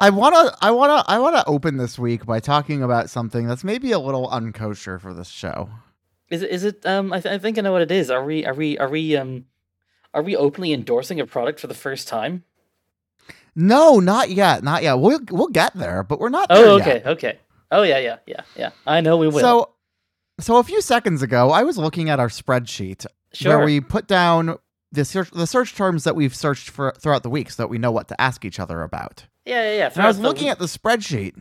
I 0.00 0.10
wanna, 0.10 0.56
I 0.60 0.70
wanna, 0.70 1.04
I 1.06 1.18
wanna 1.18 1.44
open 1.46 1.76
this 1.76 1.98
week 1.98 2.24
by 2.24 2.40
talking 2.40 2.82
about 2.82 3.10
something 3.10 3.46
that's 3.46 3.64
maybe 3.64 3.92
a 3.92 3.98
little 3.98 4.28
unkosher 4.30 4.98
for 5.00 5.12
this 5.12 5.28
show. 5.28 5.68
Is 6.30 6.42
it? 6.42 6.50
Is 6.50 6.64
it? 6.64 6.86
Um, 6.86 7.12
I, 7.12 7.20
th- 7.20 7.34
I 7.34 7.38
think 7.38 7.58
I 7.58 7.60
know 7.60 7.72
what 7.72 7.82
it 7.82 7.90
is. 7.90 8.10
Are 8.10 8.24
we? 8.24 8.46
Are 8.46 8.54
we? 8.54 8.78
Are 8.78 8.88
we? 8.88 9.16
Um, 9.16 9.46
are 10.14 10.22
we 10.22 10.36
openly 10.36 10.72
endorsing 10.72 11.20
a 11.20 11.26
product 11.26 11.60
for 11.60 11.66
the 11.66 11.74
first 11.74 12.08
time? 12.08 12.44
No, 13.56 13.98
not 13.98 14.30
yet, 14.30 14.62
not 14.62 14.82
yet. 14.82 14.94
We'll 14.94 15.20
we'll 15.30 15.48
get 15.48 15.74
there, 15.74 16.02
but 16.04 16.20
we're 16.20 16.28
not. 16.28 16.46
Oh, 16.50 16.62
there 16.62 16.70
okay, 16.80 16.94
yet. 16.94 17.06
okay. 17.06 17.38
Oh 17.72 17.82
yeah, 17.82 17.98
yeah, 17.98 18.18
yeah, 18.26 18.42
yeah. 18.56 18.70
I 18.86 19.00
know 19.00 19.16
we 19.16 19.26
will. 19.26 19.40
So, 19.40 19.70
so 20.38 20.58
a 20.58 20.62
few 20.62 20.80
seconds 20.80 21.20
ago, 21.20 21.50
I 21.50 21.64
was 21.64 21.76
looking 21.76 22.08
at 22.10 22.20
our 22.20 22.28
spreadsheet 22.28 23.06
sure. 23.32 23.56
where 23.56 23.66
we 23.66 23.80
put 23.80 24.06
down 24.06 24.56
the 24.92 25.04
search 25.04 25.30
the 25.32 25.46
search 25.46 25.74
terms 25.74 26.04
that 26.04 26.14
we've 26.14 26.34
searched 26.34 26.70
for 26.70 26.94
throughout 27.00 27.24
the 27.24 27.30
week, 27.30 27.50
so 27.50 27.64
that 27.64 27.68
we 27.68 27.78
know 27.78 27.90
what 27.90 28.08
to 28.08 28.20
ask 28.20 28.44
each 28.44 28.60
other 28.60 28.82
about. 28.82 29.26
Yeah, 29.50 29.62
yeah, 29.62 29.78
yeah. 29.78 29.90
And 29.94 30.02
I 30.02 30.06
was 30.06 30.20
looking 30.20 30.48
at 30.48 30.58
the 30.58 30.66
spreadsheet, 30.66 31.34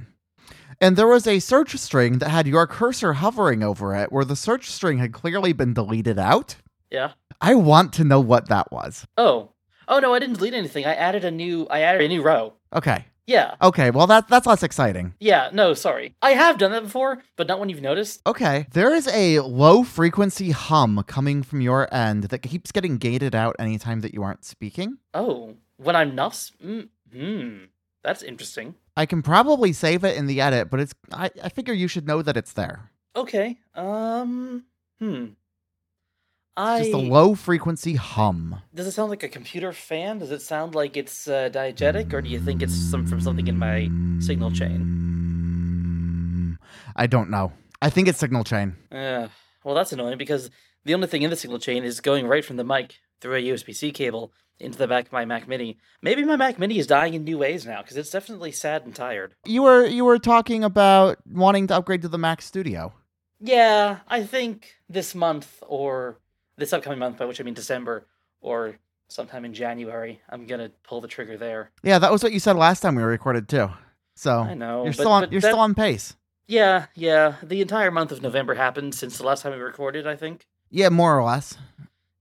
and 0.82 0.96
there 0.96 1.08
was 1.08 1.28
a 1.28 1.40
search 1.40 1.76
string 1.78 2.20
that 2.20 2.30
had 2.30 2.48
your 2.48 2.66
cursor 2.68 3.14
hovering 3.14 3.64
over 3.64 3.96
it, 3.96 4.12
where 4.12 4.26
the 4.26 4.36
search 4.36 4.70
string 4.70 4.98
had 4.98 5.14
clearly 5.14 5.54
been 5.54 5.74
deleted 5.74 6.18
out. 6.18 6.56
Yeah. 6.90 7.12
I 7.42 7.56
want 7.56 7.94
to 7.94 8.04
know 8.04 8.20
what 8.20 8.50
that 8.50 8.72
was. 8.72 9.06
Oh. 9.18 9.52
Oh 9.88 10.00
no, 10.00 10.14
I 10.14 10.20
didn't 10.20 10.36
delete 10.38 10.54
anything. 10.54 10.86
I 10.86 10.94
added 10.94 11.24
a 11.24 11.32
new. 11.32 11.68
I 11.70 11.82
added 11.82 12.02
a 12.02 12.08
new 12.08 12.22
row. 12.22 12.54
Okay. 12.74 13.06
Yeah. 13.26 13.56
Okay. 13.62 13.92
Well, 13.92 14.08
that 14.08 14.28
that's 14.28 14.48
less 14.48 14.64
exciting. 14.64 15.14
Yeah. 15.20 15.50
No, 15.54 15.74
sorry. 15.74 16.16
I 16.22 16.32
have 16.32 16.58
done 16.58 16.72
that 16.72 16.84
before, 16.84 17.24
but 17.36 17.48
not 17.48 17.60
when 17.60 17.70
you've 17.70 17.82
noticed. 17.82 18.22
Okay. 18.26 18.66
There 18.72 18.94
is 18.94 19.08
a 19.08 19.40
low 19.40 19.84
frequency 19.84 20.52
hum 20.52 21.04
coming 21.08 21.44
from 21.44 21.62
your 21.62 21.92
end 21.94 22.26
that 22.26 22.40
keeps 22.40 22.72
getting 22.72 22.98
gated 22.98 23.36
out 23.36 23.56
anytime 23.60 24.02
that 24.02 24.14
you 24.14 24.24
aren't 24.24 24.46
speaking. 24.46 24.98
Oh, 25.14 25.56
when 25.78 25.96
I'm 25.96 26.16
not. 26.16 26.34
Mm, 26.64 26.90
hmm. 27.12 27.58
That's 28.04 28.24
interesting. 28.24 28.76
I 28.96 29.06
can 29.06 29.22
probably 29.22 29.74
save 29.74 30.04
it 30.04 30.18
in 30.18 30.28
the 30.28 30.42
edit, 30.42 30.70
but 30.70 30.80
it's 30.80 30.94
I, 31.12 31.30
I 31.44 31.50
figure 31.50 31.74
you 31.74 31.88
should 31.88 32.08
know 32.08 32.22
that 32.22 32.38
it's 32.38 32.54
there. 32.54 32.92
Okay. 33.16 33.58
Um. 33.76 34.66
Hmm. 35.00 35.26
I. 36.56 36.80
Just 36.80 36.94
a 36.94 36.98
low 36.98 37.36
frequency 37.36 37.96
hum. 37.96 38.62
Does 38.74 38.88
it 38.88 38.92
sound 38.92 39.10
like 39.10 39.24
a 39.24 39.30
computer 39.30 39.74
fan? 39.74 40.20
Does 40.20 40.32
it 40.32 40.42
sound 40.42 40.76
like 40.76 40.96
it's 40.98 41.28
uh, 41.28 41.50
diegetic, 41.52 42.14
or 42.14 42.22
do 42.22 42.30
you 42.30 42.40
think 42.40 42.62
it's 42.62 42.76
some 42.76 43.06
from 43.06 43.22
something 43.22 43.48
in 43.48 43.58
my 43.58 43.90
signal 44.20 44.52
chain? 44.52 45.10
I 46.96 47.08
don't 47.08 47.30
know. 47.30 47.54
I 47.82 47.90
think 47.90 48.08
it's 48.08 48.20
signal 48.20 48.44
chain. 48.44 48.76
Uh, 48.92 49.30
well, 49.64 49.76
that's 49.76 49.94
annoying 49.94 50.18
because 50.18 50.50
the 50.86 50.94
only 50.94 51.08
thing 51.08 51.22
in 51.22 51.30
the 51.30 51.36
signal 51.36 51.60
chain 51.60 51.84
is 51.84 52.02
going 52.02 52.28
right 52.28 52.44
from 52.44 52.58
the 52.58 52.64
mic 52.64 52.96
through 53.22 53.36
a 53.36 53.44
USB 53.44 53.76
C 53.76 53.92
cable 53.92 54.32
into 54.60 54.78
the 54.78 54.88
back 54.88 55.06
of 55.08 55.12
my 55.12 55.24
Mac 55.26 55.48
Mini. 55.48 55.78
Maybe 56.02 56.24
my 56.26 56.36
Mac 56.36 56.60
Mini 56.60 56.78
is 56.80 56.88
dying 56.88 57.14
in 57.14 57.24
new 57.24 57.38
ways 57.38 57.66
now 57.66 57.82
because 57.82 57.96
it's 57.98 58.10
definitely 58.12 58.52
sad 58.52 58.84
and 58.86 58.94
tired. 58.96 59.34
You 59.46 59.64
were 59.64 59.86
you 59.86 60.06
were 60.06 60.20
talking 60.20 60.64
about 60.64 61.18
wanting 61.30 61.68
to 61.68 61.76
upgrade 61.76 62.02
to 62.04 62.08
the 62.10 62.18
Mac 62.18 62.42
Studio. 62.42 62.94
Yeah, 63.40 64.00
I 64.08 64.24
think 64.24 64.76
this 64.90 65.16
month 65.16 65.64
or 65.68 66.20
this 66.58 66.74
upcoming 66.74 67.00
month, 67.00 67.18
by 67.18 67.26
which 67.26 67.40
I 67.40 67.44
mean 67.46 67.54
December 67.54 68.06
or 68.42 68.78
sometime 69.08 69.46
in 69.46 69.54
January, 69.54 70.22
I'm 70.30 70.46
gonna 70.46 70.72
pull 70.84 71.00
the 71.02 71.08
trigger 71.08 71.38
there. 71.38 71.72
Yeah, 71.84 72.00
that 72.00 72.12
was 72.12 72.22
what 72.22 72.34
you 72.34 72.40
said 72.40 72.58
last 72.58 72.82
time 72.82 72.96
we 72.96 73.02
were 73.02 73.08
recorded 73.10 73.48
too. 73.48 73.70
So 74.16 74.40
I 74.42 74.56
know 74.56 74.84
you're 74.84 74.92
but- 74.92 74.96
still 74.96 75.12
on 75.12 75.32
you're 75.32 75.40
that- 75.42 75.48
still 75.52 75.60
on 75.60 75.74
pace. 75.74 76.16
Yeah, 76.48 76.88
yeah. 76.96 77.36
The 77.44 77.62
entire 77.62 77.92
month 77.92 78.12
of 78.12 78.22
November 78.22 78.56
happened 78.56 78.94
since 78.96 79.18
the 79.20 79.24
last 79.26 79.44
time 79.44 79.54
we 79.54 79.60
recorded. 79.60 80.06
I 80.06 80.16
think. 80.18 80.48
Yeah, 80.70 80.90
more 80.90 81.18
or 81.18 81.24
less. 81.24 81.56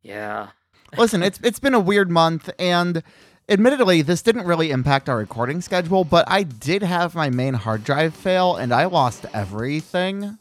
Yeah. 0.03 0.49
Listen, 0.97 1.23
it's 1.23 1.39
it's 1.43 1.59
been 1.59 1.75
a 1.75 1.81
weird 1.81 2.11
month 2.11 2.49
and 2.59 3.03
admittedly 3.49 4.03
this 4.03 4.23
didn't 4.23 4.47
really 4.47 4.71
impact 4.71 5.09
our 5.09 5.19
recording 5.19 5.61
schedule, 5.61 6.03
but 6.05 6.25
I 6.29 6.45
did 6.45 6.83
have 6.83 7.15
my 7.15 7.29
main 7.29 7.55
hard 7.55 7.85
drive 7.85 8.15
fail 8.15 8.57
and 8.57 8.73
I 8.73 8.87
lost 8.87 9.27
everything. 9.35 10.39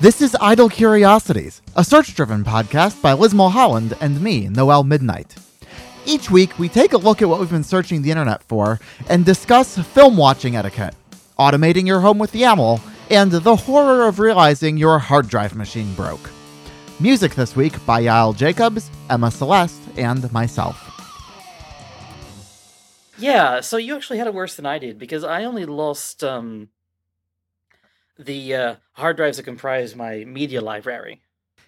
This 0.00 0.20
is 0.20 0.36
Idle 0.40 0.68
Curiosities, 0.68 1.62
a 1.74 1.82
search-driven 1.82 2.44
podcast 2.44 3.00
by 3.00 3.14
Liz 3.14 3.32
Mulholland 3.32 3.96
and 4.00 4.20
me, 4.20 4.48
Noëlle 4.48 4.86
Midnight. 4.86 5.36
Each 6.04 6.30
week, 6.30 6.58
we 6.58 6.68
take 6.68 6.92
a 6.92 6.98
look 6.98 7.22
at 7.22 7.28
what 7.28 7.40
we've 7.40 7.50
been 7.50 7.64
searching 7.64 8.02
the 8.02 8.10
internet 8.10 8.42
for 8.42 8.78
and 9.08 9.24
discuss 9.24 9.78
film 9.78 10.18
watching 10.18 10.54
etiquette, 10.54 10.94
automating 11.38 11.86
your 11.86 12.00
home 12.00 12.18
with 12.18 12.32
YAML, 12.32 12.80
and 13.10 13.32
the 13.32 13.56
horror 13.56 14.06
of 14.06 14.18
realizing 14.18 14.76
your 14.76 14.98
hard 14.98 15.28
drive 15.28 15.54
machine 15.54 15.94
broke. 15.94 16.28
Music 16.98 17.34
this 17.34 17.54
week 17.54 17.84
by 17.84 18.02
Yael 18.02 18.34
Jacobs, 18.34 18.90
Emma 19.10 19.30
Celeste, 19.30 19.82
and 19.98 20.30
myself. 20.32 20.82
Yeah, 23.18 23.60
so 23.60 23.76
you 23.76 23.96
actually 23.96 24.18
had 24.18 24.26
it 24.26 24.34
worse 24.34 24.56
than 24.56 24.66
I 24.66 24.78
did 24.78 24.98
because 24.98 25.22
I 25.24 25.44
only 25.44 25.64
lost 25.66 26.22
um 26.24 26.68
the 28.18 28.54
uh, 28.54 28.74
hard 28.92 29.16
drives 29.18 29.36
that 29.36 29.42
comprise 29.42 29.94
my 29.94 30.24
media 30.24 30.60
library. 30.62 31.20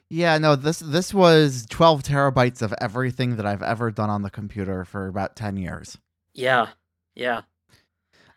Yeah, 0.09 0.39
no, 0.39 0.56
this 0.56 0.78
this 0.78 1.12
was 1.12 1.66
12 1.69 2.03
terabytes 2.03 2.62
of 2.62 2.72
everything 2.81 3.37
that 3.37 3.45
I've 3.47 3.62
ever 3.62 3.91
done 3.91 4.09
on 4.09 4.22
the 4.22 4.31
computer 4.31 4.84
for 4.87 5.09
about 5.09 5.37
10 5.37 5.56
years. 5.59 5.99
Yeah, 6.33 6.69
yeah. 7.15 7.43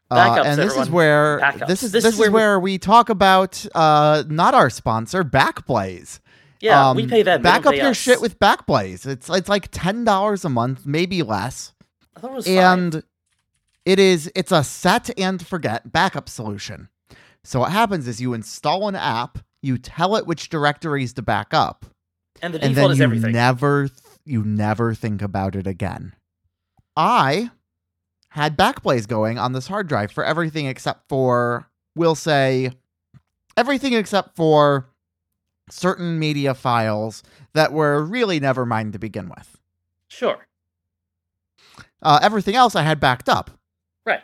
Uh, 0.10 0.16
Backups, 0.36 0.46
and 0.46 0.62
this 0.62 0.76
is 0.76 0.90
where 0.90 1.40
Backups. 1.40 1.68
this 1.68 1.84
is 1.84 1.92
This 1.94 2.04
this, 2.04 2.20
is 2.20 2.30
where, 2.30 2.60
we- 2.60 2.72
we 2.74 2.78
talk 2.78 3.10
about 3.10 3.66
uh 3.76 4.24
not 4.28 4.54
our 4.54 4.70
sponsor, 4.70 5.24
Backblaze. 5.24 6.20
Yeah, 6.62 6.94
we 6.94 7.04
Um, 7.04 7.10
pay 7.10 7.24
them. 7.24 7.42
Back 7.42 7.66
up 7.66 7.74
your 7.76 7.88
us. 7.88 7.98
shit 7.98 8.22
with 8.22 8.40
Backblaze. 8.40 9.06
It's 9.08 9.30
it's 9.30 9.50
like 9.50 9.70
ten 9.72 10.04
dollars 10.04 10.46
a 10.46 10.50
month, 10.50 10.86
maybe 10.86 11.24
less. 11.24 11.74
I 12.16 12.20
thought 12.20 12.32
it 12.32 12.36
was 12.36 12.46
five. 12.46 12.56
and 12.58 13.04
it 13.86 13.98
is 14.00 14.32
it's 14.36 14.52
a 14.52 14.64
set 14.64 15.10
and 15.20 15.46
forget 15.46 15.92
backup 15.92 16.30
solution. 16.30 16.90
So 17.44 17.62
what 17.62 17.72
happens 17.72 18.08
is 18.08 18.22
you 18.22 18.34
install 18.36 18.88
an 18.88 18.96
app, 18.96 19.40
you 19.64 19.78
tell 19.80 20.16
it 20.16 20.28
which 20.28 20.50
directories 20.50 21.14
to 21.14 21.22
back 21.24 21.54
up, 21.54 21.86
and 22.42 22.54
the 22.54 22.62
and 22.64 22.76
default 22.76 22.90
then 22.90 22.92
is 22.92 22.98
you 23.00 23.04
everything. 23.06 23.32
never 23.32 23.88
th- 23.88 24.00
you 24.24 24.44
never 24.44 24.94
think 24.94 25.22
about 25.24 25.56
it 25.56 25.66
again. 25.66 26.14
I 26.96 27.50
had 28.30 28.56
Backblaze 28.58 29.08
going 29.08 29.40
on 29.40 29.54
this 29.54 29.68
hard 29.68 29.88
drive 29.88 30.12
for 30.12 30.24
everything 30.24 30.68
except 30.68 31.10
for 31.10 31.68
we'll 31.96 32.16
say 32.16 32.72
everything 33.58 33.94
except 33.94 34.36
for 34.36 34.88
certain 35.72 36.20
media 36.20 36.54
files 36.54 37.24
that 37.54 37.74
were 37.74 38.04
really 38.04 38.40
never 38.40 38.66
mine 38.66 38.92
to 38.92 39.00
begin 39.00 39.30
with. 39.30 39.60
Sure. 40.08 40.48
Uh, 42.02 42.20
everything 42.22 42.56
else 42.56 42.76
I 42.76 42.84
had 42.84 43.00
backed 43.00 43.30
up. 43.30 43.52
Right. 44.06 44.22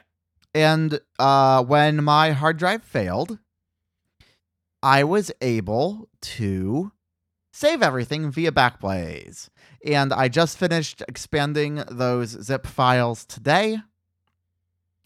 And 0.53 0.99
uh, 1.19 1.63
when 1.63 2.03
my 2.03 2.31
hard 2.31 2.57
drive 2.57 2.83
failed, 2.83 3.37
I 4.81 5.03
was 5.03 5.31
able 5.41 6.09
to 6.21 6.91
save 7.51 7.81
everything 7.81 8.31
via 8.31 8.51
Backblaze. 8.51 9.49
And 9.85 10.13
I 10.13 10.27
just 10.27 10.57
finished 10.57 11.03
expanding 11.07 11.83
those 11.89 12.29
zip 12.29 12.67
files 12.67 13.25
today. 13.25 13.79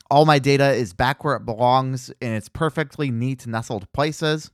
All 0.09 0.25
my 0.25 0.39
data 0.39 0.71
is 0.73 0.93
back 0.93 1.23
where 1.23 1.35
it 1.35 1.45
belongs 1.45 2.11
in 2.19 2.33
its 2.33 2.49
perfectly 2.49 3.11
neat, 3.11 3.47
nestled 3.47 3.91
places. 3.93 4.51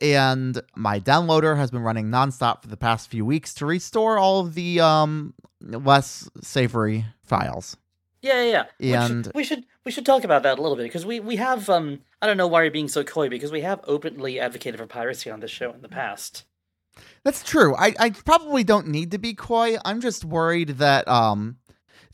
And 0.00 0.60
my 0.74 1.00
downloader 1.00 1.56
has 1.56 1.70
been 1.70 1.82
running 1.82 2.06
nonstop 2.10 2.62
for 2.62 2.68
the 2.68 2.76
past 2.76 3.10
few 3.10 3.24
weeks 3.24 3.54
to 3.54 3.66
restore 3.66 4.18
all 4.18 4.40
of 4.40 4.54
the 4.54 4.80
um, 4.80 5.34
less 5.60 6.28
savory 6.40 7.06
files. 7.22 7.76
Yeah, 8.22 8.42
yeah. 8.42 8.64
yeah. 8.78 9.06
And- 9.06 9.16
we 9.16 9.22
should, 9.24 9.34
we 9.34 9.44
should 9.44 9.64
we 9.84 9.92
should 9.92 10.06
talk 10.06 10.24
about 10.24 10.42
that 10.44 10.58
a 10.58 10.62
little 10.62 10.76
bit 10.76 10.84
because 10.84 11.04
we 11.04 11.20
we 11.20 11.36
have 11.36 11.68
um 11.68 12.00
I 12.22 12.26
don't 12.26 12.38
know 12.38 12.46
why 12.46 12.62
you're 12.62 12.70
being 12.72 12.88
so 12.88 13.04
coy 13.04 13.28
because 13.28 13.52
we 13.52 13.60
have 13.60 13.80
openly 13.84 14.40
advocated 14.40 14.80
for 14.80 14.86
piracy 14.86 15.30
on 15.30 15.40
this 15.40 15.50
show 15.50 15.72
in 15.72 15.82
the 15.82 15.88
past. 15.88 16.44
That's 17.22 17.42
true. 17.42 17.74
I, 17.76 17.94
I 17.98 18.10
probably 18.10 18.64
don't 18.64 18.88
need 18.88 19.10
to 19.10 19.18
be 19.18 19.34
coy. 19.34 19.76
I'm 19.84 20.00
just 20.00 20.24
worried 20.24 20.70
that 20.78 21.06
um 21.06 21.58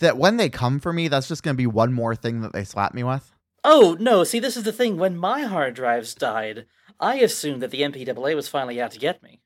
that 0.01 0.17
when 0.17 0.37
they 0.37 0.49
come 0.49 0.81
for 0.81 0.93
me, 0.93 1.07
that's 1.09 1.29
just 1.29 1.43
gonna 1.45 1.55
be 1.55 1.67
one 1.67 1.93
more 1.93 2.17
thing 2.17 2.41
that 2.41 2.53
they 2.53 2.65
slap 2.65 2.93
me 2.93 3.05
with. 3.05 3.33
Oh 3.63 3.97
no! 4.01 4.25
See, 4.25 4.41
this 4.41 4.57
is 4.57 4.65
the 4.65 4.73
thing. 4.73 4.97
When 4.97 5.17
my 5.17 5.43
hard 5.43 5.75
drives 5.75 6.15
died, 6.15 6.67
I 7.01 7.17
assumed 7.17 7.63
that 7.63 7.71
the 7.71 7.81
MPAA 7.83 8.37
was 8.37 8.47
finally 8.49 8.81
out 8.81 8.91
to 8.93 8.99
get 8.99 9.23
me. 9.23 9.41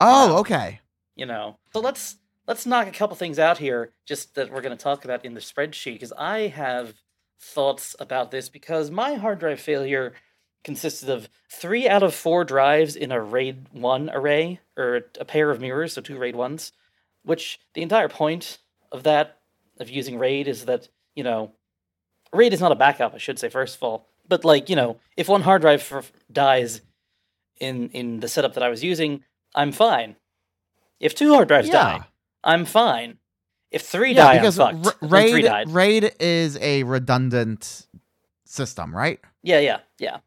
Oh, 0.00 0.34
Wow. 0.34 0.38
okay. 0.40 0.80
You 1.14 1.24
know. 1.26 1.58
So 1.72 1.80
let's 1.80 2.16
let's 2.46 2.66
knock 2.66 2.86
a 2.88 2.92
couple 2.92 3.16
things 3.16 3.38
out 3.38 3.58
here, 3.58 3.92
just 4.04 4.34
that 4.34 4.50
we're 4.52 4.60
going 4.60 4.76
to 4.76 4.82
talk 4.82 5.04
about 5.04 5.24
in 5.24 5.34
the 5.34 5.40
spreadsheet, 5.40 5.94
because 5.94 6.12
I 6.18 6.48
have 6.48 6.94
thoughts 7.40 7.94
about 7.98 8.30
this. 8.30 8.48
Because 8.48 8.90
my 8.90 9.14
hard 9.14 9.38
drive 9.38 9.60
failure 9.60 10.12
consisted 10.64 11.08
of 11.08 11.28
three 11.50 11.88
out 11.88 12.02
of 12.02 12.12
four 12.14 12.44
drives 12.44 12.96
in 12.96 13.12
a 13.12 13.20
RAID 13.20 13.68
one 13.72 14.10
array, 14.12 14.60
or 14.76 15.02
a 15.20 15.24
pair 15.24 15.50
of 15.50 15.60
mirrors, 15.60 15.92
so 15.94 16.00
two 16.02 16.18
RAID 16.18 16.34
ones. 16.36 16.72
Which 17.22 17.58
the 17.74 17.82
entire 17.82 18.08
point 18.08 18.58
of 18.92 19.04
that 19.04 19.38
of 19.78 19.88
using 19.88 20.18
RAID 20.18 20.48
is 20.48 20.64
that 20.66 20.88
you 21.14 21.22
know 21.24 21.52
RAID 22.32 22.52
is 22.52 22.60
not 22.60 22.72
a 22.72 22.76
backup, 22.76 23.14
I 23.14 23.18
should 23.18 23.38
say, 23.38 23.48
first 23.48 23.76
of 23.76 23.82
all. 23.82 24.08
But 24.28 24.44
like, 24.44 24.68
you 24.68 24.76
know, 24.76 24.98
if 25.16 25.28
one 25.28 25.42
hard 25.42 25.62
drive 25.62 25.80
f- 25.92 26.12
dies 26.32 26.80
in 27.60 27.88
in 27.90 28.20
the 28.20 28.28
setup 28.28 28.54
that 28.54 28.62
I 28.62 28.68
was 28.68 28.82
using, 28.84 29.22
I'm 29.54 29.72
fine. 29.72 30.16
If 31.00 31.14
two 31.14 31.32
hard 31.34 31.48
drives 31.48 31.68
Yeah. 31.68 31.72
die, 31.74 32.04
I'm 32.44 32.64
fine. 32.64 33.18
If 33.70 33.82
three 33.82 34.12
yeah, 34.12 34.24
die, 34.24 34.38
because 34.38 34.58
I'm 34.58 34.82
fucked. 34.82 35.02
R- 35.02 35.08
raid 35.08 35.42
died. 35.44 35.70
raid 35.70 36.12
is 36.20 36.56
a 36.58 36.82
redundant 36.84 37.86
system, 38.44 38.94
right? 38.94 39.20
Yeah, 39.42 39.58
yeah, 39.58 39.80
yeah, 39.98 40.18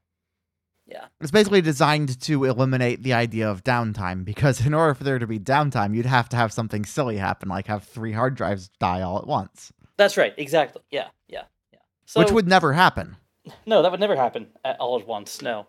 yeah. 0.86 1.06
It's 1.22 1.32
basically 1.32 1.62
designed 1.62 2.20
to 2.22 2.44
eliminate 2.46 3.02
the 3.04 3.14
idea 3.14 3.50
of 3.50 3.64
downtime 3.64 4.26
because 4.26 4.66
in 4.66 4.74
order 4.74 4.94
for 4.94 5.04
there 5.04 5.20
to 5.20 5.28
be 5.28 5.40
downtime, 5.40 5.96
you'd 5.96 6.06
have 6.06 6.30
to 6.30 6.38
have 6.38 6.52
something 6.52 6.86
silly 6.86 7.18
happen, 7.18 7.50
like 7.50 7.68
have 7.68 7.84
three 7.84 8.12
hard 8.12 8.36
drives 8.36 8.70
die 8.80 9.02
all 9.02 9.18
at 9.18 9.26
once, 9.28 9.72
That's 9.98 10.18
right. 10.18 10.34
Exactly. 10.38 10.82
Yeah, 10.92 11.08
yeah, 11.28 11.44
yeah. 11.74 11.80
So 12.06 12.20
which 12.20 12.32
would 12.32 12.48
never 12.48 12.74
happen. 12.74 13.18
No, 13.66 13.82
that 13.82 13.92
would 13.92 14.00
never 14.00 14.16
happen 14.16 14.48
at, 14.64 14.80
all 14.80 15.00
at 15.00 15.08
once. 15.08 15.42
No, 15.42 15.68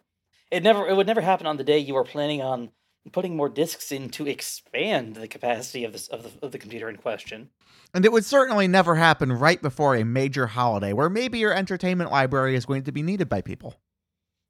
it 0.51 0.63
never. 0.63 0.87
It 0.87 0.95
would 0.95 1.07
never 1.07 1.21
happen 1.21 1.47
on 1.47 1.57
the 1.57 1.65
day 1.65 1.79
you 1.79 1.95
were 1.95 2.05
planning 2.05 2.43
on 2.43 2.71
putting 3.13 3.37
more 3.37 3.49
disks 3.49 3.93
in 3.93 4.11
to 4.11 4.27
expand 4.27 5.17
the 5.17 5.29
capacity 5.29 5.85
of 5.85 5.93
this 5.93 6.09
of 6.09 6.23
the, 6.23 6.47
of 6.47 6.53
the 6.53 6.59
computer 6.59 6.89
in 6.89 6.97
question. 6.97 7.51
And 7.95 8.05
it 8.05 8.13
would 8.13 8.25
certainly 8.25 8.69
never 8.69 8.95
happen 8.95 9.33
right 9.33 9.61
before 9.61 9.97
a 9.97 10.05
major 10.05 10.47
holiday 10.47 10.93
where 10.93 11.11
maybe 11.11 11.39
your 11.39 11.55
entertainment 11.55 12.11
library 12.11 12.55
is 12.55 12.67
going 12.67 12.85
to 12.85 12.93
be 12.93 13.03
needed 13.03 13.29
by 13.29 13.41
people. 13.41 13.77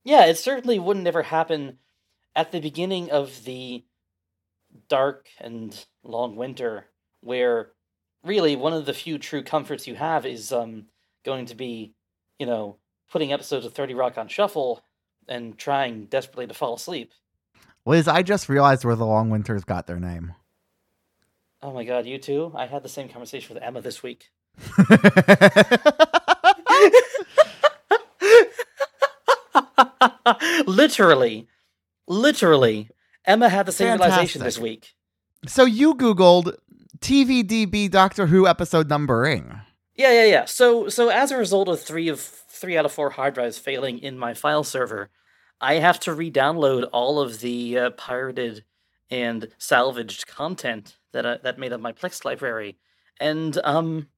Yeah, 0.04 0.26
it 0.26 0.36
certainly 0.38 0.78
wouldn't 0.78 1.06
ever 1.06 1.22
happen 1.22 1.78
at 2.34 2.52
the 2.52 2.60
beginning 2.60 3.10
of 3.10 3.44
the 3.44 3.84
dark 4.88 5.28
and 5.38 5.86
long 6.02 6.36
winter, 6.36 6.86
where 7.20 7.72
really 8.24 8.56
one 8.56 8.72
of 8.72 8.86
the 8.86 8.94
few 8.94 9.18
true 9.18 9.42
comforts 9.42 9.86
you 9.86 9.94
have 9.94 10.26
is 10.26 10.52
um 10.52 10.86
going 11.24 11.46
to 11.46 11.54
be, 11.54 11.94
you 12.38 12.46
know, 12.46 12.78
putting 13.10 13.32
episodes 13.32 13.66
of 13.66 13.74
Thirty 13.74 13.94
Rock 13.94 14.16
on 14.16 14.28
shuffle 14.28 14.82
and 15.28 15.58
trying 15.58 16.06
desperately 16.06 16.46
to 16.46 16.54
fall 16.54 16.74
asleep. 16.74 17.12
Liz, 17.84 18.08
I 18.08 18.22
just 18.22 18.48
realized 18.48 18.84
where 18.84 18.96
the 18.96 19.06
Long 19.06 19.30
Winters 19.30 19.64
got 19.64 19.86
their 19.86 20.00
name. 20.00 20.34
Oh 21.62 21.72
my 21.72 21.84
god, 21.84 22.06
you 22.06 22.18
too? 22.18 22.52
I 22.54 22.66
had 22.66 22.82
the 22.82 22.88
same 22.88 23.08
conversation 23.08 23.54
with 23.54 23.62
Emma 23.62 23.80
this 23.80 24.02
week. 24.02 24.30
literally, 30.66 31.48
literally, 32.06 32.88
Emma 33.24 33.48
had 33.48 33.66
the 33.66 33.72
same 33.72 33.98
realization 33.98 34.42
this 34.42 34.58
week. 34.58 34.94
so 35.46 35.64
you 35.64 35.94
Googled 35.94 36.54
TVDB 37.00 37.90
Doctor 37.90 38.26
Who 38.26 38.46
episode 38.46 38.88
numbering. 38.88 39.60
Yeah, 39.96 40.12
yeah, 40.12 40.24
yeah. 40.24 40.44
So, 40.46 40.88
so 40.88 41.10
as 41.10 41.30
a 41.30 41.36
result 41.36 41.68
of 41.68 41.80
three 41.80 42.08
of 42.08 42.20
three 42.60 42.76
out 42.76 42.84
of 42.84 42.92
four 42.92 43.10
hard 43.10 43.34
drives 43.34 43.58
failing 43.58 43.98
in 43.98 44.18
my 44.18 44.34
file 44.34 44.64
server, 44.64 45.10
I 45.60 45.74
have 45.74 46.00
to 46.00 46.14
re-download 46.14 46.88
all 46.92 47.20
of 47.20 47.40
the 47.40 47.78
uh, 47.78 47.90
pirated 47.90 48.64
and 49.10 49.48
salvaged 49.58 50.26
content 50.26 50.96
that 51.12 51.26
uh, 51.26 51.38
that 51.42 51.58
made 51.58 51.72
up 51.72 51.80
my 51.80 51.92
Plex 51.92 52.24
library. 52.24 52.78
And 53.18 53.58
um, 53.64 54.08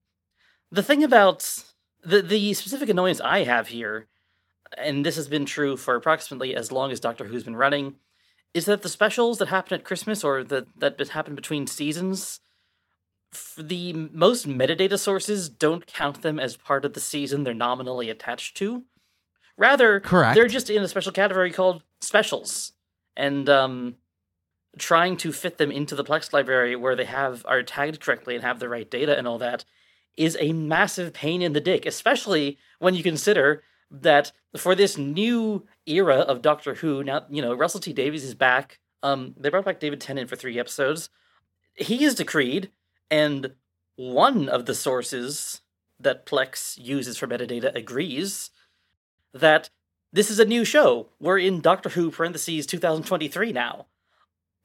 the 0.71 0.83
thing 0.83 1.03
about 1.03 1.63
the 2.03 2.21
the 2.21 2.53
specific 2.53 2.89
annoyance 2.89 3.19
I 3.21 3.43
have 3.43 3.69
here, 3.69 4.07
and 4.77 5.05
this 5.05 5.15
has 5.15 5.27
been 5.27 5.45
true 5.45 5.75
for 5.75 5.95
approximately 5.95 6.55
as 6.55 6.71
long 6.71 6.91
as 6.91 6.99
Doctor 6.99 7.25
Who's 7.25 7.43
been 7.43 7.55
running, 7.55 7.95
is 8.53 8.65
that 8.65 8.81
the 8.83 8.89
specials 8.89 9.39
that 9.39 9.47
happen 9.47 9.79
at 9.79 9.85
Christmas 9.85 10.23
or 10.23 10.43
that 10.43 10.67
that 10.79 11.09
happen 11.09 11.35
between 11.35 11.67
seasons 11.67 12.39
the 13.57 13.93
most 13.93 14.47
metadata 14.47 14.99
sources 14.99 15.49
don't 15.49 15.85
count 15.87 16.21
them 16.21 16.39
as 16.39 16.57
part 16.57 16.85
of 16.85 16.93
the 16.93 16.99
season 16.99 17.43
they're 17.43 17.53
nominally 17.53 18.09
attached 18.09 18.57
to. 18.57 18.83
Rather, 19.57 19.99
Correct. 19.99 20.35
they're 20.35 20.47
just 20.47 20.69
in 20.69 20.81
a 20.81 20.87
special 20.87 21.11
category 21.11 21.51
called 21.51 21.83
specials. 22.01 22.73
And 23.15 23.47
um, 23.47 23.95
trying 24.77 25.17
to 25.17 25.31
fit 25.31 25.57
them 25.57 25.71
into 25.71 25.95
the 25.95 26.03
Plex 26.03 26.33
library 26.33 26.75
where 26.75 26.95
they 26.95 27.05
have 27.05 27.45
are 27.47 27.61
tagged 27.61 27.99
correctly 27.99 28.35
and 28.35 28.43
have 28.43 28.59
the 28.59 28.69
right 28.69 28.89
data 28.89 29.17
and 29.17 29.27
all 29.27 29.37
that 29.37 29.65
is 30.17 30.37
a 30.39 30.53
massive 30.53 31.13
pain 31.13 31.41
in 31.41 31.53
the 31.53 31.61
dick, 31.61 31.85
especially 31.85 32.57
when 32.79 32.95
you 32.95 33.03
consider 33.03 33.63
that 33.89 34.31
for 34.57 34.75
this 34.75 34.97
new 34.97 35.65
era 35.85 36.17
of 36.17 36.41
Doctor 36.41 36.75
Who, 36.75 37.03
now 37.03 37.25
you 37.29 37.41
know 37.41 37.53
Russell 37.53 37.79
T 37.79 37.93
Davies 37.93 38.23
is 38.23 38.35
back. 38.35 38.79
Um, 39.01 39.35
they 39.37 39.49
brought 39.49 39.65
back 39.65 39.79
David 39.79 40.01
Tennant 40.01 40.29
for 40.29 40.35
three 40.35 40.59
episodes. 40.59 41.09
He 41.75 42.03
is 42.03 42.15
decreed, 42.15 42.71
and 43.13 43.51
one 43.95 44.49
of 44.49 44.65
the 44.65 44.73
sources 44.73 45.61
that 45.99 46.25
Plex 46.25 46.75
uses 46.79 47.15
for 47.15 47.27
metadata 47.27 47.73
agrees 47.75 48.49
that 49.35 49.69
this 50.11 50.31
is 50.31 50.39
a 50.39 50.45
new 50.45 50.65
show. 50.65 51.09
We're 51.19 51.37
in 51.37 51.61
Doctor 51.61 51.89
Who 51.89 52.09
parentheses 52.09 52.65
2023 52.65 53.51
now. 53.51 53.85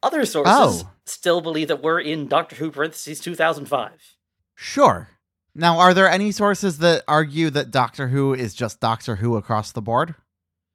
Other 0.03 0.25
sources 0.25 0.83
Oh. 0.85 0.91
still 1.05 1.43
believe 1.43 1.69
that 1.69 1.83
we're 1.83 2.01
in 2.01 2.27
Doctor 2.27 2.57
Who 2.57 2.71
parentheses 2.71 3.21
2005. 3.21 4.17
Sure. 4.55 5.11
Now, 5.55 5.79
are 5.79 5.93
there 5.93 6.09
any 6.09 6.33
sources 6.33 6.79
that 6.79 7.05
argue 7.07 7.51
that 7.51 7.71
Doctor 7.71 8.09
Who 8.09 8.33
is 8.33 8.55
just 8.55 8.81
Doctor 8.81 9.17
Who 9.17 9.37
across 9.37 9.73
the 9.73 9.83
board? 9.83 10.15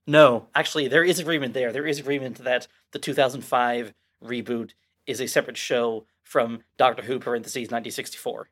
No, 0.05 0.47
actually, 0.53 0.87
there 0.87 1.03
is 1.03 1.17
agreement 1.19 1.53
there. 1.55 1.71
There 1.71 1.87
is 1.87 1.97
agreement 1.99 2.43
that 2.43 2.67
the 2.91 2.99
2005 2.99 3.93
reboot 4.23 4.71
is 5.07 5.19
a 5.19 5.27
separate 5.27 5.57
show 5.57 6.05
from 6.23 6.63
Doctor 6.77 7.03
Who 7.03 7.19
parentheses 7.19 7.63
1964. 7.63 8.49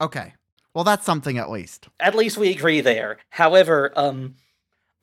Okay. 0.00 0.34
Well, 0.74 0.84
that's 0.84 1.04
something 1.04 1.38
at 1.38 1.50
least. 1.50 1.88
At 1.98 2.14
least 2.14 2.38
we 2.38 2.50
agree 2.50 2.80
there. 2.80 3.18
However, 3.30 3.92
um, 3.96 4.36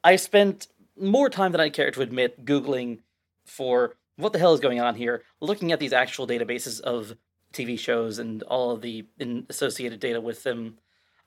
I 0.04 0.16
spent 0.16 0.68
more 0.98 1.30
time 1.30 1.52
than 1.52 1.60
I 1.60 1.70
care 1.70 1.92
to 1.92 2.02
admit 2.02 2.46
googling 2.46 3.00
for 3.46 3.96
what 4.18 4.32
the 4.32 4.40
hell 4.40 4.54
is 4.54 4.60
going 4.60 4.80
on 4.80 4.96
here, 4.96 5.24
looking 5.42 5.72
at 5.72 5.80
these 5.80 5.92
actual 5.94 6.28
databases 6.28 6.80
of 6.80 7.18
TV 7.54 7.78
shows 7.78 8.20
and 8.20 8.44
all 8.44 8.72
of 8.72 8.82
the 8.82 9.06
in 9.20 9.46
associated 9.50 10.00
data 10.00 10.22
with 10.22 10.44
them, 10.44 10.78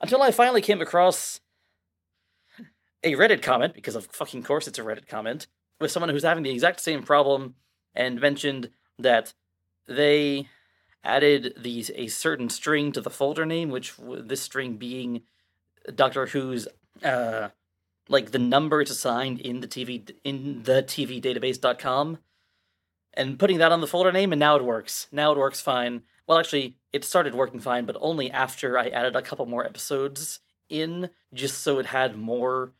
until 0.01 0.21
I 0.21 0.31
finally 0.31 0.61
came 0.61 0.81
across 0.81 1.41
a 3.03 3.13
Reddit 3.13 3.41
comment, 3.41 3.73
because 3.73 3.95
of 3.95 4.07
fucking 4.07 4.43
course 4.43 4.67
it's 4.67 4.79
a 4.79 4.83
Reddit 4.83 5.07
comment, 5.07 5.47
with 5.79 5.91
someone 5.91 6.09
who's 6.09 6.23
having 6.23 6.43
the 6.43 6.51
exact 6.51 6.79
same 6.79 7.03
problem 7.03 7.55
and 7.95 8.19
mentioned 8.19 8.69
that 8.97 9.33
they 9.87 10.47
added 11.03 11.53
these 11.57 11.91
a 11.95 12.07
certain 12.07 12.49
string 12.49 12.91
to 12.91 13.01
the 13.01 13.09
folder 13.09 13.45
name, 13.45 13.69
which 13.69 13.93
this 13.99 14.41
string 14.41 14.77
being 14.77 15.21
Doctor 15.93 16.27
Who's 16.27 16.67
uh 17.03 17.49
like 18.09 18.31
the 18.31 18.39
number 18.39 18.81
it's 18.81 18.91
assigned 18.91 19.39
in 19.39 19.61
the 19.61 19.67
TV 19.67 20.11
in 20.23 20.63
the 20.63 20.83
TV 20.83 21.21
database.com 21.21 22.17
and 23.13 23.39
putting 23.39 23.59
that 23.59 23.71
on 23.71 23.81
the 23.81 23.87
folder 23.87 24.11
name 24.11 24.33
and 24.33 24.39
now 24.39 24.55
it 24.55 24.65
works. 24.65 25.07
Now 25.11 25.31
it 25.31 25.37
works 25.37 25.61
fine. 25.61 26.01
Well 26.27 26.39
actually 26.39 26.75
it 26.91 27.05
started 27.05 27.35
working 27.35 27.59
fine 27.59 27.85
but 27.85 27.97
only 27.99 28.29
after 28.29 28.77
I 28.77 28.87
added 28.87 29.15
a 29.15 29.21
couple 29.21 29.45
more 29.45 29.65
episodes 29.65 30.39
in 30.69 31.09
just 31.33 31.59
so 31.59 31.79
it 31.79 31.87
had 31.87 32.17
more 32.17 32.73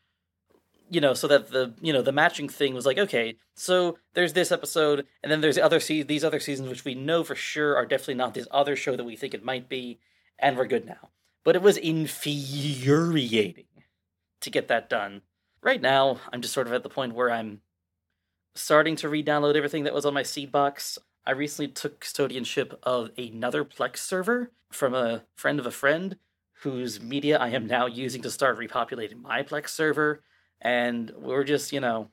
you 0.90 1.00
know 1.00 1.14
so 1.14 1.26
that 1.28 1.50
the 1.50 1.72
you 1.80 1.92
know 1.92 2.02
the 2.02 2.12
matching 2.12 2.48
thing 2.48 2.74
was 2.74 2.84
like 2.84 2.98
okay 2.98 3.36
so 3.54 3.96
there's 4.14 4.32
this 4.32 4.52
episode 4.52 5.06
and 5.22 5.30
then 5.30 5.40
there's 5.40 5.56
other 5.56 5.80
se- 5.80 6.02
these 6.02 6.24
other 6.24 6.40
seasons 6.40 6.68
which 6.68 6.84
we 6.84 6.94
know 6.94 7.24
for 7.24 7.34
sure 7.34 7.76
are 7.76 7.86
definitely 7.86 8.14
not 8.14 8.34
this 8.34 8.48
other 8.50 8.76
show 8.76 8.96
that 8.96 9.04
we 9.04 9.16
think 9.16 9.32
it 9.32 9.44
might 9.44 9.68
be 9.68 9.98
and 10.38 10.56
we're 10.56 10.66
good 10.66 10.86
now. 10.86 11.10
But 11.44 11.56
it 11.56 11.62
was 11.62 11.76
infuriating 11.76 13.64
to 14.40 14.50
get 14.50 14.68
that 14.68 14.90
done. 14.90 15.22
Right 15.62 15.80
now 15.80 16.20
i'm 16.32 16.42
just 16.42 16.54
sort 16.54 16.66
of 16.66 16.72
at 16.72 16.82
the 16.82 16.88
point 16.88 17.14
where 17.14 17.30
i'm 17.30 17.60
starting 18.54 18.96
to 18.96 19.08
re-download 19.08 19.54
everything 19.54 19.84
that 19.84 19.94
was 19.94 20.04
on 20.04 20.14
my 20.14 20.22
seed 20.22 20.50
box 20.50 20.98
i 21.26 21.30
recently 21.30 21.70
took 21.70 22.00
custodianship 22.00 22.74
of 22.82 23.10
another 23.16 23.64
plex 23.64 23.98
server 23.98 24.50
from 24.72 24.94
a 24.94 25.22
friend 25.36 25.60
of 25.60 25.66
a 25.66 25.70
friend 25.70 26.16
whose 26.62 27.00
media 27.00 27.38
i 27.38 27.48
am 27.48 27.66
now 27.66 27.86
using 27.86 28.22
to 28.22 28.30
start 28.30 28.58
repopulating 28.58 29.22
my 29.22 29.42
plex 29.42 29.68
server 29.68 30.22
and 30.60 31.10
we're 31.16 31.44
just 31.44 31.72
you 31.72 31.80
know 31.80 32.08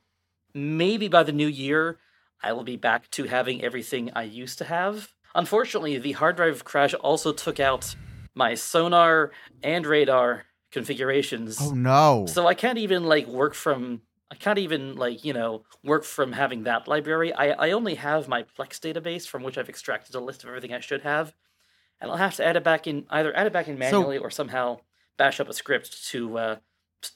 maybe 0.54 1.08
by 1.08 1.22
the 1.22 1.32
new 1.32 1.46
year 1.46 1.98
i 2.42 2.52
will 2.52 2.64
be 2.64 2.76
back 2.76 3.10
to 3.10 3.24
having 3.24 3.62
everything 3.62 4.10
i 4.14 4.22
used 4.22 4.58
to 4.58 4.64
have. 4.64 5.12
Unfortunately 5.34 5.98
the 5.98 6.12
hard 6.12 6.36
drive 6.36 6.64
crash 6.64 6.94
also 6.94 7.32
took 7.32 7.60
out 7.60 7.94
my 8.34 8.52
Sonarr 8.52 9.30
and 9.62 9.84
Radarr 9.84 10.42
configurations. 10.70 11.58
Oh 11.60 11.70
no. 11.72 12.26
so 12.26 12.46
i 12.46 12.54
can't 12.54 12.78
even 12.78 13.04
like 13.04 13.26
work 13.26 13.54
from 13.54 14.02
i 14.30 14.34
can't 14.34 14.58
even 14.58 14.96
like 14.96 15.24
you 15.24 15.32
know 15.32 15.64
work 15.84 16.04
from 16.04 16.32
having 16.32 16.64
that 16.64 16.88
library. 16.88 17.32
I, 17.32 17.50
I 17.68 17.70
only 17.72 17.94
have 17.96 18.28
my 18.28 18.42
plex 18.44 18.78
database 18.80 19.26
from 19.26 19.42
which 19.42 19.58
i've 19.58 19.68
extracted 19.68 20.14
a 20.14 20.20
list 20.20 20.42
of 20.42 20.48
everything 20.48 20.72
i 20.72 20.80
should 20.80 21.02
have. 21.02 21.34
And 22.00 22.10
i'll 22.10 22.16
have 22.16 22.36
to 22.36 22.44
add 22.46 22.56
it 22.56 22.64
back 22.64 22.86
in 22.86 23.06
either 23.10 23.34
add 23.36 23.46
it 23.46 23.52
back 23.52 23.68
in 23.68 23.78
manually 23.78 24.18
or 24.18 24.30
somehow 24.30 24.80
bash 25.16 25.40
up 25.40 25.48
a 25.48 25.52
script 25.52 26.06
to 26.10 26.38
uh 26.38 26.56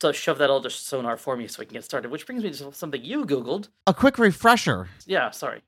to 0.01 0.13
shove 0.13 0.39
that 0.39 0.51
all 0.51 0.61
to 0.63 0.69
Sonarr 0.69 1.19
for 1.19 1.37
me 1.37 1.47
so 1.47 1.61
we 1.61 1.67
can 1.67 1.75
get 1.75 1.85
started. 1.85 2.11
Which 2.11 2.27
brings 2.27 2.43
me 2.43 2.51
to 2.51 2.73
something 2.73 3.03
you 3.05 3.25
Googled. 3.25 3.69
a 3.87 3.95
quick 3.95 4.19
refresher. 4.19 4.89
Yeah, 5.07 5.31
sorry. 5.31 5.63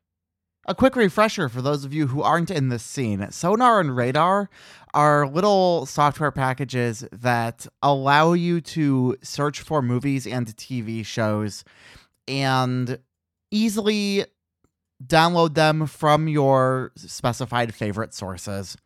A 0.66 0.74
quick 0.74 0.96
refresher 0.96 1.48
for 1.50 1.60
those 1.60 1.84
of 1.84 1.92
you 1.92 2.06
who 2.06 2.22
aren't 2.22 2.50
in 2.50 2.70
this 2.70 2.82
scene. 2.82 3.18
Sonarr 3.20 3.80
and 3.80 3.90
Radarr 3.90 4.48
are 4.94 5.26
little 5.28 5.84
software 5.84 6.30
packages 6.30 7.04
that 7.12 7.66
allow 7.82 8.32
you 8.32 8.60
to 8.62 9.16
search 9.22 9.60
for 9.60 9.82
movies 9.82 10.26
and 10.26 10.46
TV 10.56 11.04
shows 11.04 11.64
and 12.26 12.98
easily 13.50 14.24
download 15.04 15.54
them 15.54 15.86
from 15.86 16.28
your 16.28 16.92
specified 16.96 17.74
favorite 17.74 18.14
sources. 18.14 18.76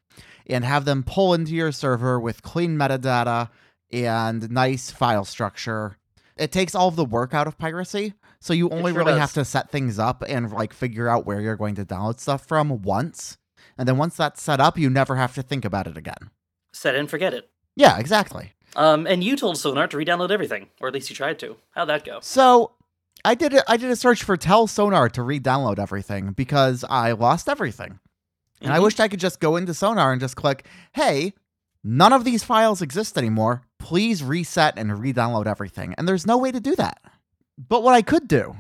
and 0.51 0.65
have 0.65 0.87
them 0.87 1.03
pull 1.03 1.35
into 1.35 1.53
your 1.55 1.71
server 1.71 2.19
with 2.19 2.41
clean 2.43 2.77
metadata 2.77 3.51
and 3.93 4.51
nice 4.51 4.91
file 4.91 5.25
structure. 5.25 5.97
It 6.37 6.53
takes 6.53 6.75
all 6.75 6.89
of 6.89 6.97
the 6.97 7.05
work 7.05 7.35
out 7.35 7.47
of 7.47 7.59
piracy. 7.59 8.15
So 8.41 8.53
you 8.53 8.69
only 8.71 8.93
sure 8.93 8.99
really 8.99 9.13
does. 9.13 9.21
have 9.21 9.33
to 9.35 9.45
set 9.45 9.71
things 9.71 9.99
up 9.99 10.23
and 10.29 10.53
like 10.53 10.73
figure 10.73 11.09
out 11.09 11.27
where 11.27 11.41
you're 11.41 11.57
going 11.57 11.75
to 11.77 11.85
download 11.85 12.21
stuff 12.21 12.47
from 12.47 12.83
once. 12.83 13.39
And 13.77 13.89
then 13.89 13.97
once 13.97 14.17
that's 14.17 14.41
set 14.43 14.61
up, 14.61 14.79
you 14.79 14.89
never 14.91 15.17
have 15.17 15.35
to 15.35 15.43
think 15.43 15.65
about 15.65 15.87
it 15.89 15.97
again. 15.97 16.31
Set 16.73 16.95
it 16.95 16.99
and 16.99 17.11
forget 17.11 17.35
it. 17.35 17.51
Yeah, 17.75 17.99
exactly. 17.99 18.53
Um, 18.77 19.07
and 19.07 19.25
you 19.25 19.37
told 19.37 19.57
Sonarr 19.57 19.89
to 19.91 19.97
re-download 19.97 20.31
everything, 20.31 20.69
or 20.81 20.89
at 20.89 20.95
least 20.95 21.11
you 21.11 21.17
tried 21.17 21.39
to. 21.41 21.57
How'd 21.71 21.89
that 21.89 22.05
go? 22.05 22.19
So 22.21 22.73
I 23.25 23.35
did 23.35 23.55
a, 23.55 23.69
I 23.71 23.77
did 23.77 23.91
a 23.91 23.97
search 23.97 24.23
for 24.23 24.37
Tell 24.37 24.69
Sonarr 24.69 25.11
to 25.13 25.23
re-download 25.23 25.79
everything 25.79 26.33
because 26.33 26.85
I 26.89 27.13
lost 27.13 27.49
everything. 27.49 27.99
And 28.61 28.73
I 28.73 28.79
Mhm. 28.79 28.83
wished 28.85 29.01
I 29.01 29.09
could 29.09 29.21
just 29.21 29.41
go 29.41 29.57
into 29.57 29.73
Sonarr 29.73 30.13
and 30.13 30.21
just 30.21 30.37
click, 30.37 30.67
"Hey, 30.93 31.33
none 31.85 32.13
of 32.13 32.25
these 32.25 32.45
files 32.45 32.83
exist 32.83 33.17
anymore. 33.19 33.63
Please 33.79 34.23
reset 34.23 34.79
and 34.79 34.99
re-download 34.99 35.47
everything." 35.47 35.95
And 35.97 36.07
there's 36.09 36.27
no 36.27 36.37
way 36.39 36.51
to 36.53 36.61
do 36.61 36.75
that. 36.77 37.01
But 37.57 37.83
what 37.83 37.95
I 37.95 38.03
could 38.03 38.29
do 38.29 38.57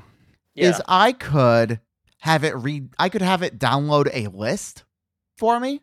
Yeah. 0.54 0.70
is 0.70 0.82
I 0.88 1.12
could 1.12 1.80
have 2.20 2.42
it 2.44 2.56
read 2.56 2.90
I 2.98 3.08
could 3.08 3.22
have 3.22 3.42
it 3.42 3.58
download 3.58 4.10
a 4.12 4.28
list 4.28 4.84
for 5.37 5.60
me. 5.60 5.80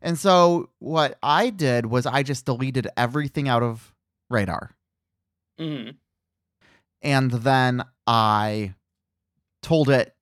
And 0.00 0.18
so 0.18 0.70
what 0.78 1.18
I 1.22 1.50
did 1.50 1.86
was 1.86 2.06
I 2.06 2.22
just 2.22 2.44
deleted 2.44 2.88
everything 2.96 3.48
out 3.48 3.62
of 3.62 3.94
Radarr. 4.32 4.70
hmm 5.58 5.90
and 7.00 7.30
then 7.30 7.84
I 8.08 8.74
told 9.62 9.88
it 9.88 10.16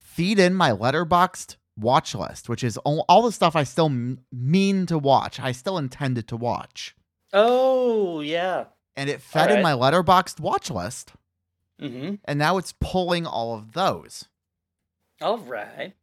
feed 0.00 0.38
in 0.40 0.54
my 0.54 0.70
Letterboxd 0.72 1.56
watch 1.78 2.14
list, 2.14 2.48
which 2.48 2.64
is 2.64 2.76
all, 2.78 3.04
all 3.08 3.22
the 3.22 3.32
stuff 3.32 3.54
I 3.56 3.64
still 3.64 3.86
m- 3.86 4.20
mean 4.32 4.86
to 4.86 4.98
watch. 4.98 5.38
I 5.40 5.52
still 5.52 5.78
intended 5.78 6.28
to 6.28 6.36
watch, 6.36 6.94
Oh, 7.32 8.20
yeah. 8.20 8.64
and 8.96 9.10
it 9.10 9.20
fed 9.20 9.50
in 9.50 9.62
my 9.62 9.72
Letterboxd 9.72 10.40
watch 10.40 10.70
list, 10.70 11.12
hmm 11.80 12.14
and 12.24 12.38
now 12.38 12.56
it's 12.58 12.74
pulling 12.80 13.26
all 13.26 13.54
of 13.54 13.72
those. 13.72 14.26
All 15.20 15.38
right. 15.38 15.94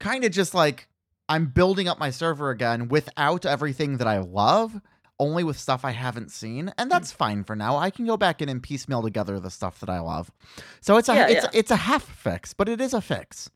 Kind 0.00 0.24
of 0.24 0.32
just 0.32 0.54
like 0.54 0.88
I'm 1.28 1.46
building 1.46 1.88
up 1.88 1.98
my 1.98 2.10
server 2.10 2.50
again 2.50 2.88
without 2.88 3.46
everything 3.46 3.98
that 3.98 4.06
I 4.08 4.18
love. 4.18 4.80
Only 5.18 5.44
with 5.44 5.56
stuff 5.58 5.84
I 5.84 5.92
haven't 5.92 6.32
seen, 6.32 6.72
and 6.76 6.90
that's 6.90 7.12
fine 7.12 7.44
for 7.44 7.54
now. 7.54 7.76
I 7.76 7.90
can 7.90 8.06
go 8.06 8.16
back 8.16 8.42
in 8.42 8.48
and 8.48 8.60
piecemeal 8.60 9.02
together 9.02 9.38
the 9.38 9.50
stuff 9.50 9.78
that 9.80 9.88
I 9.88 10.00
love. 10.00 10.32
So 10.80 10.96
it's 10.96 11.08
a 11.08 11.14
Yeah, 11.14 11.28
it's 11.28 11.44
yeah. 11.44 11.50
it's 11.52 11.70
a 11.70 11.76
half 11.76 12.02
fix, 12.02 12.52
but 12.54 12.68
it 12.68 12.80
is 12.80 12.92
a 12.92 13.00
fix. 13.00 13.48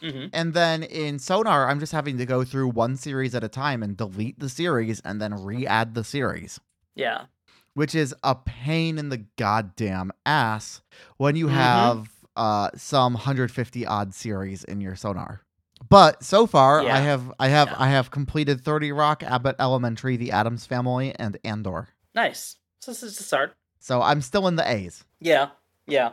Hmm 0.00 0.26
And 0.32 0.54
then 0.54 0.82
in 0.82 1.16
Sonarr, 1.16 1.68
I'm 1.68 1.80
just 1.80 1.92
having 1.92 2.18
to 2.18 2.26
go 2.26 2.44
through 2.44 2.68
one 2.68 2.96
series 2.96 3.34
at 3.34 3.44
a 3.44 3.48
time 3.48 3.82
and 3.82 3.96
delete 3.96 4.38
the 4.38 4.48
series 4.48 5.00
and 5.00 5.20
then 5.20 5.34
re 5.34 5.66
add 5.66 5.94
the 5.94 6.04
series, 6.04 6.58
Yeah. 6.94 7.26
which 7.74 7.94
is 7.94 8.14
a 8.22 8.34
pain 8.34 8.98
in 8.98 9.08
the 9.10 9.24
goddamn 9.36 10.10
ass 10.24 10.80
when 11.18 11.36
you 11.36 11.46
Mhm. 11.46 11.50
have 11.52 12.10
uh, 12.36 12.70
some 12.76 13.14
150 13.14 13.84
odd 13.86 14.14
series 14.14 14.64
in 14.64 14.80
your 14.80 14.94
Sonarr. 14.94 15.40
But 15.88 16.22
so 16.22 16.46
far, 16.46 16.82
Yeah. 16.82 16.94
I 16.96 17.00
have 17.00 17.32
I 17.38 17.48
have 17.48 17.68
Yeah. 17.68 17.76
I 17.78 17.88
have 17.88 18.10
completed 18.10 18.60
30 18.62 18.92
Rock, 18.92 19.22
Abbott 19.22 19.56
Elementary, 19.58 20.16
The 20.16 20.30
Addams 20.32 20.64
Family, 20.64 21.14
and 21.18 21.36
Andor. 21.44 21.88
Nice. 22.14 22.56
So 22.80 22.92
this 22.92 23.02
is 23.02 23.16
the 23.18 23.24
start. 23.24 23.54
So 23.78 24.00
I'm 24.00 24.22
still 24.22 24.46
in 24.46 24.56
the 24.56 24.66
A's. 24.70 25.04
Yeah. 25.20 25.50
Yeah. 25.86 26.12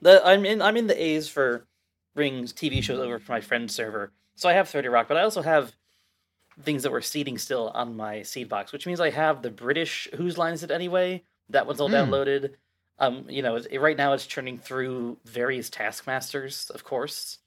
The 0.00 0.24
I'm 0.24 0.44
in 0.46 0.62
I'm 0.62 0.76
in 0.76 0.86
the 0.86 1.02
A's 1.02 1.28
for 1.28 1.66
bringing 2.14 2.44
TV 2.44 2.82
shows 2.82 2.98
over 3.00 3.18
for 3.18 3.32
my 3.32 3.40
friend's 3.40 3.74
server. 3.74 4.12
So 4.36 4.48
I 4.48 4.52
have 4.52 4.68
30 4.68 4.88
Rock, 4.88 5.08
but 5.08 5.16
I 5.16 5.22
also 5.22 5.42
have 5.42 5.72
things 6.62 6.82
that 6.84 6.92
were 6.92 7.00
seeding 7.02 7.38
still 7.38 7.70
on 7.74 7.96
my 7.96 8.22
seed 8.22 8.48
box, 8.48 8.72
which 8.72 8.86
means 8.86 9.00
I 9.00 9.10
have 9.10 9.42
the 9.42 9.50
British 9.50 10.08
Whose 10.16 10.38
Line 10.38 10.52
Is 10.54 10.62
It 10.62 10.70
Anyway? 10.70 11.22
That 11.50 11.66
one's 11.66 11.80
all 11.80 11.88
Hmm. 11.88 11.94
downloaded. 11.94 12.54
Um, 12.98 13.26
you 13.28 13.42
know, 13.42 13.56
it, 13.56 13.80
right 13.80 13.96
now 13.96 14.12
it's 14.12 14.24
churning 14.26 14.58
through 14.58 15.18
various 15.24 15.68
Taskmasters, 15.68 16.70
of 16.70 16.84
course. 16.84 17.38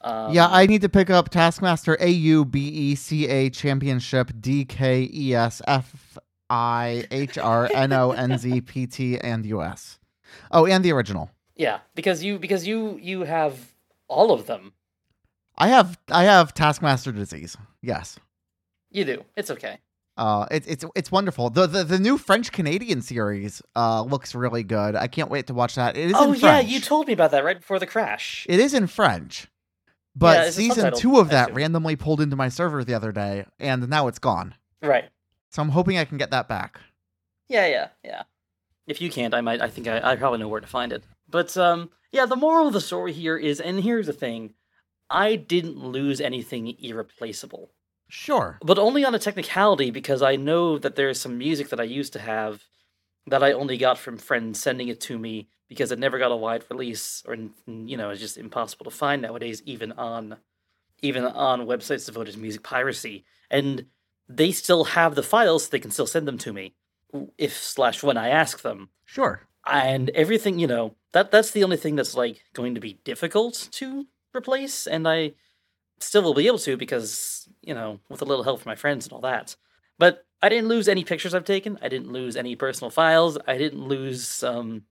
Um, 0.00 0.32
yeah, 0.32 0.46
I 0.48 0.66
need 0.66 0.82
to 0.82 0.88
pick 0.88 1.10
up 1.10 1.30
Taskmaster 1.30 1.96
A 2.00 2.08
U 2.08 2.44
B 2.44 2.68
E 2.68 2.94
C 2.94 3.26
A 3.26 3.50
Championship 3.50 4.30
D 4.40 4.64
K 4.64 5.10
E 5.12 5.34
S 5.34 5.60
F 5.66 6.18
I 6.48 7.04
H 7.10 7.38
R 7.38 7.68
N 7.74 7.92
O 7.92 8.12
N 8.12 8.38
Z 8.38 8.60
P 8.60 8.86
T 8.86 9.18
and 9.18 9.44
U 9.46 9.62
S. 9.62 9.98
Oh, 10.52 10.66
and 10.66 10.84
the 10.84 10.92
original. 10.92 11.30
yeah, 11.56 11.78
because 11.94 12.22
you 12.22 12.38
because 12.38 12.66
you 12.66 12.98
you 13.02 13.24
have 13.24 13.72
all 14.08 14.32
of 14.32 14.46
them. 14.46 14.72
I 15.58 15.68
have 15.68 15.98
I 16.10 16.24
have 16.24 16.54
Taskmaster 16.54 17.12
disease. 17.12 17.56
Yes. 17.82 18.18
You 18.90 19.04
do. 19.04 19.24
It's 19.36 19.50
okay. 19.50 19.78
Uh, 20.16 20.46
it's 20.50 20.66
it's 20.66 20.84
it's 20.94 21.12
wonderful. 21.12 21.50
The 21.50 21.66
the, 21.66 21.84
the 21.84 21.98
new 21.98 22.16
French 22.16 22.50
Canadian 22.52 23.02
series 23.02 23.60
uh 23.74 24.02
looks 24.02 24.34
really 24.34 24.62
good. 24.62 24.96
I 24.96 25.08
can't 25.08 25.30
wait 25.30 25.46
to 25.48 25.54
watch 25.54 25.74
that. 25.74 25.96
It 25.96 26.10
is 26.10 26.14
oh 26.16 26.32
yeah, 26.32 26.60
you 26.60 26.80
told 26.80 27.06
me 27.06 27.12
about 27.12 27.32
that 27.32 27.44
right 27.44 27.58
before 27.58 27.78
the 27.78 27.86
crash. 27.86 28.46
It 28.48 28.60
is 28.60 28.72
in 28.72 28.86
French. 28.86 29.46
But 30.14 30.46
Yeah, 30.46 30.50
season 30.50 30.94
two 30.94 31.18
of 31.18 31.28
that 31.28 31.52
randomly 31.54 31.94
pulled 31.96 32.22
into 32.22 32.36
my 32.36 32.48
server 32.48 32.82
the 32.82 32.94
other 32.94 33.12
day, 33.12 33.44
and 33.58 33.86
now 33.90 34.08
it's 34.08 34.18
gone. 34.18 34.54
Right. 34.82 35.04
So 35.50 35.60
I'm 35.60 35.68
hoping 35.68 35.98
I 35.98 36.06
can 36.06 36.16
get 36.16 36.30
that 36.30 36.48
back. 36.48 36.80
Yeah, 37.48 37.66
yeah, 37.66 37.88
yeah. 38.02 38.22
If 38.86 39.00
you 39.02 39.10
can't, 39.10 39.34
I 39.34 39.42
might. 39.42 39.60
I 39.60 39.68
think 39.68 39.86
I, 39.88 40.12
I 40.12 40.16
probably 40.16 40.38
know 40.38 40.48
where 40.48 40.60
to 40.60 40.66
find 40.66 40.92
it. 40.92 41.04
But 41.28 41.54
um, 41.58 41.90
yeah. 42.16 42.26
The 42.26 42.36
moral 42.36 42.66
of 42.66 42.72
the 42.72 42.80
story 42.80 43.12
here 43.12 43.36
is, 43.36 43.60
and 43.60 43.82
here's 43.82 44.06
the 44.06 44.12
thing: 44.12 44.54
I 45.10 45.36
didn't 45.36 45.78
lose 45.78 46.20
anything 46.20 46.74
irreplaceable, 46.80 47.70
Sure. 48.08 48.58
but 48.62 48.78
only 48.78 49.04
on 49.04 49.14
a 49.14 49.18
technicality 49.18 49.90
because 49.90 50.22
I 50.22 50.36
know 50.36 50.78
that 50.78 50.96
there's 50.96 51.20
some 51.20 51.38
music 51.38 51.68
that 51.68 51.80
I 51.80 51.84
used 51.84 52.12
to 52.14 52.18
have 52.18 52.64
that 53.28 53.42
I 53.42 53.52
only 53.52 53.76
got 53.76 53.98
from 53.98 54.18
friends 54.18 54.60
sending 54.60 54.88
it 54.88 55.00
to 55.02 55.18
me 55.18 55.48
because 55.68 55.90
it 55.90 55.98
never 55.98 56.18
got 56.18 56.30
a 56.32 56.36
wide 56.36 56.64
release, 56.70 57.22
or 57.26 57.36
you 57.66 57.96
know, 57.96 58.10
it's 58.10 58.20
just 58.20 58.38
impossible 58.38 58.84
to 58.84 58.90
find 58.90 59.22
nowadays, 59.22 59.62
even 59.64 59.92
on 59.92 60.36
even 61.02 61.24
on 61.24 61.66
websites 61.66 62.06
devoted 62.06 62.32
to 62.34 62.40
music 62.40 62.62
piracy. 62.62 63.24
And 63.50 63.86
they 64.28 64.50
still 64.52 64.84
have 64.84 65.14
the 65.14 65.22
files; 65.22 65.64
so 65.64 65.70
they 65.70 65.80
can 65.80 65.90
still 65.90 66.06
send 66.06 66.26
them 66.26 66.38
to 66.38 66.52
me 66.52 66.74
if 67.38 67.56
slash 67.56 68.02
when 68.02 68.16
I 68.16 68.28
ask 68.28 68.62
them. 68.62 68.90
Sure. 69.04 69.40
And 69.68 70.10
everything, 70.10 70.58
you 70.58 70.66
know, 70.66 70.94
that 71.12 71.30
that's 71.30 71.50
the 71.50 71.64
only 71.64 71.76
thing 71.76 71.96
that's 71.96 72.14
like 72.14 72.42
going 72.52 72.74
to 72.74 72.80
be 72.80 73.00
difficult 73.04 73.68
to 73.72 74.06
replace, 74.34 74.86
and 74.86 75.08
I 75.08 75.32
still 75.98 76.22
will 76.22 76.34
be 76.34 76.46
able 76.46 76.58
to 76.58 76.76
because 76.76 77.48
you 77.66 77.74
know, 77.74 78.00
with 78.08 78.22
a 78.22 78.24
little 78.24 78.44
help 78.44 78.60
from 78.60 78.70
my 78.70 78.76
friends 78.76 79.06
and 79.06 79.12
all 79.12 79.20
that. 79.20 79.56
But 79.98 80.24
I 80.40 80.48
didn't 80.48 80.68
lose 80.68 80.88
any 80.88 81.04
pictures 81.04 81.34
I've 81.34 81.44
taken. 81.44 81.78
I 81.82 81.88
didn't 81.88 82.12
lose 82.12 82.36
any 82.36 82.54
personal 82.54 82.90
files. 82.90 83.36
I 83.46 83.58
didn't 83.58 83.86
lose, 83.86 84.42
um, 84.42 84.82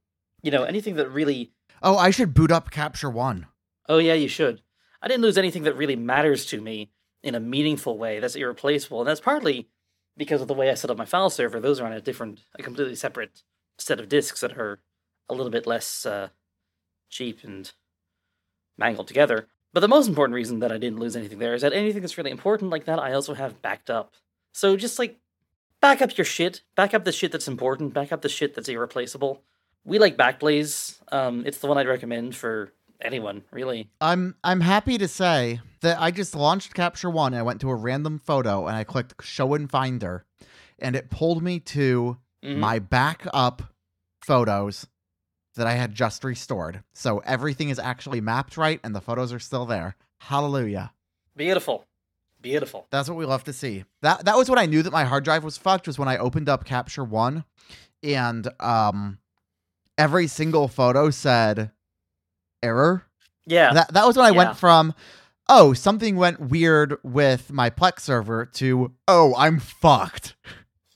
you 0.41 0.51
know, 0.51 0.63
anything 0.63 0.96
that 0.96 1.10
really. 1.10 1.53
Oh, 1.82 1.98
I 1.98 2.10
should 2.10 2.34
boot 2.34 2.51
up 2.51 2.72
Capture 2.72 3.10
One. 3.10 3.48
Oh 3.88 3.98
yeah, 3.98 4.13
you 4.13 4.27
should. 4.27 4.62
I 5.01 5.08
didn't 5.08 5.24
lose 5.24 5.38
anything 5.38 5.63
that 5.63 5.77
really 5.77 5.96
matters 5.96 6.46
to 6.48 6.60
me 6.60 6.91
in 7.24 7.36
a 7.36 7.39
meaningful 7.39 7.98
way. 7.98 8.20
That's 8.20 8.36
irreplaceable, 8.36 9.00
and 9.00 9.08
that's 9.08 9.22
partly 9.22 9.70
because 10.17 10.41
of 10.41 10.48
the 10.48 10.53
way 10.53 10.70
I 10.70 10.74
set 10.74 10.89
up 10.89 10.98
my 10.98 11.05
file 11.05 11.29
server. 11.29 11.60
Those 11.60 11.79
are 11.79 11.86
on 11.86 11.94
a 11.94 12.01
different, 12.01 12.41
a 12.58 12.63
completely 12.63 12.96
separate 12.96 13.44
set 13.77 14.00
of 14.00 14.10
disks 14.10 14.41
that 14.41 14.58
are 14.58 14.79
a 15.29 15.34
little 15.34 15.51
bit 15.51 15.67
less 15.67 16.05
uh, 16.05 16.29
cheap 17.10 17.44
and 17.44 17.72
mangled 18.77 19.08
together. 19.08 19.48
But 19.74 19.82
the 19.82 19.88
most 19.88 20.08
important 20.08 20.36
reason 20.36 20.60
that 20.60 20.72
I 20.72 20.77
didn't 20.77 21.00
lose 21.00 21.15
anything 21.15 21.39
there 21.39 21.53
is 21.53 21.62
that 21.62 21.74
anything 21.74 22.01
that's 22.01 22.17
really 22.17 22.32
important 22.32 22.72
like 22.72 22.86
that, 22.86 23.00
I 23.00 23.13
also 23.13 23.34
have 23.34 23.62
backed 23.62 23.89
up. 23.89 24.13
So 24.53 24.77
just 24.77 25.00
like 25.00 25.20
back 25.82 26.01
up 26.01 26.17
your 26.17 26.25
shit, 26.25 26.62
back 26.75 26.94
up 26.94 27.03
the 27.03 27.12
shit 27.12 27.32
that's 27.32 27.48
important, 27.48 27.94
back 27.94 28.12
up 28.12 28.22
the 28.22 28.29
shit 28.29 28.55
that's 28.55 28.70
irreplaceable. 28.70 29.44
We 29.84 30.00
like 30.00 30.17
Backblaze. 30.17 31.00
Um, 31.12 31.44
it's 31.46 31.60
the 31.60 31.67
one 31.67 31.77
I'd 31.77 31.88
recommend 31.88 32.36
for 32.36 32.72
anyone, 33.01 33.44
really. 33.51 33.89
I'm 34.01 34.36
I'm 34.44 34.62
happy 34.62 34.98
to 34.98 35.08
say 35.08 35.60
that 35.82 36.00
I 36.00 36.10
just 36.10 36.36
launched 36.36 36.74
Capture 36.74 37.10
One. 37.10 37.34
And 37.34 37.39
I 37.39 37.44
went 37.44 37.62
to 37.62 37.70
a 37.70 37.75
random 37.75 38.17
photo 38.17 38.67
and 38.67 38.75
I 38.75 38.84
clicked 38.84 39.24
Show 39.24 39.53
in 39.53 39.67
Finder, 39.67 40.25
and 40.79 40.96
it 40.96 41.10
pulled 41.10 41.44
me 41.44 41.60
to 41.60 42.17
Mhm. 42.45 42.57
my 42.57 42.79
backup 42.79 43.63
photos 44.21 44.87
that 45.55 45.67
I 45.67 45.73
had 45.73 45.93
just 45.95 46.23
restored. 46.23 46.83
So 46.93 47.19
everything 47.19 47.69
is 47.69 47.79
actually 47.79 48.21
mapped 48.21 48.57
right, 48.57 48.79
and 48.83 48.93
the 48.95 49.01
photos 49.01 49.31
are 49.33 49.39
still 49.39 49.65
there. 49.65 49.95
Hallelujah. 50.19 50.91
Beautiful. 51.35 51.85
Beautiful. 52.41 52.87
That's 52.91 53.09
what 53.09 53.17
we 53.17 53.25
love 53.25 53.43
to 53.45 53.53
see. 53.53 53.85
That 54.01 54.25
that 54.25 54.37
was 54.37 54.49
when 54.49 54.59
I 54.59 54.65
knew 54.67 54.83
that 54.83 54.93
my 54.93 55.03
hard 55.05 55.23
drive 55.23 55.43
was 55.43 55.57
fucked. 55.57 55.87
Was 55.87 55.97
when 55.97 56.07
I 56.07 56.17
opened 56.17 56.47
up 56.49 56.63
Capture 56.65 57.03
One, 57.03 57.43
and 58.03 58.47
um, 58.59 59.17
every 59.97 60.27
single 60.27 60.67
photo 60.67 61.09
said 61.09 61.71
error. 62.61 63.05
Yeah. 63.47 63.73
That 63.73 63.93
that 63.93 64.05
was 64.05 64.15
when 64.17 64.25
I 64.25 64.29
Yeah. 64.29 64.37
went 64.37 64.57
from 64.57 64.93
oh 65.49 65.73
something 65.73 66.15
went 66.17 66.39
weird 66.39 66.97
with 67.03 67.51
my 67.51 67.69
Plex 67.69 68.01
server 68.01 68.45
to 68.45 68.93
oh 69.07 69.33
I'm 69.37 69.59
fucked. 69.59 70.35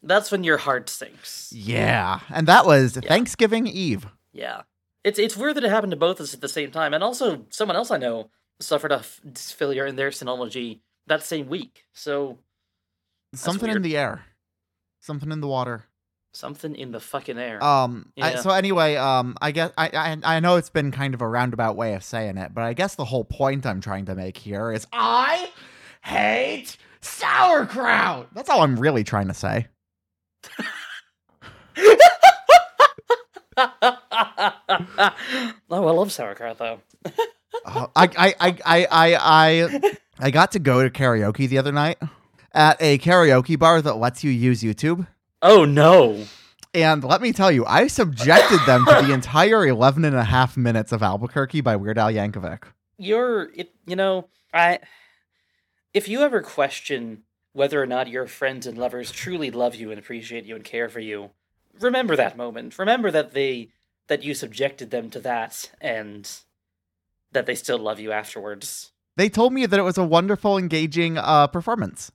That's 0.01 0.31
when 0.31 0.43
your 0.43 0.57
heart 0.57 0.89
sinks. 0.89 1.51
Yeah, 1.53 2.21
and 2.29 2.47
that 2.47 2.65
was 2.65 2.93
Thanksgiving 2.93 3.67
Eve. 3.67 4.07
Yeah. 4.31 4.61
It's 5.03 5.19
it's 5.19 5.35
weird 5.37 5.55
that 5.55 5.63
it 5.63 5.69
happened 5.69 5.91
to 5.91 5.97
both 5.97 6.19
of 6.19 6.25
us 6.25 6.33
at 6.33 6.41
the 6.41 6.49
same 6.49 6.71
time. 6.71 6.93
And 6.93 7.03
also 7.03 7.45
someone 7.49 7.75
else 7.75 7.89
I 7.91 7.97
know 7.97 8.29
suffered 8.59 8.91
a 8.91 8.97
f- 8.97 9.21
failure 9.35 9.85
in 9.85 9.95
their 9.95 10.09
Synology 10.09 10.79
that 11.07 11.23
same 11.23 11.47
week. 11.47 11.85
So 11.93 12.37
Something 13.33 13.69
in 13.69 13.81
the 13.81 13.95
air. 13.97 14.25
Something 14.99 15.31
in 15.31 15.39
the 15.39 15.47
water. 15.47 15.85
Something 16.33 16.75
in 16.75 16.91
the 16.91 16.99
fucking 16.99 17.37
air. 17.37 17.63
Um. 17.63 18.11
I, 18.21 18.35
so 18.35 18.51
anyway, 18.51 18.95
um, 18.95 19.35
I 19.41 19.51
guess 19.51 19.71
I, 19.77 19.89
I 19.93 20.35
I 20.35 20.39
know 20.39 20.57
it's 20.57 20.69
been 20.69 20.91
kind 20.91 21.13
of 21.13 21.21
a 21.21 21.27
roundabout 21.27 21.75
way 21.75 21.93
of 21.95 22.03
saying 22.03 22.37
it, 22.37 22.53
but 22.53 22.63
I 22.63 22.73
guess 22.73 22.95
the 22.95 23.05
whole 23.05 23.23
point 23.23 23.65
I'm 23.65 23.81
trying 23.81 24.05
to 24.05 24.15
make 24.15 24.37
here 24.37 24.71
is 24.71 24.85
I 24.93 25.49
hate 26.03 26.77
sauerkraut. 27.01 28.33
That's 28.33 28.49
all 28.49 28.61
I'm 28.61 28.79
really 28.79 29.03
trying 29.03 29.27
to 29.29 29.33
say. 29.33 29.67
oh, 33.57 33.71
I 35.69 35.91
love 35.91 36.11
sauerkraut 36.11 36.57
though. 36.57 36.79
Uh, 37.65 37.87
I, 37.95 38.09
I, 38.17 38.35
I, 38.39 38.57
I, 38.65 38.85
I, 38.85 39.17
I, 39.19 39.97
I 40.19 40.31
got 40.31 40.51
to 40.53 40.59
go 40.59 40.83
to 40.83 40.89
karaoke 40.89 41.47
the 41.47 41.57
other 41.57 41.71
night 41.71 41.97
at 42.53 42.77
a 42.81 42.97
karaoke 42.97 43.57
bar 43.57 43.81
that 43.81 43.95
lets 43.95 44.23
you 44.23 44.31
use 44.31 44.61
YouTube. 44.61 45.07
Oh 45.41 45.65
no. 45.65 46.25
And 46.73 47.03
let 47.03 47.21
me 47.21 47.33
tell 47.33 47.51
you, 47.51 47.65
I 47.65 47.87
subjected 47.87 48.59
them 48.67 48.85
to 48.85 49.01
the 49.05 49.13
entire 49.13 49.65
11 49.65 50.05
and 50.05 50.15
a 50.15 50.23
half 50.23 50.55
minutes 50.55 50.91
of 50.91 51.01
Albuquerque 51.01 51.61
by 51.61 51.75
Weird 51.75 51.97
Al 51.97 52.11
Yankovic. 52.11 52.63
You're 52.97 53.49
it 53.55 53.73
you 53.87 53.95
know, 53.95 54.27
I 54.53 54.79
if 55.93 56.07
you 56.07 56.21
ever 56.21 56.41
question 56.41 57.23
whether 57.59 57.83
or 57.83 57.85
not 57.85 58.07
your 58.07 58.25
friends 58.25 58.65
and 58.65 58.77
lovers 58.77 59.11
truly 59.11 59.51
love 59.51 59.75
you 59.75 59.91
and 59.91 59.99
appreciate 59.99 60.45
you 60.45 60.55
and 60.55 60.63
care 60.63 60.87
for 60.87 61.01
you, 61.01 61.29
remember 61.81 62.15
that 62.15 62.37
moment. 62.37 62.79
Remember 62.79 63.11
that 63.11 63.33
they 63.33 63.67
that 64.07 64.23
you 64.23 64.33
subjected 64.33 64.91
them 64.91 65.09
to 65.09 65.19
that 65.19 65.69
and 65.81 66.31
that 67.33 67.45
they 67.45 67.55
still 67.55 67.77
love 67.77 67.99
you 67.99 68.13
afterwards. 68.13 68.93
They 69.17 69.27
told 69.27 69.51
me 69.51 69.65
that 69.65 69.77
it 69.77 69.83
was 69.83 69.97
a 69.97 70.05
wonderful, 70.05 70.57
engaging 70.57 71.17
uh, 71.17 71.47
performance. 71.47 72.13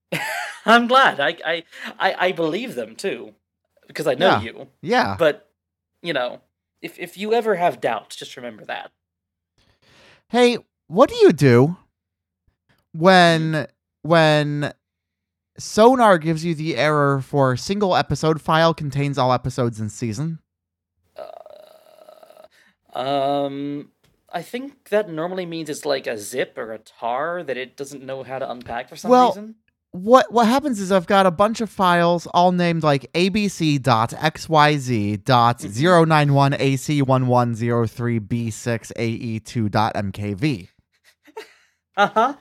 I'm 0.64 0.86
glad. 0.86 1.18
I 1.18 1.38
I 1.44 1.64
I, 1.98 2.14
I 2.28 2.32
believe 2.32 2.76
them 2.76 2.94
too. 2.94 3.34
Because 3.88 4.06
I 4.06 4.14
know 4.14 4.28
Yeah. 4.28 4.42
you. 4.42 4.68
Yeah. 4.80 5.16
But 5.18 5.50
you 6.02 6.12
know, 6.12 6.40
if 6.80 7.00
if 7.00 7.18
you 7.18 7.34
ever 7.34 7.56
have 7.56 7.80
doubts, 7.80 8.14
just 8.14 8.36
remember 8.36 8.64
that. 8.66 8.92
Hey, 10.28 10.58
what 10.86 11.08
do 11.08 11.16
you 11.16 11.32
do 11.32 11.78
when 12.92 13.66
when 14.02 14.72
Sonarr 15.58 16.20
gives 16.20 16.44
you 16.44 16.54
the 16.54 16.76
error 16.76 17.20
for 17.20 17.56
single 17.56 17.96
episode 17.96 18.40
file 18.40 18.74
contains 18.74 19.18
all 19.18 19.32
episodes 19.32 19.80
in 19.80 19.88
season? 19.88 20.40
Uh, 21.16 22.98
um, 22.98 23.90
I 24.32 24.42
think 24.42 24.88
that 24.88 25.08
normally 25.08 25.46
means 25.46 25.70
it's 25.70 25.84
like 25.84 26.08
a 26.08 26.18
zip 26.18 26.58
or 26.58 26.72
a 26.72 26.78
tar 26.78 27.44
that 27.44 27.56
it 27.56 27.76
doesn't 27.76 28.02
know 28.04 28.24
how 28.24 28.40
to 28.40 28.50
unpack 28.50 28.88
for 28.88 28.96
some 28.96 29.12
Well, 29.12 29.28
reason. 29.28 29.54
what 29.92 30.32
what 30.32 30.48
happens 30.48 30.80
is 30.80 30.90
I've 30.90 31.06
got 31.06 31.24
a 31.26 31.30
bunch 31.30 31.60
of 31.60 31.70
files 31.70 32.26
all 32.34 32.50
named 32.50 32.82
like 32.82 33.06
abc.xyz.091ac1103b6ae2.mkv. 39.52 40.68
Uh 41.96 42.08
huh. 42.08 42.34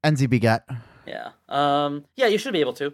NZBget. 0.04 0.62
Yeah. 1.06 1.32
Um. 1.50 2.06
Yeah, 2.15 2.28
you 2.28 2.38
should 2.38 2.54
be 2.54 2.62
able 2.62 2.74
to 2.74 2.94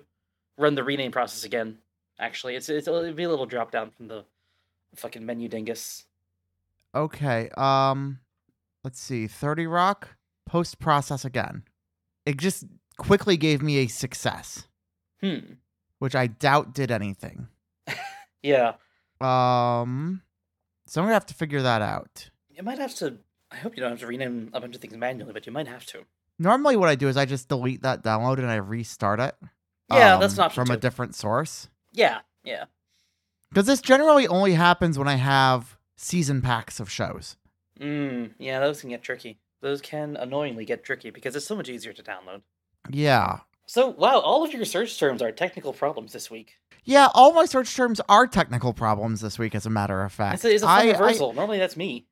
run 0.57 0.75
the 0.75 0.83
rename 0.83 1.11
process 1.11 1.43
again. 1.43 1.77
Actually, 2.19 2.55
it's 2.55 2.69
it's 2.69 2.87
it'll 2.87 3.13
be 3.13 3.23
a 3.23 3.29
little 3.29 3.45
drop 3.45 3.71
down 3.71 3.91
from 3.91 4.07
the 4.07 4.23
fucking 4.95 5.25
menu 5.25 5.47
dingus. 5.47 6.05
Okay. 6.95 7.49
Um 7.57 8.19
let's 8.83 8.99
see. 8.99 9.27
30 9.27 9.67
Rock 9.67 10.15
post 10.45 10.79
process 10.79 11.25
again. 11.25 11.63
It 12.25 12.37
just 12.37 12.65
quickly 12.97 13.37
gave 13.37 13.61
me 13.61 13.77
a 13.77 13.87
success, 13.87 14.66
Hmm. 15.21 15.53
which 15.99 16.15
I 16.15 16.27
doubt 16.27 16.73
did 16.73 16.91
anything. 16.91 17.47
Yeah. 18.43 18.73
Um 19.19 20.21
so 20.85 21.01
I'm 21.01 21.07
to 21.07 21.13
have 21.13 21.25
to 21.25 21.33
figure 21.33 21.61
that 21.61 21.81
out. 21.81 22.29
You 22.49 22.63
might 22.63 22.77
have 22.79 22.95
to. 22.95 23.17
I 23.51 23.57
hope 23.57 23.75
you 23.75 23.81
don't 23.81 23.91
have 23.91 23.99
to 23.99 24.07
rename 24.07 24.49
a 24.53 24.61
bunch 24.61 24.75
of 24.75 24.81
things 24.81 24.95
manually, 24.95 25.33
but 25.33 25.45
you 25.45 25.51
might 25.51 25.67
have 25.67 25.85
to. 25.87 26.05
Normally 26.39 26.77
what 26.77 26.87
I 26.87 26.95
do 26.95 27.07
is 27.07 27.17
I 27.17 27.25
just 27.25 27.49
delete 27.49 27.81
that 27.81 28.03
download 28.03 28.37
and 28.37 28.47
I 28.47 28.55
restart 28.55 29.19
it. 29.19 29.35
Yeah, 29.91 30.17
that's 30.17 30.33
um, 30.33 30.39
an 30.39 30.45
option 30.45 30.65
from 30.65 30.75
a 30.75 30.79
different 30.79 31.15
source. 31.15 31.67
Yeah. 31.91 32.19
Yeah. 32.43 32.65
Cuz 33.53 33.65
this 33.65 33.81
generally 33.81 34.27
only 34.27 34.53
happens 34.53 34.97
when 34.97 35.07
I 35.07 35.15
have 35.15 35.77
season 35.95 36.41
packs 36.41 36.79
of 36.79 36.89
shows. 36.89 37.37
Mm. 37.79 38.33
Yeah. 38.37 38.59
Those 38.59 38.81
can 38.81 38.91
get 38.91 39.01
tricky. 39.03 39.39
Those 39.61 39.81
can 39.81 40.15
annoyingly 40.15 40.63
get 40.63 40.83
tricky 40.83 41.09
because 41.09 41.35
it's 41.35 41.47
so 41.47 41.55
much 41.55 41.69
easier 41.69 41.91
to 41.93 42.03
download. 42.03 42.43
Yeah. 42.89 43.39
So 43.67 43.89
wow, 43.89 44.19
all 44.19 44.43
of 44.45 44.53
your 44.53 44.65
search 44.65 44.97
terms 44.97 45.21
are 45.21 45.31
technical 45.31 45.73
problems 45.73 46.13
this 46.13 46.31
week. 46.31 46.57
Yeah, 46.85 47.09
all 47.13 47.33
my 47.33 47.45
search 47.45 47.75
terms 47.75 47.99
are 48.07 48.25
technical 48.25 48.73
problems 48.73 49.19
this 49.19 49.37
week, 49.37 49.53
as 49.53 49.65
a 49.65 49.69
matter 49.69 50.03
of 50.03 50.13
fact. 50.13 50.35
It's 50.35 50.45
a, 50.45 50.53
it's 50.53 50.63
a 50.63 50.67
fun 50.67 50.87
I, 50.87 50.89
I, 50.89 50.91
reversal. 50.93 51.33
Normally 51.33 51.59
that's 51.59 51.75
me. 51.75 52.07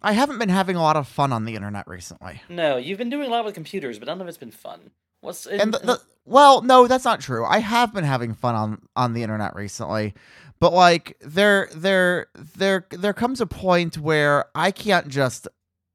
I 0.00 0.12
haven't 0.12 0.38
been 0.38 0.48
having 0.48 0.76
a 0.76 0.82
lot 0.82 0.96
of 0.96 1.06
fun 1.06 1.32
on 1.32 1.44
the 1.44 1.54
internet 1.54 1.86
recently. 1.86 2.40
No, 2.48 2.78
you've 2.78 2.98
been 2.98 3.10
doing 3.10 3.26
a 3.26 3.30
lot 3.30 3.44
with 3.44 3.54
computers, 3.54 3.98
but 3.98 4.06
none 4.06 4.20
of 4.20 4.28
it's 4.28 4.38
been 4.38 4.50
fun. 4.50 4.90
What's 5.20 5.46
And 5.46 5.74
the, 5.74 5.78
the 5.78 6.00
well, 6.24 6.62
no, 6.62 6.86
that's 6.86 7.04
not 7.04 7.20
true. 7.20 7.44
I 7.44 7.58
have 7.58 7.92
been 7.92 8.04
having 8.04 8.32
fun 8.32 8.54
on 8.54 8.82
on 8.96 9.12
the 9.12 9.22
internet 9.22 9.54
recently, 9.54 10.14
but 10.58 10.72
like 10.72 11.18
there 11.20 11.68
there 11.74 12.28
there 12.34 12.86
there 12.90 13.12
comes 13.12 13.42
a 13.42 13.46
point 13.46 13.98
where 13.98 14.46
I 14.54 14.70
can't 14.70 15.08
just, 15.08 15.48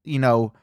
you 0.03 0.19
know, 0.19 0.53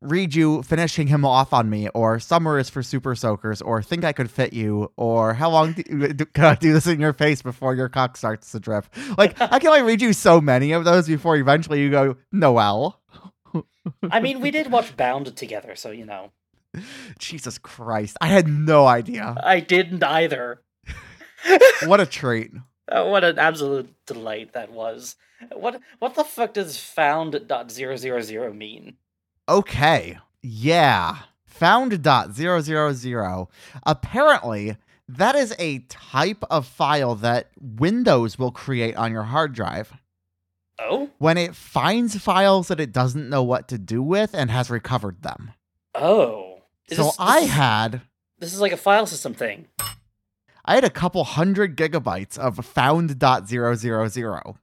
read 0.00 0.34
you 0.34 0.62
finishing 0.62 1.06
him 1.08 1.24
off 1.24 1.52
on 1.52 1.68
me, 1.68 1.88
or 1.90 2.20
summer 2.20 2.58
is 2.58 2.70
for 2.70 2.82
super 2.82 3.14
soakers, 3.14 3.60
or 3.60 3.82
think 3.82 4.04
I 4.04 4.12
could 4.12 4.30
fit 4.30 4.52
you, 4.52 4.92
or 4.96 5.34
how 5.34 5.50
long 5.50 5.72
do, 5.72 5.82
do, 6.12 6.24
can 6.26 6.44
I 6.44 6.54
do 6.54 6.72
this 6.72 6.86
in 6.86 7.00
your 7.00 7.12
face 7.12 7.42
before 7.42 7.74
your 7.74 7.88
cock 7.88 8.16
starts 8.16 8.52
to 8.52 8.60
drip? 8.60 8.86
Like 9.16 9.40
I 9.40 9.58
can 9.58 9.68
only 9.68 9.82
read 9.82 10.02
you 10.02 10.12
so 10.12 10.40
many 10.40 10.72
of 10.72 10.84
those 10.84 11.06
before 11.06 11.36
eventually 11.36 11.80
you 11.80 11.90
go 11.90 12.16
Noëlle. 12.32 12.94
I 14.10 14.20
mean, 14.20 14.40
we 14.40 14.50
did 14.50 14.70
watch 14.70 14.96
Bound 14.96 15.34
together, 15.36 15.74
so 15.74 15.90
you 15.90 16.04
know. 16.04 16.30
Jesus 17.18 17.58
Christ, 17.58 18.16
I 18.20 18.26
had 18.26 18.46
no 18.46 18.86
idea. 18.86 19.34
I 19.42 19.60
didn't 19.60 20.04
either. 20.04 20.62
What 21.84 22.00
a 22.00 22.06
treat. 22.06 22.50
Oh, 22.90 23.10
what 23.10 23.24
an 23.24 23.38
absolute 23.38 23.94
delight 24.06 24.52
that 24.52 24.70
was. 24.70 25.16
What 25.52 25.80
what 25.98 26.14
the 26.14 26.24
fuck 26.24 26.54
does 26.54 26.78
found 26.78 27.46
dot 27.46 27.70
zero 27.70 27.96
zero 27.96 28.20
zero 28.20 28.52
mean? 28.52 28.96
Okay. 29.48 30.18
Yeah. 30.42 31.18
Found 31.46 32.02
dot 32.02 32.32
zero 32.34 32.60
zero 32.60 32.92
zero. 32.92 33.48
Apparently, 33.84 34.76
that 35.08 35.34
is 35.34 35.54
a 35.58 35.80
type 35.88 36.44
of 36.50 36.66
file 36.66 37.14
that 37.16 37.48
Windows 37.58 38.38
will 38.38 38.52
create 38.52 38.94
on 38.96 39.10
your 39.10 39.24
hard 39.24 39.54
drive 39.54 39.92
Oh? 40.80 41.10
when 41.18 41.36
it 41.36 41.56
finds 41.56 42.16
files 42.18 42.68
that 42.68 42.78
it 42.78 42.92
doesn't 42.92 43.28
know 43.28 43.42
what 43.42 43.66
to 43.68 43.78
do 43.78 44.00
with 44.02 44.32
and 44.34 44.50
has 44.50 44.70
recovered 44.70 45.22
them. 45.22 45.52
Oh. 45.94 46.60
Is 46.88 46.98
so 46.98 47.04
this- 47.04 47.16
I 47.18 47.40
this 47.40 47.48
is- 47.48 47.54
had 47.54 48.00
This 48.38 48.54
is 48.54 48.60
like 48.60 48.72
a 48.72 48.76
file 48.76 49.06
system 49.06 49.34
thing. 49.34 49.66
I 50.64 50.74
had 50.76 50.84
a 50.84 50.90
couple 50.90 51.24
hundred 51.24 51.76
gigabytes 51.76 52.38
of 52.38 52.64
found 52.64 53.18
dot 53.18 53.48
zero 53.48 53.74
zero 53.74 54.06
zero 54.06 54.58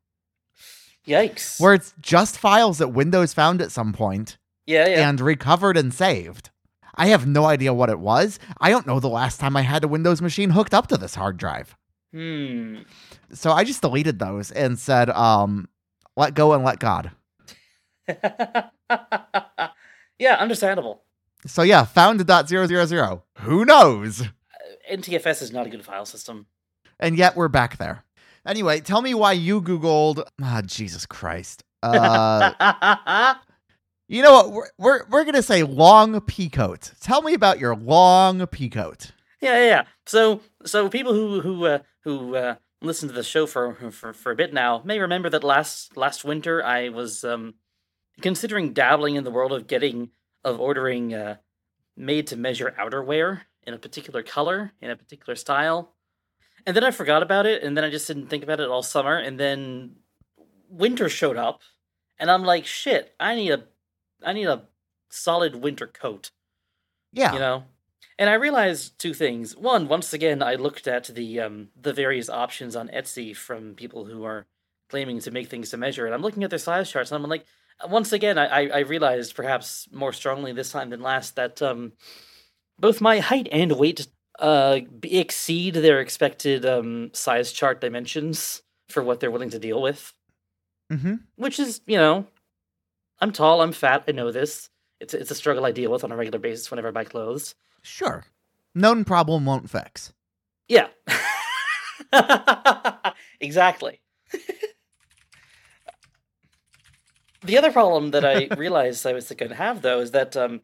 Yikes. 1.06 1.60
where 1.60 1.74
it's 1.74 1.94
just 2.00 2.38
files 2.38 2.78
that 2.78 2.90
Windows 2.90 3.34
found 3.34 3.62
at 3.62 3.72
some 3.72 3.92
point 3.92 4.38
yeah, 4.66 4.88
yeah. 4.88 5.10
and 5.10 5.20
recovered 5.20 5.78
and 5.78 5.94
saved. 5.94 6.50
I 6.96 7.08
have 7.08 7.28
no 7.28 7.46
idea 7.46 7.74
what 7.74 7.90
it 7.90 8.00
was. 8.00 8.40
I 8.60 8.70
don't 8.70 8.88
know 8.88 9.00
the 9.00 9.10
last 9.10 9.40
time 9.40 9.58
I 9.58 9.62
had 9.62 9.84
a 9.84 9.88
Windows 9.88 10.22
machine 10.22 10.52
hooked 10.52 10.74
up 10.74 10.88
to 10.88 10.98
this 10.98 11.16
hard 11.16 11.38
drive. 11.38 11.76
Hmm. 12.14 12.80
So 13.34 13.52
I 13.52 13.64
just 13.66 13.82
deleted 13.82 14.20
those 14.20 14.52
and 14.52 14.80
said, 14.80 15.10
um, 15.10 15.68
let 16.16 16.34
go 16.34 16.54
and 16.54 16.64
let 16.64 16.80
God. 16.80 17.12
yeah, 20.18 20.36
understandable. 20.40 21.04
So 21.46 21.62
yeah, 21.62 21.84
found 21.84 22.26
dot 22.26 22.48
zero 22.48 22.66
zero 22.66 22.86
zero. 22.86 23.24
Who 23.40 23.66
knows? 23.66 24.24
NTFS 24.90 25.42
is 25.42 25.52
not 25.52 25.68
a 25.68 25.70
good 25.70 25.84
file 25.84 26.06
system. 26.06 26.48
And 27.00 27.18
yet 27.18 27.36
we're 27.36 27.50
back 27.50 27.78
there. 27.78 28.06
Anyway, 28.46 28.80
tell 28.80 29.02
me 29.02 29.14
why 29.14 29.34
you 29.34 29.62
Googled. 29.62 30.26
Ah, 30.42 30.62
Jesus 30.66 31.06
Christ. 31.06 31.64
Uh, 31.84 33.36
you 34.08 34.22
know 34.22 34.34
what? 34.34 34.52
We're, 34.52 34.68
we're, 34.78 35.06
we're 35.10 35.24
going 35.24 35.36
to 35.36 35.44
say 35.44 35.64
long 35.64 36.20
peacoat. 36.22 37.00
Tell 37.00 37.22
me 37.22 37.34
about 37.34 37.60
your 37.60 37.76
long 37.76 38.40
peacoat. 38.42 39.12
Yeah, 39.42 39.58
yeah, 39.58 39.66
yeah. 39.66 39.84
So, 40.06 40.42
so 40.66 40.90
people 40.90 41.14
who 41.14 41.42
who 41.42 41.66
uh, 41.66 41.80
who 42.04 42.36
uh, 42.36 42.56
listen 42.82 43.10
to 43.10 43.16
the 43.16 43.24
show 43.24 43.46
for, 43.46 43.74
for 43.92 44.14
for 44.14 44.32
a 44.32 44.36
bit 44.36 44.54
now 44.54 44.82
may 44.86 45.00
remember 45.00 45.30
that 45.30 45.44
last 45.44 45.98
last 45.98 46.24
winter 46.24 46.64
I 46.64 46.90
was 46.90 47.24
um, 47.24 47.56
considering 48.22 48.74
dabbling 48.74 49.16
in 49.16 49.24
the 49.24 49.32
world 49.32 49.52
of 49.52 49.68
getting 49.68 50.10
of 50.44 50.60
ordering 50.60 51.14
uh, 51.14 51.38
made 51.98 52.28
to 52.28 52.38
measure 52.38 52.74
outerwear 52.80 53.42
in 53.64 53.74
a 53.74 53.80
particular 53.80 54.24
color 54.24 54.74
in 54.82 54.92
a 54.92 54.96
particular 54.96 55.36
style, 55.36 55.94
and 56.66 56.76
then 56.76 56.84
I 56.84 56.92
forgot 56.92 57.24
about 57.24 57.46
it, 57.46 57.64
and 57.64 57.76
then 57.76 57.84
I 57.84 57.90
just 57.90 58.08
didn't 58.08 58.28
think 58.28 58.44
about 58.44 58.60
it 58.60 58.70
all 58.70 58.84
summer, 58.84 59.18
and 59.18 59.40
then 59.40 59.96
winter 60.70 61.10
showed 61.10 61.38
up, 61.38 61.62
and 62.20 62.30
I'm 62.30 62.44
like, 62.44 62.66
shit, 62.66 63.14
I 63.20 63.36
need 63.36 63.52
a 63.52 63.64
I 64.24 64.34
need 64.34 64.48
a 64.48 64.64
solid 65.10 65.56
winter 65.56 65.88
coat. 65.88 66.32
Yeah. 67.12 67.34
You 67.34 67.40
know? 67.40 67.64
And 68.18 68.30
I 68.30 68.36
realized 68.36 68.98
two 68.98 69.14
things. 69.14 69.56
One, 69.58 69.88
once 69.88 70.14
again, 70.14 70.42
I 70.42 70.56
looked 70.56 70.88
at 70.88 71.06
the 71.06 71.42
um, 71.42 71.70
the 71.80 71.94
various 71.94 72.30
options 72.30 72.76
on 72.76 72.88
Etsy 72.90 73.36
from 73.36 73.74
people 73.76 74.06
who 74.06 74.24
are 74.24 74.46
claiming 74.90 75.20
to 75.20 75.32
make 75.32 75.50
things 75.50 75.72
to 75.72 75.78
measure, 75.78 76.06
and 76.06 76.16
I'm 76.16 76.22
looking 76.22 76.44
at 76.44 76.50
their 76.50 76.60
size 76.60 76.90
charts, 76.90 77.12
and 77.12 77.22
I'm 77.22 77.30
like, 77.30 77.46
once 77.90 78.14
again, 78.14 78.38
I, 78.38 78.70
I 78.70 78.80
realized 78.80 79.36
perhaps 79.36 79.88
more 79.92 80.14
strongly 80.14 80.54
this 80.54 80.72
time 80.72 80.92
than 80.92 81.02
last 81.02 81.36
that 81.36 81.62
um, 81.62 81.92
both 82.80 83.02
my 83.02 83.20
height 83.20 83.50
and 83.52 83.74
weight 83.74 84.08
uh, 84.40 84.80
exceed 85.04 85.76
their 85.76 86.00
expected 86.00 86.66
um, 86.66 87.10
size 87.14 87.52
chart 87.52 87.82
dimensions 87.82 88.62
for 88.90 89.04
what 89.04 89.20
they're 89.20 89.32
willing 89.32 89.50
to 89.50 89.60
deal 89.60 89.82
with. 89.82 90.14
Mm-hmm. 90.92 91.16
Which 91.36 91.60
is, 91.60 91.82
you 91.88 91.98
know, 91.98 92.28
I'm 93.26 93.32
tall, 93.32 93.62
I'm 93.62 93.72
fat, 93.72 94.04
I 94.08 94.12
know 94.12 94.32
this. 94.32 94.70
It's 95.00 95.16
it's 95.16 95.32
a 95.32 95.36
struggle 95.36 95.66
I 95.66 95.72
deal 95.72 95.90
with 95.90 96.04
on 96.04 96.12
a 96.12 96.16
regular 96.16 96.38
basis 96.38 96.70
whenever 96.70 96.90
I 96.90 96.92
buy 96.92 97.06
clothes. 97.06 97.56
Sure. 97.82 98.24
Known 98.76 99.04
problem 99.04 99.48
won't 99.48 99.68
fix. 99.68 100.14
Yeah. 100.68 100.90
exactly. 103.40 104.00
the 107.44 107.58
other 107.58 107.72
problem 107.72 108.12
that 108.12 108.24
I 108.24 108.48
realized 108.58 109.08
I 109.08 109.14
was 109.14 109.32
going 109.32 109.50
to 109.50 109.56
have, 109.56 109.82
though, 109.82 110.02
is 110.02 110.12
that 110.12 110.38
um, 110.38 110.62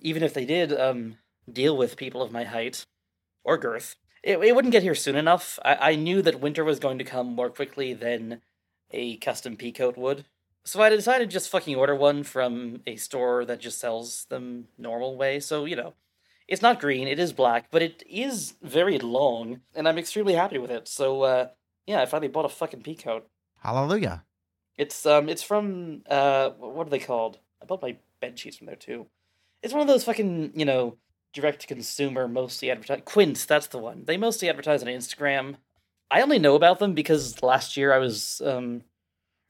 even 0.00 0.22
if 0.22 0.32
they 0.32 0.46
did 0.46 0.72
um, 0.72 1.18
deal 1.52 1.76
with 1.76 1.98
people 1.98 2.22
of 2.22 2.32
my 2.32 2.44
height 2.44 2.86
or 3.44 3.58
girth, 3.58 3.96
it, 4.22 4.38
it 4.38 4.54
wouldn't 4.54 4.72
get 4.72 4.82
here 4.82 4.94
soon 4.94 5.16
enough. 5.16 5.58
I, 5.62 5.90
I 5.90 5.96
knew 5.96 6.22
that 6.22 6.40
winter 6.40 6.64
was 6.64 6.78
going 6.78 6.96
to 6.96 7.04
come 7.04 7.34
more 7.34 7.50
quickly 7.50 7.92
than 7.92 8.40
a 8.92 9.18
custom 9.18 9.58
peacoat 9.58 9.98
would. 9.98 10.24
So 10.64 10.80
I 10.80 10.90
decided 10.90 11.28
to 11.28 11.32
just 11.32 11.50
fucking 11.50 11.74
order 11.74 11.94
one 11.94 12.22
from 12.22 12.82
a 12.86 12.96
store 12.96 13.44
that 13.44 13.60
just 13.60 13.80
sells 13.80 14.26
them 14.26 14.68
normal 14.78 15.16
way. 15.16 15.40
So, 15.40 15.64
you 15.64 15.74
know, 15.74 15.94
it's 16.46 16.62
not 16.62 16.80
green, 16.80 17.08
it 17.08 17.18
is 17.18 17.32
black, 17.32 17.66
but 17.70 17.82
it 17.82 18.02
is 18.08 18.54
very 18.62 18.98
long, 18.98 19.60
and 19.74 19.88
I'm 19.88 19.98
extremely 19.98 20.34
happy 20.34 20.58
with 20.58 20.70
it. 20.70 20.86
So, 20.86 21.22
uh, 21.22 21.48
yeah, 21.86 22.00
I 22.00 22.06
finally 22.06 22.28
bought 22.28 22.44
a 22.44 22.48
fucking 22.48 22.82
peacoat. 22.82 23.22
Hallelujah. 23.60 24.24
It's 24.76 25.04
um, 25.06 25.28
it's 25.28 25.42
from 25.42 26.02
uh, 26.08 26.50
what 26.50 26.86
are 26.86 26.90
they 26.90 26.98
called? 26.98 27.38
I 27.60 27.66
bought 27.66 27.82
my 27.82 27.96
bed 28.20 28.38
sheets 28.38 28.56
from 28.56 28.66
there 28.66 28.76
too. 28.76 29.06
It's 29.62 29.72
one 29.72 29.82
of 29.82 29.88
those 29.88 30.04
fucking 30.04 30.52
you 30.54 30.64
know 30.64 30.96
direct 31.32 31.60
to 31.60 31.66
consumer, 31.66 32.26
mostly 32.28 32.70
advertised. 32.70 33.04
Quince, 33.04 33.44
that's 33.44 33.66
the 33.66 33.78
one. 33.78 34.04
They 34.04 34.16
mostly 34.16 34.48
advertise 34.48 34.82
on 34.82 34.88
Instagram. 34.88 35.56
I 36.10 36.20
only 36.20 36.38
know 36.38 36.54
about 36.54 36.78
them 36.78 36.94
because 36.94 37.42
last 37.42 37.76
year 37.76 37.92
I 37.92 37.98
was 37.98 38.42
um, 38.44 38.82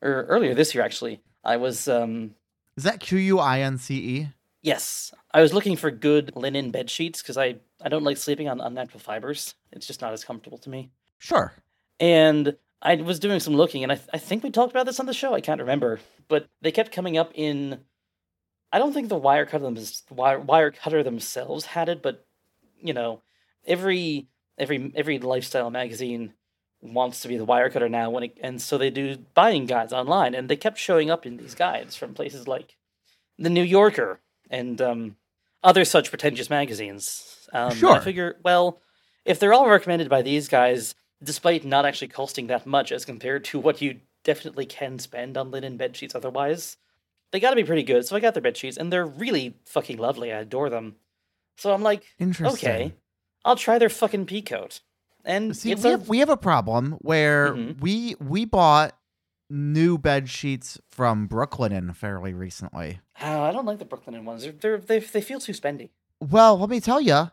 or 0.03 0.25
earlier 0.25 0.55
this 0.55 0.75
year 0.75 0.85
actually, 0.85 1.23
I 1.45 1.57
was 1.57 1.89
um. 1.89 2.35
Is 2.77 2.85
that 2.85 3.01
Q 3.01 3.19
U 3.19 3.39
I 3.39 3.61
N 3.61 3.79
C 3.79 3.95
E? 3.97 4.29
Yes, 4.63 5.13
I 5.33 5.41
was 5.41 5.53
looking 5.53 5.77
for 5.77 5.91
good 5.91 6.33
linen 6.37 6.71
bed 6.71 6.91
sheets 6.91 7.23
because 7.23 7.37
I 7.37 7.57
I 7.83 7.89
don't 7.89 8.05
like 8.05 8.17
sleeping 8.17 8.49
on 8.49 8.61
unnatural 8.61 9.01
fibers. 9.01 9.55
It's 9.73 9.87
just 9.87 10.01
not 10.01 10.13
as 10.13 10.25
comfortable 10.25 10.59
to 10.59 10.71
me. 10.71 10.91
Sure. 11.19 11.53
And 11.99 12.57
I 12.81 12.97
was 12.97 13.21
doing 13.21 13.41
some 13.41 13.55
looking, 13.55 13.85
and 13.85 13.93
I, 13.93 14.01
I 14.13 14.19
think 14.19 14.43
we 14.43 14.51
talked 14.51 14.73
about 14.73 14.87
this 14.87 14.99
on 14.99 15.07
the 15.07 15.15
show. 15.15 15.35
I 15.35 15.41
can't 15.41 15.61
remember, 15.61 16.01
but 16.29 16.49
they 16.61 16.73
kept 16.73 16.93
coming 16.93 17.17
up 17.17 17.31
in. 17.35 17.81
I 18.73 18.79
don't 18.79 18.93
think 18.93 19.09
the 19.09 19.21
Wirecutter 19.21 19.61
them 19.63 20.17
wire, 20.17 20.41
Wirecutter 20.41 21.05
themselves 21.05 21.67
had 21.67 21.89
it, 21.89 22.03
but 22.03 22.27
you 22.81 22.93
know, 22.93 23.23
every 23.67 24.29
every 24.59 24.93
every 24.97 25.19
lifestyle 25.19 25.71
magazine 25.71 26.35
wants 26.83 27.23
to 27.23 27.29
be 27.29 27.37
the 27.37 27.47
Wirecutter 27.47 27.91
now 27.91 28.11
when 28.11 28.25
it, 28.25 28.39
and 28.43 28.61
so 28.61 28.77
they 28.77 28.91
do 28.91 29.17
buying 29.35 29.67
guides 29.67 29.93
online, 29.93 30.35
and 30.35 30.49
they 30.49 30.57
kept 30.57 30.79
showing 30.79 31.11
up 31.11 31.25
in 31.25 31.37
these 31.37 31.55
guides 31.55 31.97
from 31.97 32.13
places 32.13 32.49
like 32.49 32.77
the 33.39 33.51
New 33.51 33.63
Yorker 33.63 34.21
and 34.51 34.81
um, 34.83 35.17
other 35.63 35.85
such 35.85 36.11
pretentious 36.11 36.51
magazines. 36.51 37.49
Um, 37.53 37.75
Sure. 37.75 37.93
I 37.97 38.01
figure, 38.01 38.37
well, 38.45 38.81
if 39.25 39.39
they're 39.39 39.53
all 39.53 39.69
recommended 39.69 40.09
by 40.09 40.23
these 40.23 40.49
guys, 40.49 40.95
despite 41.23 41.65
not 41.65 41.87
actually 41.87 42.09
costing 42.09 42.49
that 42.49 42.67
much 42.67 42.91
as 42.91 43.05
compared 43.05 43.45
to 43.45 43.59
what 43.61 43.81
you 43.81 44.01
definitely 44.25 44.67
can 44.67 44.99
spend 44.99 45.37
on 45.37 45.51
linen 45.51 45.77
bed 45.77 45.97
sheets 45.97 46.15
otherwise, 46.15 46.77
they 47.31 47.41
got 47.41 47.51
to 47.51 47.57
be 47.57 47.65
pretty 47.65 47.83
good. 47.85 48.05
So 48.05 48.17
I 48.17 48.21
got 48.21 48.35
their 48.35 48.43
bed 48.43 48.57
sheets, 48.57 48.77
and 48.77 48.93
they're 48.93 49.07
really 49.07 49.55
fucking 49.67 49.99
lovely. 49.99 50.33
I 50.33 50.41
adore 50.41 50.69
them. 50.69 50.97
So 51.57 51.73
I'm 51.73 51.83
like, 51.83 52.03
okay, 52.55 52.95
I'll 53.45 53.57
try 53.57 53.79
their 53.79 53.89
fucking 53.89 54.27
peacoat. 54.27 54.81
And 55.25 55.57
See, 55.57 55.75
we 55.75 55.81
a, 55.85 55.91
have, 55.91 56.09
we 56.09 56.19
have 56.19 56.29
a 56.29 56.37
problem 56.37 56.93
where 57.01 57.55
Mhm. 57.55 57.81
we 57.81 58.17
we 58.21 58.45
bought 58.45 58.97
new 59.49 59.99
bed 59.99 60.29
sheets 60.29 60.81
from 60.91 61.27
Brooklyn 61.27 61.93
fairly 61.93 62.33
recently. 62.35 63.01
Oh, 63.21 63.43
I 63.43 63.53
don't 63.53 63.67
like 63.67 63.79
the 63.79 63.85
Brooklyn 63.85 64.25
ones. 64.25 64.43
They're, 64.43 64.53
they're 64.53 64.79
they 64.79 64.99
they 64.99 65.21
feel 65.21 65.39
too 65.41 65.53
spendy 65.53 65.91
Well, 66.21 66.59
let 66.59 66.71
me 66.71 66.81
tell 66.81 67.01
you, 67.01 67.31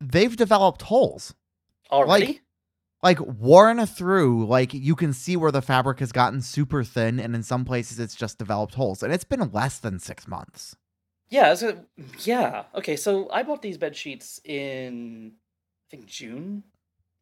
they've 0.00 0.36
developed 0.36 0.82
holes. 0.82 1.34
already. 1.90 2.40
Like 3.02 3.18
worn 3.20 3.86
through, 3.86 4.44
like 4.46 4.74
you 4.74 4.94
can 4.94 5.14
see 5.14 5.34
where 5.34 5.50
the 5.50 5.62
fabric 5.62 6.00
has 6.00 6.12
gotten 6.12 6.42
super 6.42 6.84
thin, 6.84 7.18
and 7.18 7.34
in 7.34 7.42
some 7.42 7.64
places 7.64 7.98
it's 7.98 8.14
just 8.14 8.36
developed 8.38 8.74
holes. 8.74 9.02
And 9.02 9.10
it's 9.10 9.24
been 9.24 9.50
less 9.52 9.78
than 9.78 9.98
six 9.98 10.28
months. 10.28 10.76
Yeah, 11.30 11.54
so 11.54 11.86
yeah. 12.24 12.64
Okay, 12.74 12.96
so 12.96 13.30
I 13.30 13.42
bought 13.42 13.62
these 13.62 13.78
bed 13.78 13.96
sheets 13.96 14.38
in 14.44 15.32
I 15.86 15.96
think 15.96 16.06
June 16.06 16.64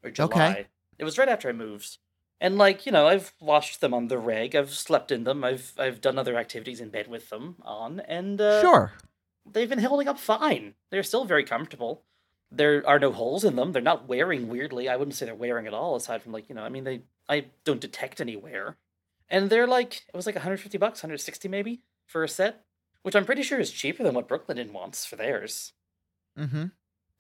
or 0.03 0.11
July. 0.11 0.27
Okay. 0.51 0.67
It 0.99 1.05
was 1.05 1.19
right 1.19 1.29
after 1.29 1.49
I 1.49 1.53
moved. 1.53 1.99
And 2.41 2.57
like, 2.57 2.87
you 2.87 2.93
know, 2.93 3.09
I've 3.09 3.33
washed 3.41 3.81
them 3.81 3.93
on 3.93 4.09
the 4.09 4.19
reg, 4.19 4.55
I've 4.55 4.73
slept 4.73 5.11
in 5.11 5.25
them, 5.25 5.43
I've 5.43 5.73
I've 5.77 6.01
done 6.01 6.19
other 6.19 6.37
activities 6.37 6.81
in 6.81 6.91
bed 6.91 7.09
with 7.09 7.31
them 7.31 7.57
on, 7.63 8.01
and 8.01 8.41
uh, 8.41 8.61
sure. 8.61 8.93
they've 9.51 9.69
been 9.69 9.81
holding 9.81 10.07
up 10.07 10.19
fine. 10.19 10.75
They're 10.91 11.03
still 11.03 11.25
very 11.25 11.45
comfortable. 11.45 12.05
There 12.51 12.87
are 12.87 13.01
no 13.01 13.13
holes 13.13 13.45
in 13.45 13.57
them. 13.57 13.73
They're 13.73 13.83
not 13.83 14.09
wearing 14.09 14.49
weirdly. 14.49 14.89
I 14.89 14.97
wouldn't 14.97 15.17
say 15.17 15.27
they're 15.27 15.35
wearing 15.35 15.67
at 15.67 15.75
all, 15.75 15.97
aside 15.97 16.23
from 16.23 16.33
like, 16.33 16.49
you 16.49 16.55
know, 16.55 16.63
I 16.63 16.69
mean 16.69 16.85
they 16.85 17.03
I 17.29 17.47
don't 17.65 17.81
detect 17.81 18.21
any 18.21 18.37
wear. 18.37 18.77
And 19.29 19.51
they're 19.51 19.67
like 19.67 20.05
it 20.09 20.17
was 20.17 20.27
like 20.27 20.37
150 20.37 20.79
bucks, 20.79 21.03
160 21.03 21.49
maybe 21.49 21.83
for 22.07 22.23
a 22.23 22.29
set, 22.29 22.65
which 23.03 23.17
I'm 23.17 23.25
pretty 23.25 23.43
sure 23.43 23.59
is 23.59 23.73
cheaper 23.73 24.05
than 24.05 24.15
what 24.15 24.29
Brooklyn 24.29 24.73
wants 24.73 25.05
for 25.05 25.17
theirs. 25.17 25.73
Mm-hmm. 26.39 26.67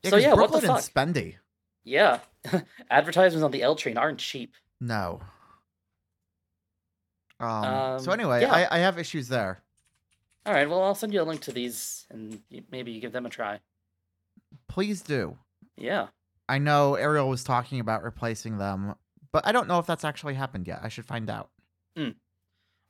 So, 0.05 0.17
yeah, 0.17 0.35
what 0.35 0.53
the 0.53 0.61
Brooklyn 0.61 0.81
fuck? 0.81 0.81
spendy. 0.81 1.37
Yeah. 1.89 2.21
Advertisements 2.91 3.43
on 3.43 3.51
the 3.51 3.63
L 3.63 3.75
train 3.75 3.97
aren't 3.97 4.19
cheap. 4.19 4.55
No. 4.81 5.21
Um, 7.41 7.99
so 8.01 8.13
Um, 8.13 8.21
anyway, 8.21 8.43
yeah. 8.43 8.53
I, 8.53 8.77
I 8.77 8.79
have 8.81 8.99
issues 8.99 9.29
there. 9.29 9.63
All 10.45 10.53
right, 10.53 10.69
well, 10.69 10.83
I'll 10.83 10.95
send 10.95 11.13
you 11.13 11.23
a 11.23 11.25
link 11.25 11.41
to 11.43 11.53
these 11.53 12.07
and 12.11 12.41
maybe 12.71 12.93
you 12.93 13.01
give 13.01 13.13
them 13.13 13.27
a 13.27 13.31
try. 13.31 13.61
Please 14.69 15.03
do. 15.03 15.37
Yeah. 15.77 16.09
I 16.49 16.59
know 16.59 16.95
Ariel 16.95 17.29
was 17.29 17.45
talking 17.45 17.81
about 17.81 18.03
replacing 18.03 18.59
them, 18.59 18.95
but 19.33 19.47
I 19.47 19.53
don't 19.53 19.69
know 19.69 19.79
if 19.79 19.87
that's 19.87 20.05
actually 20.05 20.35
happened 20.35 20.67
yet. 20.67 20.81
I 20.83 20.89
should 20.89 21.05
find 21.07 21.29
out. 21.29 21.51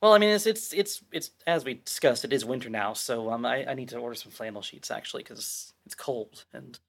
Well, 0.01 0.13
I 0.13 0.17
mean, 0.17 0.29
it's 0.29 0.45
it's 0.45 0.71
it's 0.71 1.03
it's 1.11 1.31
as 1.45 1.65
we 1.65 1.73
discussed, 1.73 2.23
it 2.23 2.31
is 2.31 2.45
winter 2.45 2.69
now, 2.69 2.93
so 2.93 3.31
um, 3.31 3.45
I, 3.45 3.65
I 3.65 3.73
need 3.73 3.89
to 3.89 3.97
order 3.97 4.15
some 4.15 4.31
flannel 4.31 4.61
sheets 4.61 4.91
actually 4.91 5.23
because 5.23 5.73
it's 5.85 5.95
cold 5.95 6.45
and 6.53 6.79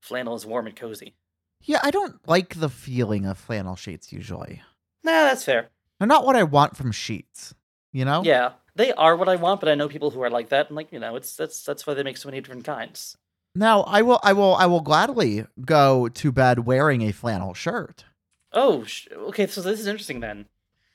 flannel 0.00 0.34
is 0.34 0.44
warm 0.44 0.66
and 0.66 0.74
cozy. 0.74 1.14
Yeah, 1.62 1.80
I 1.82 1.90
don't 1.90 2.16
like 2.28 2.54
the 2.54 2.68
feeling 2.68 3.26
of 3.26 3.38
flannel 3.38 3.76
sheets 3.76 4.12
usually. 4.12 4.62
Nah, 5.04 5.24
that's 5.24 5.44
fair. 5.44 5.68
They're 5.98 6.08
not 6.08 6.24
what 6.24 6.36
I 6.36 6.42
want 6.42 6.76
from 6.76 6.92
sheets. 6.92 7.54
You 7.92 8.04
know? 8.04 8.22
Yeah, 8.24 8.52
they 8.76 8.92
are 8.92 9.16
what 9.16 9.28
I 9.28 9.36
want, 9.36 9.60
but 9.60 9.68
I 9.68 9.74
know 9.74 9.88
people 9.88 10.10
who 10.10 10.22
are 10.22 10.30
like 10.30 10.48
that, 10.50 10.68
and 10.68 10.76
like 10.76 10.92
you 10.92 10.98
know, 10.98 11.16
it's 11.16 11.36
that's 11.36 11.62
that's 11.64 11.86
why 11.86 11.94
they 11.94 12.02
make 12.02 12.16
so 12.16 12.28
many 12.28 12.40
different 12.40 12.64
kinds. 12.64 13.16
Now 13.54 13.82
I 13.82 14.02
will 14.02 14.20
I 14.22 14.32
will 14.32 14.54
I 14.54 14.66
will 14.66 14.80
gladly 14.80 15.44
go 15.64 16.08
to 16.08 16.32
bed 16.32 16.60
wearing 16.60 17.02
a 17.02 17.12
flannel 17.12 17.52
shirt. 17.52 18.04
Oh, 18.52 18.84
sh- 18.84 19.08
okay. 19.12 19.46
So 19.46 19.60
this 19.60 19.80
is 19.80 19.86
interesting 19.86 20.20
then. 20.20 20.46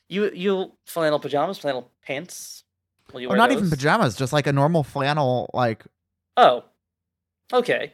You 0.07 0.31
you 0.33 0.71
flannel 0.85 1.19
pajamas, 1.19 1.57
flannel 1.57 1.91
pants. 2.01 2.63
Will 3.11 3.21
you 3.21 3.27
Or 3.27 3.31
wear 3.31 3.37
not 3.37 3.51
even 3.51 3.69
pajamas, 3.69 4.15
just 4.15 4.33
like 4.33 4.47
a 4.47 4.53
normal 4.53 4.83
flannel 4.83 5.49
like 5.53 5.83
Oh, 6.37 6.63
okay. 7.51 7.93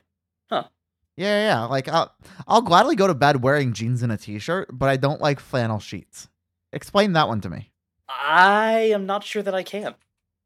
Yeah, 1.22 1.46
Yeah. 1.46 1.66
Like 1.66 1.88
I'll, 1.88 2.14
I'll 2.48 2.62
gladly 2.62 2.96
go 2.96 3.08
to 3.08 3.14
bed 3.14 3.42
wearing 3.42 3.74
jeans 3.74 4.04
and 4.04 4.12
a 4.12 4.18
t-shirt, 4.18 4.70
but 4.72 4.90
I 4.90 4.98
don't 4.98 5.22
like 5.22 5.40
flannel 5.40 5.80
sheets. 5.80 6.28
Explain 6.74 7.14
that 7.14 7.28
one 7.28 7.42
to 7.42 7.50
me. 7.50 7.72
I 8.08 8.92
am 8.94 9.06
not 9.06 9.24
sure 9.24 9.44
that 9.44 9.56
I 9.56 9.64
can. 9.64 9.96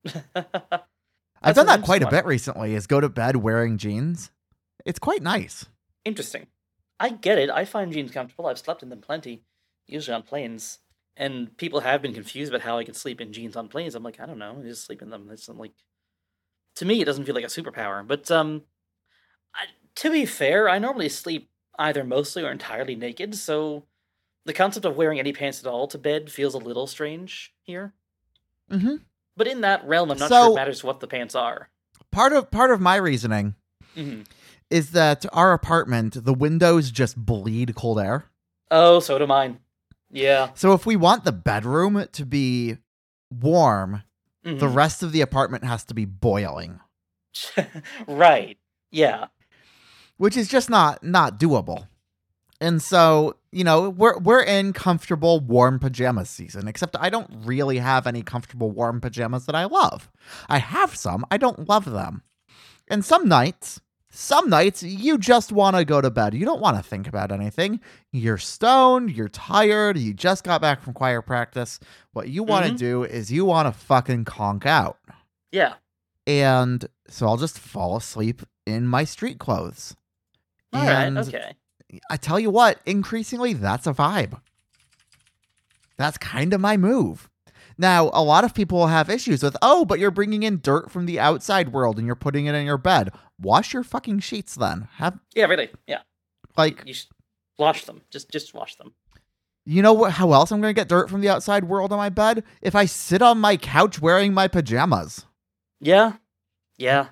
I've 1.42 1.56
done 1.56 1.68
that 1.68 1.84
quite 1.84 2.04
a 2.04 2.10
bit 2.10 2.26
recently. 2.26 2.74
Is 2.74 2.88
go 2.88 3.00
to 3.00 3.10
bed 3.10 3.38
wearing 3.38 3.78
jeans. 3.78 4.32
It's 4.86 5.00
quite 5.00 5.22
nice. 5.22 5.66
Interesting. 6.04 6.48
I 7.00 7.10
get 7.10 7.38
it. 7.38 7.50
I 7.50 7.66
find 7.66 7.92
jeans 7.92 8.12
comfortable. 8.12 8.48
I've 8.48 8.60
slept 8.60 8.84
in 8.84 8.90
them 8.90 9.02
plenty, 9.02 9.44
usually 9.88 10.16
on 10.16 10.24
planes. 10.24 10.80
And 11.18 11.56
people 11.58 11.80
have 11.80 12.02
been 12.02 12.14
confused 12.14 12.52
about 12.52 12.66
how 12.66 12.78
I 12.78 12.84
can 12.84 12.94
sleep 12.94 13.22
in 13.22 13.34
jeans 13.34 13.56
on 13.56 13.68
planes. 13.68 13.96
I'm 13.96 14.04
like, 14.04 14.20
I 14.20 14.26
don't 14.26 14.38
know. 14.38 14.58
I 14.60 14.64
just 14.64 14.86
sleep 14.86 15.02
in 15.02 15.10
them. 15.10 15.30
It's 15.32 15.48
like 15.50 15.74
to 16.76 16.86
me, 16.86 17.02
it 17.02 17.06
doesn't 17.06 17.26
feel 17.26 17.36
like 17.36 17.44
a 17.44 17.48
superpower. 17.48 18.06
But 18.06 18.30
um, 18.32 18.64
I, 19.56 19.65
to 19.96 20.12
be 20.12 20.26
fair, 20.26 20.70
I 20.70 20.80
normally 20.80 21.10
sleep 21.10 21.50
either 21.78 22.04
mostly 22.04 22.44
or 22.44 22.52
entirely 22.52 22.96
naked. 22.96 23.36
So 23.36 23.84
the 24.46 24.54
concept 24.54 24.86
of 24.86 24.96
wearing 24.96 25.20
any 25.20 25.34
pants 25.34 25.60
at 25.60 25.68
all 25.68 25.88
to 25.88 25.98
bed 25.98 26.32
feels 26.32 26.54
a 26.54 26.60
little 26.60 26.88
strange 26.88 27.54
here. 27.63 27.94
Mm-hmm. 28.72 28.96
But 29.38 29.48
in 29.48 29.62
that 29.62 29.86
realm, 29.86 30.12
I'm 30.12 30.18
not 30.18 30.30
sure 30.30 30.52
it 30.52 30.56
matters 30.56 30.84
what 30.84 31.00
the 31.00 31.08
pants 31.08 31.36
are. 31.36 31.70
Part 32.12 32.34
of 32.34 32.50
part 32.52 32.72
of 32.72 32.80
my 32.80 32.96
reasoning 32.96 33.56
hmm 33.94 34.22
is 34.72 34.91
that 34.91 35.26
our 35.32 35.54
apartment, 35.54 36.26
the 36.26 36.34
windows 36.34 36.89
just 36.89 37.15
bleed 37.15 37.76
cold 37.76 38.00
air. 38.00 38.26
Oh, 38.72 39.00
so 39.00 39.20
do 39.20 39.28
mine. 39.28 39.60
Yeah. 40.10 40.50
So 40.56 40.74
if 40.74 40.88
we 40.88 40.96
want 40.96 41.24
the 41.24 41.32
bedroom 41.32 42.08
to 42.13 42.26
be 42.26 42.78
warm, 43.30 44.02
the 44.44 44.52
mhm. 44.52 44.76
rest 44.76 45.04
of 45.04 45.12
the 45.12 45.22
apartment 45.22 45.65
has 45.65 45.84
to 45.86 45.94
be 45.94 46.06
boiling, 46.06 46.80
right. 48.08 48.58
Yeah. 48.91 49.28
Which 50.17 50.38
is 50.38 50.47
just 50.47 50.69
not 50.69 51.04
not 51.04 51.39
doable. 51.39 51.88
And 52.62 52.82
so, 52.82 53.36
you 53.51 53.63
know, 53.65 53.89
we're 53.89 54.17
we're 54.17 54.41
in 54.41 54.71
comfortable 54.73 55.39
warm 55.41 55.78
pajamas 55.78 56.30
season, 56.30 56.67
except 56.67 56.95
I 56.99 57.10
don't 57.10 57.30
really 57.43 57.80
have 57.80 58.08
any 58.08 58.21
comfortable 58.23 58.71
warm 58.71 59.01
pajamas 59.01 59.45
that 59.45 59.56
I 59.56 59.65
love. 59.65 60.10
I 60.47 60.60
have 60.60 60.95
some, 60.95 61.25
I 61.30 61.38
don't 61.38 61.67
love 61.67 61.86
them. 61.86 62.23
And 62.88 63.04
some 63.04 63.28
nights, 63.28 63.82
some 64.10 64.49
nights 64.49 64.82
you 64.84 65.17
just 65.17 65.51
want 65.51 65.75
to 65.75 65.84
go 65.84 65.99
to 65.99 66.10
bed. 66.10 66.34
You 66.34 66.45
don't 66.45 66.62
want 66.62 66.78
to 66.78 66.84
think 66.84 67.08
about 67.10 67.32
anything. 67.34 67.82
You're 68.13 68.38
stoned, 68.38 69.12
you're 69.12 69.28
tired, 69.28 69.97
you 69.97 70.13
just 70.13 70.45
got 70.45 70.62
back 70.62 70.82
from 70.82 70.93
choir 70.93 71.21
practice. 71.21 71.80
What 72.13 72.30
you 72.30 72.41
want 72.43 72.65
to 72.67 72.71
Mhm. 72.71 72.78
do 72.78 73.04
is 73.04 73.32
you 73.34 73.43
want 73.43 73.67
to 73.67 73.78
fucking 73.78 74.23
conk 74.23 74.65
out. 74.65 74.97
Yeah. 75.51 75.73
And 76.25 76.88
so 77.10 77.28
I'll 77.28 77.38
just 77.38 77.60
fall 77.60 77.97
asleep 77.97 78.43
in 78.65 78.88
my 78.88 79.04
street 79.04 79.39
clothes. 79.39 79.95
All 80.76 80.86
right. 80.86 81.04
And 81.06 81.18
Okay. 81.18 81.54
I 82.10 82.18
tell 82.18 82.40
you 82.40 82.50
what, 82.50 82.80
increasingly 82.86 83.54
that's 83.54 83.88
a 83.88 83.94
vibe. 83.94 84.40
That's 85.98 86.18
kind 86.18 86.54
of 86.54 86.62
my 86.62 86.78
move. 86.78 87.30
Now, 87.78 88.10
a 88.14 88.24
lot 88.24 88.44
of 88.44 88.54
people 88.54 88.80
will 88.80 88.88
have 88.88 89.10
issues 89.10 89.44
with, 89.44 89.56
oh, 89.62 89.84
but 89.86 90.00
you're 90.00 90.12
bringing 90.12 90.44
in 90.44 90.60
dirt 90.62 90.90
from 90.92 91.06
the 91.06 91.20
outside 91.20 91.74
world 91.74 91.98
and 91.98 92.06
you're 92.06 92.16
putting 92.16 92.46
it 92.46 92.56
in 92.56 92.66
your 92.66 92.78
bed. 92.78 93.12
Wash 93.40 93.74
your 93.74 93.84
fucking 93.84 94.20
sheets 94.20 94.56
then. 94.56 94.88
Have 94.96 95.20
Yeah. 95.34 95.46
Really. 95.46 95.70
Yeah. 95.88 96.02
like, 96.58 96.84
You 96.86 96.94
should 96.94 97.08
wash 97.58 97.84
them. 97.86 98.02
Just 98.10 98.30
just 98.32 98.54
wash 98.54 98.76
them. 98.76 98.94
you 99.66 99.82
know 99.82 99.94
what? 99.94 100.14
How 100.14 100.32
else 100.34 100.52
I'm 100.52 100.62
going 100.62 100.74
to 100.74 100.80
get 100.80 100.88
dirt 100.88 101.10
from 101.10 101.22
the 101.22 101.30
outside 101.30 101.66
world 101.66 101.92
on 101.92 101.98
my 101.98 102.10
bed? 102.10 102.44
If 102.62 102.76
I 102.76 102.86
sit 102.86 103.22
on 103.22 103.40
my 103.40 103.58
couch 103.58 104.02
wearing 104.02 104.34
my 104.34 104.48
pajamas, 104.48 105.26
Yeah. 105.82 106.14
Yeah. 106.78 107.08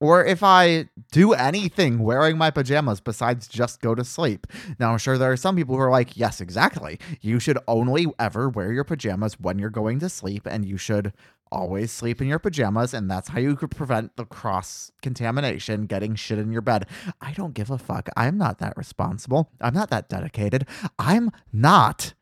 Or 0.00 0.24
if 0.24 0.42
I 0.42 0.88
do 1.12 1.32
anything 1.34 1.98
wearing 1.98 2.38
my 2.38 2.50
pajamas 2.50 3.00
besides 3.00 3.46
just 3.46 3.80
go 3.80 3.94
to 3.94 4.04
sleep. 4.04 4.46
Now, 4.78 4.92
I'm 4.92 4.98
sure 4.98 5.18
there 5.18 5.30
are 5.30 5.36
some 5.36 5.56
people 5.56 5.76
who 5.76 5.82
are 5.82 5.90
like, 5.90 6.16
yes, 6.16 6.40
exactly. 6.40 6.98
You 7.20 7.38
should 7.38 7.58
only 7.68 8.06
ever 8.18 8.48
wear 8.48 8.72
your 8.72 8.84
pajamas 8.84 9.38
when 9.38 9.58
you're 9.58 9.70
going 9.70 9.98
to 10.00 10.08
sleep, 10.08 10.46
and 10.46 10.64
you 10.64 10.78
should 10.78 11.12
always 11.52 11.90
sleep 11.90 12.20
in 12.20 12.28
your 12.28 12.38
pajamas, 12.38 12.94
and 12.94 13.10
that's 13.10 13.28
how 13.28 13.40
you 13.40 13.56
could 13.56 13.70
prevent 13.70 14.16
the 14.16 14.24
cross 14.24 14.90
contamination 15.02 15.86
getting 15.86 16.14
shit 16.14 16.38
in 16.38 16.52
your 16.52 16.62
bed. 16.62 16.86
I 17.20 17.32
don't 17.32 17.54
give 17.54 17.70
a 17.70 17.78
fuck. 17.78 18.08
I'm 18.16 18.38
not 18.38 18.58
that 18.58 18.76
responsible. 18.76 19.50
I'm 19.60 19.74
not 19.74 19.90
that 19.90 20.08
dedicated. 20.08 20.66
I'm 20.98 21.30
not 21.52 22.14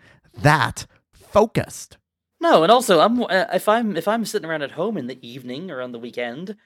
that 0.43 0.87
focused. 1.13 1.99
No, 2.41 2.63
and 2.63 2.71
also 2.71 3.01
I'm 3.01 3.21
uh, 3.23 3.47
if 3.53 3.69
I'm 3.69 3.97
if 3.97 4.07
I'm 4.07 4.25
sitting 4.25 4.49
around 4.49 4.63
at 4.63 4.73
home 4.73 4.97
in 4.97 5.09
the 5.09 5.19
evening 5.29 5.71
or 5.71 5.81
on 5.81 5.93
the 5.93 5.99
weekend, 5.99 6.57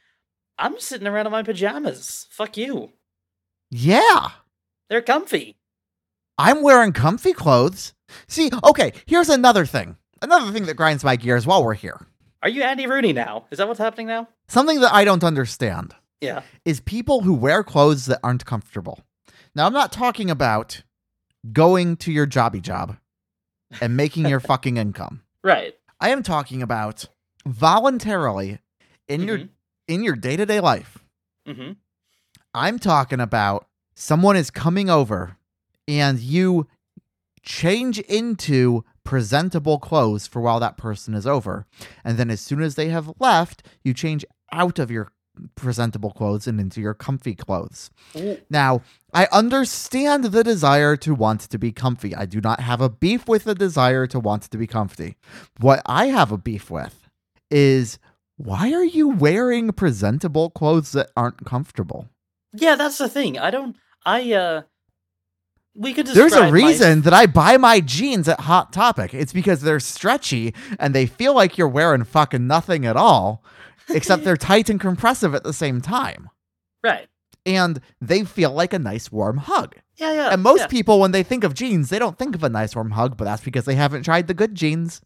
I'm 0.59 0.79
sitting 0.79 1.07
around 1.07 1.27
in 1.27 1.33
my 1.33 1.43
pajamas. 1.43 2.27
Fuck 2.31 2.57
you. 2.57 2.93
Yeah. 3.71 4.29
They're 4.88 5.03
comfy. 5.03 5.57
I'm 6.38 6.62
wearing 6.62 6.93
comfy 6.93 7.33
clothes. 7.33 7.95
See, 8.29 8.51
okay, 8.65 8.93
here's 9.07 9.29
another 9.29 9.65
thing. 9.67 9.97
Another 10.21 10.53
thing 10.53 10.67
that 10.67 10.75
grinds 10.75 11.03
my 11.05 11.17
gears 11.17 11.47
while 11.47 11.65
we're 11.65 11.75
here. 11.75 12.07
Are 12.43 12.49
you 12.49 12.62
Andy 12.62 12.87
Rooney 12.87 13.12
now? 13.12 13.47
Is 13.51 13.59
that 13.59 13.69
what's 13.69 13.79
happening 13.81 14.07
now? 14.07 14.29
Something 14.49 14.81
that 14.81 14.93
I 14.93 15.05
don't 15.05 15.25
understand 15.25 15.95
Yeah. 16.21 16.43
is 16.65 16.81
people 16.81 17.23
who 17.23 17.35
wear 17.35 17.62
clothes 17.65 18.07
that 18.07 18.21
aren't 18.23 18.45
comfortable. 18.45 19.01
Now, 19.55 19.67
I'm 19.67 19.73
not 19.73 19.93
talking 19.93 20.31
about 20.31 20.83
going 21.53 21.97
to 21.99 22.12
your 22.12 22.27
jobby 22.27 22.61
job 22.61 22.97
and 23.81 23.97
making 23.97 24.27
your 24.29 24.41
fucking 24.51 24.77
income. 24.77 25.23
Right. 25.43 25.75
I 26.01 26.11
am 26.11 26.23
talking 26.23 26.62
about 26.62 27.07
voluntarily 27.47 28.59
in 29.09 29.23
your 29.23 29.38
Mhm. 29.38 29.49
In 29.88 30.03
your 30.03 30.16
day-to-day 30.16 30.61
life. 30.61 30.99
Mm-hmm. 31.47 31.73
I'm 32.55 32.79
talking 32.79 33.21
about 33.21 33.66
someone 33.95 34.37
is 34.37 34.51
coming 34.51 34.88
over 34.90 35.37
and 35.88 36.18
you 36.18 36.66
change 37.42 37.99
into 38.01 38.85
presentable 39.05 39.79
clothes 39.79 40.27
for 40.27 40.40
while 40.40 40.61
that 40.61 40.77
person 40.77 41.14
is 41.14 41.27
over. 41.27 41.66
And 42.05 42.18
then 42.18 42.31
as 42.31 42.40
soon 42.40 42.62
as 42.62 42.77
they 42.77 42.88
have 42.90 43.12
left, 43.18 43.66
you 43.83 43.92
change 43.92 44.25
out 44.53 44.79
of 44.79 44.90
your 44.90 45.11
presentable 45.55 46.11
clothes 46.11 46.47
and 46.47 46.61
into 46.61 46.81
your 46.81 46.95
comfy 46.95 47.35
clothes. 47.35 47.90
Ooh. 48.16 48.38
Now, 48.51 48.83
I 49.14 49.27
understand 49.33 50.25
the 50.25 50.45
desire 50.45 50.97
to 50.99 51.14
want 51.14 51.40
to 51.40 51.59
be 51.59 51.73
comfy. 51.73 52.14
I 52.14 52.27
do 52.27 52.40
not 52.40 52.61
have 52.61 52.81
a 52.81 52.90
beef 52.90 53.27
with 53.27 53.45
the 53.45 53.55
desire 53.55 54.07
to 54.09 54.21
want 54.21 54.42
to 54.42 54.59
be 54.59 54.66
comfy. 54.66 55.16
What 55.59 55.83
I 55.87 56.07
have 56.07 56.31
a 56.33 56.38
beef 56.38 56.71
with 56.71 57.09
is 57.51 57.99
why 58.37 58.73
are 58.73 58.85
you 58.85 59.09
wearing 59.09 59.73
presentable 59.73 60.51
clothes 60.51 60.92
that 60.92 61.11
aren't 61.16 61.45
comfortable? 61.45 62.09
Yeah, 62.53 62.75
that's 62.77 62.99
the 62.99 63.09
thing. 63.09 63.38
I 63.38 63.51
don't. 63.51 63.77
I 64.05 64.33
uh. 64.33 64.62
We 65.75 65.95
could. 65.95 66.07
There's 66.07 66.33
a 66.33 66.37
describe 66.37 66.53
my- 66.53 66.59
reason 66.66 67.03
that 67.03 67.14
I 67.14 67.27
buy 67.27 67.57
my 67.57 67.81
jeans 67.81 68.29
at 68.29 68.40
Hot 68.40 68.73
Topic. 68.73 69.14
It's 69.14 69.33
because 69.33 69.62
they're 69.62 69.81
stretchy 69.81 70.55
and 70.79 70.95
they 70.95 71.07
feel 71.07 71.35
like 71.35 71.57
you're 71.57 71.68
wearing 71.68 72.05
fucking 72.05 72.47
nothing 72.47 72.85
at 72.85 72.97
all, 72.97 73.42
except 73.88 74.25
they're 74.25 74.37
tight 74.37 74.68
and 74.68 74.81
compressive 74.81 75.35
at 75.35 75.45
the 75.45 75.55
same 75.55 75.81
time. 75.81 76.29
Right. 76.85 77.09
And 77.47 77.81
they 78.01 78.25
feel 78.25 78.53
like 78.53 78.73
a 78.73 78.79
nice 78.79 79.11
warm 79.11 79.38
hug. 79.38 79.77
Yeah. 79.97 80.12
Yeah. 80.12 80.29
And 80.33 80.42
most 80.42 80.61
yeah. 80.61 80.66
people, 80.66 81.01
when 81.01 81.12
they 81.12 81.23
think 81.23 81.42
of 81.42 81.55
jeans, 81.55 81.88
they 81.88 81.99
don't 81.99 82.18
think 82.18 82.35
of 82.35 82.45
a 82.45 82.49
nice 82.49 82.75
warm 82.77 82.90
hug, 82.92 83.16
but 83.16 83.25
that's 83.25 83.42
because 83.42 83.64
they 83.64 83.75
haven't 83.75 84.03
tried 84.03 84.27
the 84.27 84.35
good 84.35 84.55
jeans. 84.55 85.01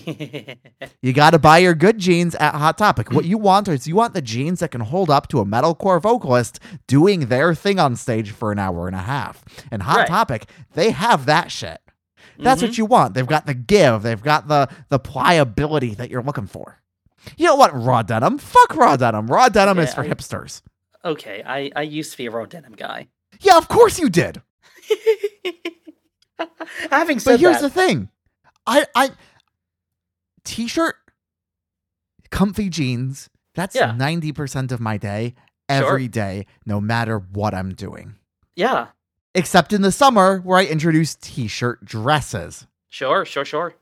You 1.02 1.12
got 1.12 1.30
to 1.30 1.38
buy 1.38 1.58
your 1.58 1.74
good 1.74 1.98
jeans 1.98 2.34
at 2.36 2.54
Hot 2.54 2.76
Topic. 2.78 3.12
What 3.12 3.24
you 3.24 3.38
want 3.38 3.68
is 3.68 3.86
you 3.86 3.94
want 3.94 4.14
the 4.14 4.22
jeans 4.22 4.60
that 4.60 4.70
can 4.72 4.80
hold 4.80 5.08
up 5.10 5.28
to 5.28 5.38
a 5.40 5.44
metalcore 5.44 6.00
vocalist 6.02 6.58
doing 6.88 7.26
their 7.26 7.54
thing 7.54 7.78
on 7.78 7.94
stage 7.96 8.30
for 8.32 8.50
an 8.52 8.58
hour 8.58 8.86
and 8.86 8.96
a 8.96 9.00
half. 9.00 9.44
And 9.70 9.82
Hot 9.82 9.98
Right. 9.98 10.08
Topic, 10.08 10.46
they 10.74 10.90
have 10.90 11.26
that 11.26 11.50
shit. 11.52 11.78
That's 12.38 12.60
Mhm. 12.60 12.64
what 12.68 12.78
you 12.78 12.86
want. 12.86 13.14
They've 13.14 13.26
got 13.26 13.46
the 13.46 13.54
give. 13.54 14.02
They've 14.02 14.20
got 14.22 14.48
the 14.48 14.68
the 14.88 14.98
pliability 14.98 15.94
that 15.94 16.10
you're 16.10 16.22
looking 16.22 16.46
for. 16.46 16.80
You 17.36 17.46
don't 17.46 17.58
want 17.58 17.72
raw 17.74 18.02
denim. 18.02 18.38
Fuck 18.38 18.74
raw 18.76 18.96
denim. 18.96 19.26
Raw 19.28 19.48
denim 19.48 19.78
is 19.78 19.94
for 19.94 20.02
I- 20.02 20.08
hipsters. 20.08 20.62
Okay. 21.04 21.42
I 21.46 21.70
I 21.76 21.82
used 21.82 22.10
to 22.12 22.18
be 22.18 22.26
a 22.26 22.30
raw 22.30 22.46
denim 22.46 22.72
guy. 22.74 23.08
Yeah, 23.40 23.56
of 23.58 23.68
course 23.68 23.98
you 23.98 24.08
did. 24.10 24.42
Having 26.90 27.20
said 27.20 27.32
But 27.32 27.40
here's 27.40 27.56
that, 27.60 27.62
the 27.62 27.70
thing. 27.70 28.08
I 28.66 28.86
I 28.94 29.10
t-shirt, 30.46 30.94
comfy 32.30 32.68
jeans. 32.68 33.28
That's 33.54 33.74
Yeah. 33.74 33.92
90% 33.92 34.72
of 34.72 34.80
my 34.80 34.96
day 34.96 35.34
Sure. 35.70 35.84
every 35.88 36.08
day, 36.08 36.46
no 36.64 36.80
matter 36.80 37.18
what 37.18 37.54
I'm 37.54 37.74
doing. 37.74 38.16
yeah, 38.54 38.88
Except 39.34 39.74
in 39.74 39.82
the 39.82 39.92
summer 39.92 40.38
where 40.38 40.58
I 40.58 40.64
introduce 40.64 41.14
t-shirt 41.16 41.84
dresses. 41.84 42.66
sure, 42.88 43.26
sure, 43.26 43.44
sure. 43.44 43.74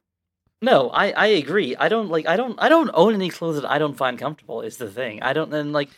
No, 0.60 0.90
I 0.90 1.10
I 1.12 1.26
agree. 1.26 1.76
I 1.76 1.88
don't 1.88 2.08
like. 2.08 2.26
I 2.26 2.36
don't. 2.36 2.58
I 2.60 2.68
don't 2.68 2.90
own 2.94 3.14
any 3.14 3.28
clothes 3.28 3.60
that 3.60 3.70
I 3.70 3.78
don't 3.78 3.94
find 3.96 4.18
comfortable. 4.18 4.62
Is 4.62 4.78
the 4.78 4.90
thing. 4.90 5.22
I 5.22 5.32
don't. 5.32 5.52
And 5.54 5.72
like 5.72 5.90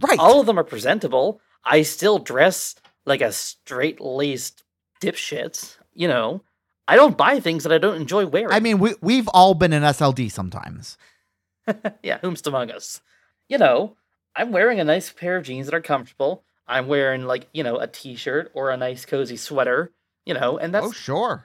Right. 0.00 0.18
all 0.18 0.40
of 0.40 0.46
them 0.46 0.58
are 0.58 0.64
presentable. 0.64 1.40
I 1.62 1.82
still 1.82 2.18
dress 2.18 2.74
like 3.06 3.20
a 3.20 3.30
straight 3.32 4.00
laced 4.00 4.64
dipshit. 5.00 5.76
You 5.94 6.08
know, 6.08 6.42
I 6.88 6.96
don't 6.96 7.16
buy 7.18 7.38
things 7.38 7.62
that 7.64 7.72
I 7.72 7.78
don't 7.78 8.00
enjoy 8.00 8.26
wearing. 8.26 8.52
I 8.52 8.60
mean, 8.60 8.78
we 8.78 8.94
we've 9.00 9.28
all 9.28 9.54
been 9.54 9.72
in 9.72 9.82
SLD 9.82 10.32
sometimes. 10.32 10.96
yeah, 12.02 12.18
whomst 12.20 12.46
among 12.46 12.70
us? 12.70 13.02
You 13.48 13.58
know, 13.58 13.96
I'm 14.34 14.52
wearing 14.52 14.80
a 14.80 14.84
nice 14.84 15.12
pair 15.12 15.36
of 15.36 15.44
jeans 15.44 15.66
that 15.66 15.74
are 15.74 15.82
comfortable. 15.82 16.44
I'm 16.66 16.86
wearing 16.86 17.24
like, 17.24 17.46
you 17.52 17.62
know, 17.62 17.78
a 17.78 17.86
t-shirt 17.86 18.50
or 18.54 18.70
a 18.70 18.76
nice 18.76 19.04
cozy 19.04 19.36
sweater, 19.36 19.92
you 20.24 20.34
know, 20.34 20.58
and 20.58 20.74
that's 20.74 20.86
oh, 20.86 20.92
sure. 20.92 21.44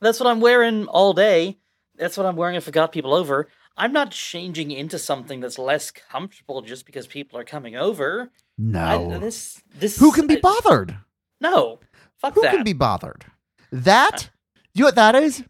that's 0.00 0.20
what 0.20 0.28
I'm 0.28 0.40
wearing 0.40 0.86
all 0.86 1.12
day. 1.14 1.58
That's 1.96 2.16
what 2.16 2.26
I'm 2.26 2.36
wearing 2.36 2.56
if 2.56 2.68
I 2.68 2.70
got 2.70 2.92
people 2.92 3.14
over. 3.14 3.48
I'm 3.76 3.92
not 3.92 4.10
changing 4.10 4.70
into 4.70 4.98
something 4.98 5.40
that's 5.40 5.58
less 5.58 5.90
comfortable 5.90 6.60
just 6.62 6.84
because 6.84 7.06
people 7.06 7.38
are 7.38 7.44
coming 7.44 7.76
over. 7.76 8.30
No. 8.58 9.12
I, 9.12 9.18
this 9.18 9.62
this 9.78 9.98
Who 9.98 10.12
can 10.12 10.26
be 10.26 10.36
I- 10.36 10.40
bothered? 10.40 10.96
No. 11.40 11.80
Fuck 12.18 12.34
Who 12.34 12.42
that. 12.42 12.52
can 12.52 12.64
be 12.64 12.72
bothered? 12.74 13.24
That, 13.72 14.30
you 14.74 14.82
know 14.82 14.86
what 14.88 14.94
that 14.96 15.14
is? 15.14 15.42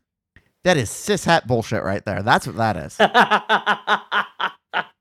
That 0.65 0.77
is 0.77 0.91
cis 0.91 1.25
hat 1.25 1.47
bullshit 1.47 1.83
right 1.83 2.05
there. 2.05 2.23
That's 2.23 2.47
what 2.47 2.57
that 2.57 2.77
is. 2.77 2.97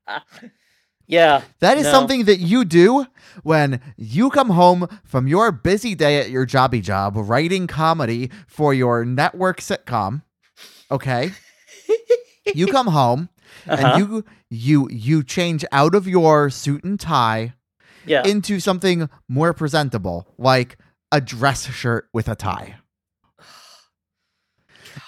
yeah. 1.06 1.42
That 1.60 1.78
is 1.78 1.84
No. 1.84 1.90
something 1.92 2.24
that 2.24 2.38
you 2.38 2.64
do 2.64 3.06
when 3.42 3.80
you 3.96 4.30
come 4.30 4.50
home 4.50 4.88
from 5.04 5.26
your 5.26 5.52
busy 5.52 5.94
day 5.94 6.18
at 6.20 6.30
your 6.30 6.46
jobby 6.46 6.82
job 6.82 7.14
writing 7.16 7.66
comedy 7.66 8.30
for 8.46 8.72
your 8.74 9.04
network 9.04 9.60
sitcom. 9.60 10.22
Okay? 10.90 11.32
you 12.54 12.66
come 12.66 12.88
home 12.88 13.28
Uh-huh. 13.68 13.86
and 13.86 13.98
you 14.00 14.24
you 14.50 14.88
you 14.90 15.22
change 15.22 15.64
out 15.72 15.94
of 15.94 16.08
your 16.08 16.50
suit 16.50 16.82
and 16.84 16.98
tie 16.98 17.52
yeah. 18.06 18.26
into 18.26 18.58
something 18.60 19.08
more 19.28 19.52
presentable, 19.52 20.26
like 20.38 20.76
a 21.12 21.20
dress 21.20 21.66
shirt 21.70 22.08
with 22.12 22.28
a 22.28 22.34
tie. 22.34 22.76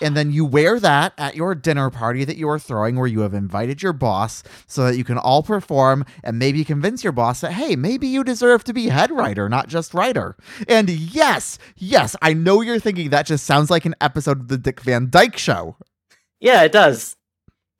And 0.00 0.16
then 0.16 0.32
you 0.32 0.44
wear 0.44 0.80
that 0.80 1.12
at 1.18 1.34
your 1.36 1.54
dinner 1.54 1.90
party 1.90 2.24
that 2.24 2.36
you 2.36 2.48
are 2.48 2.58
throwing, 2.58 2.96
where 2.96 3.06
you 3.06 3.20
have 3.20 3.34
invited 3.34 3.82
your 3.82 3.92
boss 3.92 4.42
so 4.66 4.84
that 4.84 4.96
you 4.96 5.04
can 5.04 5.18
all 5.18 5.42
perform 5.42 6.04
and 6.22 6.38
maybe 6.38 6.64
convince 6.64 7.02
your 7.02 7.12
boss 7.12 7.40
that, 7.40 7.52
hey, 7.52 7.76
maybe 7.76 8.06
you 8.06 8.24
deserve 8.24 8.64
to 8.64 8.72
be 8.72 8.88
head 8.88 9.10
writer, 9.10 9.48
not 9.48 9.68
just 9.68 9.94
writer. 9.94 10.36
And 10.68 10.88
yes, 10.88 11.58
yes, 11.76 12.16
I 12.22 12.34
know 12.34 12.60
you're 12.60 12.78
thinking 12.80 13.10
that 13.10 13.26
just 13.26 13.44
sounds 13.44 13.70
like 13.70 13.84
an 13.84 13.94
episode 14.00 14.40
of 14.40 14.48
the 14.48 14.58
Dick 14.58 14.80
Van 14.80 15.08
Dyke 15.10 15.36
Show. 15.36 15.76
yeah, 16.40 16.62
it 16.62 16.72
does. 16.72 17.16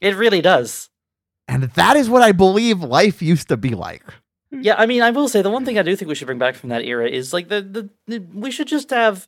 It 0.01 0.17
really 0.17 0.41
does. 0.43 0.91
And 1.49 1.65
that 1.65 1.97
is 1.97 2.09
what 2.09 2.23
I 2.23 2.33
believe 2.33 2.81
life 2.81 3.21
used 3.23 3.49
to 3.49 3.57
be 3.57 3.71
like. 3.71 4.03
Yeah, 4.51 4.77
I 4.79 4.87
mean, 4.87 5.03
I 5.03 5.11
will 5.11 5.29
say 5.29 5.43
the 5.43 5.51
one 5.51 5.65
thing 5.65 5.79
I 5.79 5.83
do 5.83 5.97
think 5.97 6.09
we 6.09 6.15
should 6.15 6.27
bring 6.27 6.39
back 6.39 6.55
from 6.55 6.69
that 6.69 6.85
era 6.85 7.09
is 7.09 7.33
like 7.33 7.49
the, 7.49 7.61
the, 7.61 7.91
the 8.07 8.27
we 8.33 8.51
should 8.51 8.69
just 8.69 8.91
have 8.91 9.27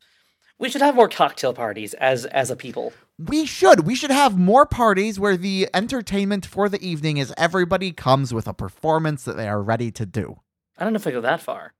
we 0.59 0.69
should 0.69 0.83
have 0.83 0.95
more 0.95 1.09
cocktail 1.09 1.53
parties 1.53 1.95
as 1.95 2.25
as 2.27 2.51
a 2.51 2.57
people. 2.57 2.92
We 3.19 3.47
should. 3.47 3.81
We 3.87 3.95
should 3.95 4.11
have 4.11 4.38
more 4.38 4.66
parties 4.66 5.19
where 5.19 5.37
the 5.37 5.69
entertainment 5.73 6.45
for 6.45 6.69
the 6.69 6.83
evening 6.87 7.16
is 7.16 7.33
everybody 7.37 7.92
comes 7.92 8.35
with 8.35 8.47
a 8.47 8.55
performance 8.55 9.25
that 9.25 9.37
they 9.37 9.49
are 9.49 9.62
ready 9.62 9.90
to 9.92 10.05
do. 10.05 10.40
I 10.79 10.85
don't 10.85 10.92
know 10.92 10.99
if 10.99 11.07
I 11.07 11.11
go 11.12 11.21
that 11.23 11.40
far. 11.40 11.73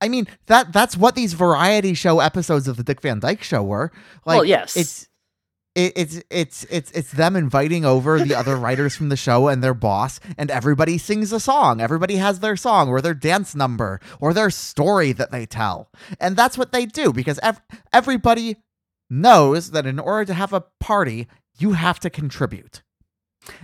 I 0.00 0.08
mean, 0.08 0.26
that 0.46 0.72
that's 0.72 0.96
what 0.96 1.14
these 1.14 1.32
variety 1.32 1.94
show 1.94 2.20
episodes 2.20 2.68
of 2.68 2.76
the 2.76 2.84
Dick 2.84 3.00
Van 3.00 3.20
Dyke 3.20 3.42
show 3.42 3.62
were. 3.62 3.90
Like 4.24 4.36
well, 4.36 4.44
yes, 4.44 4.76
it's 4.76 5.07
it, 5.78 5.92
it's 5.94 6.22
it's 6.28 6.64
it's 6.64 6.90
it's 6.90 7.12
them 7.12 7.36
inviting 7.36 7.84
over 7.84 8.18
the 8.18 8.34
other 8.34 8.56
writers 8.64 8.96
from 8.96 9.10
the 9.10 9.16
show 9.16 9.46
and 9.46 9.62
their 9.62 9.74
boss 9.74 10.18
and 10.36 10.50
everybody 10.50 10.98
sings 10.98 11.32
a 11.32 11.38
song. 11.38 11.80
Everybody 11.80 12.16
has 12.16 12.40
their 12.40 12.56
song 12.56 12.88
or 12.88 13.00
their 13.00 13.14
dance 13.14 13.54
number 13.54 14.00
or 14.20 14.34
their 14.34 14.50
story 14.50 15.12
that 15.12 15.30
they 15.30 15.46
tell. 15.46 15.90
And 16.18 16.36
that's 16.36 16.58
what 16.58 16.72
they 16.72 16.84
do 16.84 17.12
because 17.12 17.38
ev- 17.42 17.60
everybody 17.92 18.56
knows 19.08 19.70
that 19.70 19.86
in 19.86 19.98
order 19.98 20.24
to 20.24 20.34
have 20.34 20.52
a 20.52 20.64
party 20.80 21.28
you 21.58 21.72
have 21.72 22.00
to 22.00 22.10
contribute 22.10 22.82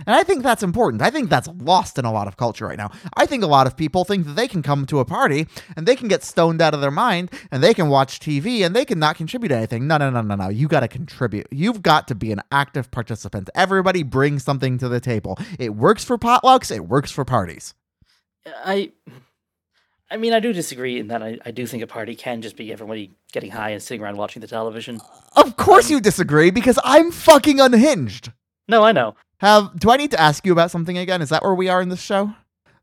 and 0.05 0.15
I 0.15 0.23
think 0.23 0.43
that's 0.43 0.63
important. 0.63 1.01
I 1.01 1.09
think 1.09 1.29
that's 1.29 1.47
lost 1.59 1.97
in 1.97 2.05
a 2.05 2.11
lot 2.11 2.27
of 2.27 2.37
culture 2.37 2.67
right 2.67 2.77
now. 2.77 2.91
I 3.15 3.25
think 3.25 3.43
a 3.43 3.47
lot 3.47 3.67
of 3.67 3.75
people 3.77 4.03
think 4.05 4.25
that 4.25 4.35
they 4.35 4.47
can 4.47 4.61
come 4.61 4.85
to 4.87 4.99
a 4.99 5.05
party 5.05 5.47
and 5.75 5.87
they 5.87 5.95
can 5.95 6.07
get 6.07 6.23
stoned 6.23 6.61
out 6.61 6.73
of 6.73 6.81
their 6.81 6.91
mind 6.91 7.31
and 7.51 7.63
they 7.63 7.73
can 7.73 7.89
watch 7.89 8.19
TV 8.19 8.65
and 8.65 8.75
they 8.75 8.85
can 8.85 8.99
not 8.99 9.15
contribute 9.15 9.51
anything. 9.51 9.87
No, 9.87 9.97
no, 9.97 10.09
no, 10.09 10.21
no, 10.21 10.35
no. 10.35 10.49
You 10.49 10.67
got 10.67 10.81
to 10.81 10.87
contribute. 10.87 11.47
You've 11.51 11.81
got 11.81 12.07
to 12.09 12.15
be 12.15 12.31
an 12.31 12.41
active 12.51 12.91
participant. 12.91 13.49
Everybody 13.55 14.03
brings 14.03 14.43
something 14.43 14.77
to 14.79 14.87
the 14.89 14.99
table. 14.99 15.37
It 15.59 15.75
works 15.75 16.03
for 16.03 16.17
potlucks, 16.17 16.73
it 16.75 16.87
works 16.87 17.11
for 17.11 17.25
parties. 17.25 17.73
I. 18.63 18.91
I 20.11 20.17
mean, 20.17 20.33
I 20.33 20.39
do 20.39 20.53
disagree 20.53 20.99
in 20.99 21.07
that 21.07 21.23
I, 21.23 21.39
I 21.43 21.49
do 21.49 21.65
think 21.65 21.81
a 21.81 21.87
party 21.87 22.15
can 22.15 22.43
just 22.43 22.55
be 22.55 22.71
everybody 22.71 23.15
getting 23.33 23.49
high 23.49 23.71
and 23.71 23.81
sitting 23.81 24.03
around 24.03 24.17
watching 24.17 24.39
the 24.39 24.47
television. 24.47 25.01
Of 25.35 25.57
course 25.57 25.87
Um, 25.87 25.93
you 25.93 25.99
disagree 25.99 26.51
because 26.51 26.77
I'm 26.83 27.11
fucking 27.11 27.59
unhinged. 27.59 28.31
No, 28.67 28.83
I 28.83 28.91
know. 28.91 29.15
Have 29.37 29.77
do 29.79 29.91
I 29.91 29.97
need 29.97 30.11
to 30.11 30.19
ask 30.19 30.45
you 30.45 30.51
about 30.51 30.71
something 30.71 30.97
again? 30.97 31.21
Is 31.21 31.29
that 31.29 31.43
where 31.43 31.53
we 31.53 31.69
are 31.69 31.81
in 31.81 31.89
this 31.89 32.01
show? 32.01 32.33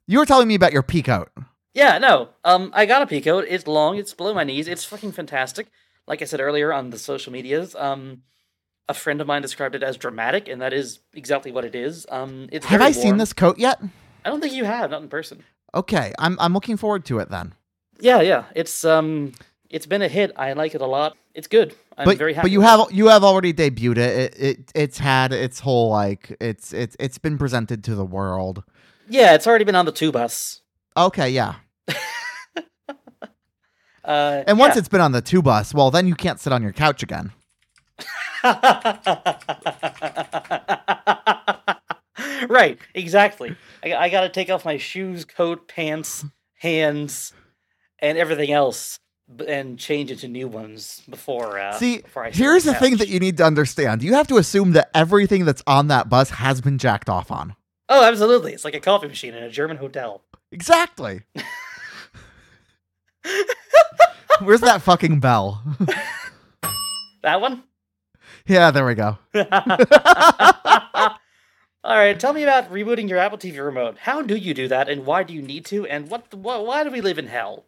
You 0.07 0.19
were 0.19 0.27
telling 0.27 0.49
me 0.49 0.55
about 0.55 0.73
your 0.73 0.83
peacoat. 0.83 1.29
Yeah, 1.75 1.99
no. 1.99 2.29
Um, 2.45 2.71
I 2.75 2.87
got 2.87 3.03
a 3.03 3.07
peacoat. 3.07 3.47
It's 3.49 3.67
long. 3.67 3.97
It's 3.97 4.13
below 4.13 4.35
my 4.35 4.45
knees. 4.45 4.69
It's 4.69 4.85
fucking 4.85 5.13
fantastic. 5.13 5.69
Like 6.07 6.21
I 6.21 6.27
said 6.27 6.41
earlier 6.41 6.73
on 6.73 6.91
the 6.91 6.99
social 6.99 7.33
medias, 7.33 7.75
um, 7.75 8.23
a 8.89 8.95
friend 8.95 9.21
of 9.21 9.27
mine 9.27 9.41
described 9.41 9.75
it 9.75 9.83
as 9.83 9.97
dramatic, 9.97 10.49
and 10.49 10.61
that 10.61 10.73
is 10.73 10.99
exactly 11.15 11.53
what 11.53 11.65
it 11.65 11.75
is. 11.75 12.07
Um, 12.11 12.49
it's 12.53 12.67
Have 12.67 12.83
I 12.83 12.91
seen 12.91 13.17
this 13.17 13.33
coat 13.33 13.59
yet? 13.59 13.81
I 14.25 14.29
don't 14.29 14.41
think 14.41 14.53
you 14.53 14.65
have, 14.65 14.91
not 14.91 15.03
in 15.03 15.09
person. 15.09 15.43
Okay, 15.75 16.13
I'm 16.19 16.37
I'm 16.39 16.53
looking 16.53 16.77
forward 16.77 17.05
to 17.07 17.19
it 17.21 17.31
then. 17.31 17.55
Yeah, 18.01 18.21
yeah. 18.21 18.45
It's 18.55 18.85
um, 18.85 19.33
it's 19.71 19.87
been 19.87 20.03
a 20.03 20.09
hit. 20.09 20.33
I 20.37 20.53
like 20.53 20.75
it 20.75 20.83
a 20.83 20.87
lot. 20.87 21.17
It's 21.35 21.49
good. 21.49 21.75
I'm 21.97 22.05
but 22.05 22.19
very 22.19 22.35
happy. 22.35 22.47
but 22.47 22.51
you 22.51 22.61
have 22.61 22.93
you 22.93 23.09
have 23.09 23.25
already 23.25 23.53
debuted 23.53 23.99
it. 23.99 23.99
It, 23.99 24.37
it. 24.39 24.73
It's 24.75 24.99
had 24.99 25.33
its 25.33 25.61
whole 25.61 25.91
like 25.91 26.37
it's 26.41 26.73
it's 26.73 26.97
it's 27.01 27.19
been 27.19 27.39
presented 27.39 27.83
to 27.85 27.95
the 27.95 28.05
world. 28.05 28.63
Yeah, 29.09 29.35
it's 29.35 29.47
already 29.47 29.65
been 29.65 29.75
on 29.75 29.87
the 29.87 29.93
two 29.93 30.13
bus. 30.13 30.61
Okay, 30.97 31.31
yeah. 31.31 31.55
Uh, 34.05 34.43
And 34.49 34.59
once 34.59 34.75
yeah. 34.75 34.81
it's 34.81 34.89
been 34.89 35.01
on 35.01 35.13
the 35.13 35.23
two 35.23 35.43
bus, 35.43 35.73
well, 35.73 35.93
then 35.93 36.09
you 36.09 36.17
can't 36.17 36.41
sit 36.41 36.53
on 36.53 36.61
your 36.61 36.73
couch 36.73 37.05
again. 37.05 37.31
right, 42.49 42.79
exactly. 42.95 43.55
I, 43.85 43.95
I 43.95 44.09
got 44.09 44.23
to 44.23 44.29
take 44.29 44.51
off 44.51 44.65
my 44.65 44.77
shoes, 44.77 45.25
coat, 45.25 45.69
pants, 45.69 46.25
hands, 46.59 47.33
and 48.01 48.19
everything 48.19 48.51
else, 48.51 48.99
and 49.47 49.79
change 49.79 50.11
into 50.11 50.29
new 50.29 50.49
ones 50.49 51.03
before. 51.09 51.59
Uh, 51.59 51.73
See, 51.73 51.99
before 51.99 52.25
I 52.25 52.31
here's 52.31 52.65
the 52.65 52.75
thing 52.75 52.97
that 52.97 53.09
you 53.09 53.19
need 53.21 53.37
to 53.39 53.45
understand. 53.45 54.03
You 54.03 54.15
have 54.15 54.27
to 54.29 54.37
assume 54.37 54.73
that 54.73 54.91
everything 54.95 55.45
that's 55.45 55.63
on 55.67 55.89
that 55.89 56.09
bus 56.09 56.31
has 56.31 56.61
been 56.61 56.79
jacked 56.79 57.09
off 57.09 57.31
on. 57.31 57.55
Oh, 57.89 58.05
absolutely! 58.05 58.53
It's 58.53 58.65
like 58.65 58.75
a 58.75 58.81
coffee 58.81 59.09
machine 59.09 59.35
in 59.35 59.43
a 59.43 59.51
German 59.51 59.77
hotel. 59.77 60.23
Exactly. 60.51 61.23
Where's 64.41 64.61
that 64.63 64.83
fucking 64.83 65.21
bell? 65.21 65.63
That 67.23 67.41
one. 67.41 67.63
yeah, 68.49 68.73
there 68.73 68.85
we 68.85 68.97
go. 68.97 69.17
All 71.85 71.97
right, 71.97 72.19
tell 72.19 72.33
me 72.33 72.43
about 72.43 72.73
rebooting 72.73 73.09
your 73.09 73.19
Apple 73.19 73.39
TV 73.39 73.65
remote. 73.65 73.99
How 73.99 74.23
do 74.23 74.35
you 74.35 74.55
do 74.55 74.67
that, 74.67 74.89
and 74.89 75.07
why 75.07 75.23
do 75.23 75.33
you 75.33 75.41
need 75.41 75.65
to? 75.67 75.87
And 75.87 76.11
what? 76.11 76.31
The, 76.31 76.37
why 76.37 76.83
do 76.83 76.91
we 76.91 77.01
live 77.01 77.19
in 77.19 77.29
hell? 77.29 77.67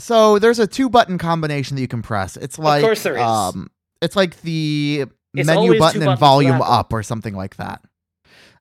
So 0.00 0.38
there's 0.38 0.58
a 0.58 0.66
two 0.66 0.88
button 0.88 1.18
combination 1.18 1.76
that 1.76 1.80
you 1.82 1.88
can 1.88 2.02
press. 2.02 2.36
It's 2.36 2.58
like 2.58 2.82
course 2.82 3.02
there 3.02 3.16
is. 3.16 3.22
um 3.22 3.70
it's 4.02 4.16
like 4.16 4.40
the 4.42 5.04
It's 5.34 5.46
menu 5.46 5.78
button 5.78 6.02
and 6.02 6.18
volume 6.18 6.60
up 6.62 6.92
or 6.92 7.02
something 7.02 7.34
like 7.34 7.56
that. 7.56 7.82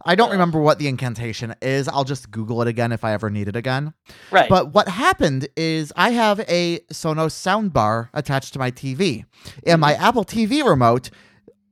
I 0.06 0.16
don't 0.16 0.30
Uh. 0.30 0.34
remember 0.34 0.60
what 0.62 0.80
the 0.80 0.88
incantation 0.88 1.56
is. 1.62 1.88
I'll 1.88 2.04
just 2.06 2.32
Google 2.32 2.62
it 2.62 2.68
again 2.68 2.92
if 2.92 3.04
I 3.04 3.14
ever 3.14 3.30
need 3.30 3.48
it 3.48 3.56
again. 3.56 3.94
Right. 4.32 4.50
But 4.50 4.74
what 4.74 4.88
happened 4.88 5.48
is 5.58 5.92
I 5.96 6.12
have 6.12 6.40
a 6.42 6.80
Sonos 6.94 7.34
soundbar 7.34 8.10
attached 8.14 8.54
to 8.54 8.60
my 8.60 8.72
TV, 8.72 9.26
and 9.66 9.82
my 9.82 9.94
Apple 9.96 10.24
TV 10.24 10.64
remote 10.66 11.10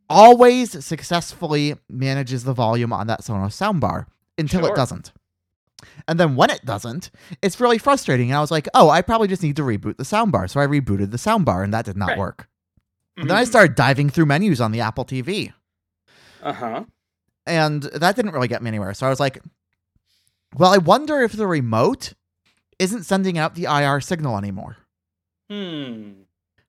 always 0.09 0.83
successfully 0.85 1.75
manages 1.89 2.43
the 2.43 2.53
volume 2.53 2.91
on 2.93 3.07
that 3.07 3.21
Sonos 3.21 3.55
soundbar 3.55 4.05
until 4.37 4.61
Sure. 4.61 4.71
it 4.73 4.75
doesn't. 4.75 5.11
And 6.07 6.19
then 6.19 6.35
when 6.35 6.49
it 6.49 6.63
doesn't, 6.65 7.11
it's 7.41 7.59
really 7.59 7.77
frustrating. 7.77 8.29
And 8.31 8.37
I 8.37 8.41
was 8.41 8.51
like, 8.51 8.67
oh, 8.73 8.89
I 8.89 9.01
probably 9.01 9.27
just 9.27 9.43
need 9.43 9.55
to 9.57 9.61
reboot 9.63 9.97
the 9.97 10.03
soundbar. 10.03 10.49
So 10.49 10.59
I 10.59 10.67
rebooted 10.67 11.11
the 11.11 11.17
soundbar, 11.17 11.63
and 11.63 11.73
that 11.73 11.85
did 11.85 11.97
not 11.97 12.09
Right. 12.09 12.17
work. 12.17 12.47
And 13.17 13.29
then 13.29 13.37
I 13.37 13.43
started 13.45 13.75
diving 13.75 14.09
through 14.09 14.27
menus 14.27 14.61
on 14.61 14.71
the 14.71 14.81
Apple 14.81 15.03
TV, 15.03 15.51
Uh 16.43 16.53
huh. 16.53 16.83
and 17.47 17.83
that 17.83 18.15
didn't 18.15 18.31
really 18.33 18.47
get 18.47 18.61
me 18.61 18.67
anywhere. 18.67 18.93
So 18.93 19.07
I 19.07 19.09
was 19.09 19.19
like, 19.19 19.39
well, 20.55 20.71
I 20.73 20.77
wonder 20.77 21.21
if 21.21 21.31
the 21.33 21.47
remote 21.47 22.13
isn't 22.79 23.03
sending 23.05 23.37
out 23.37 23.55
the 23.55 23.63
IR 23.65 23.99
signal 24.01 24.37
anymore. 24.37 24.77
Hmm. 25.49 26.11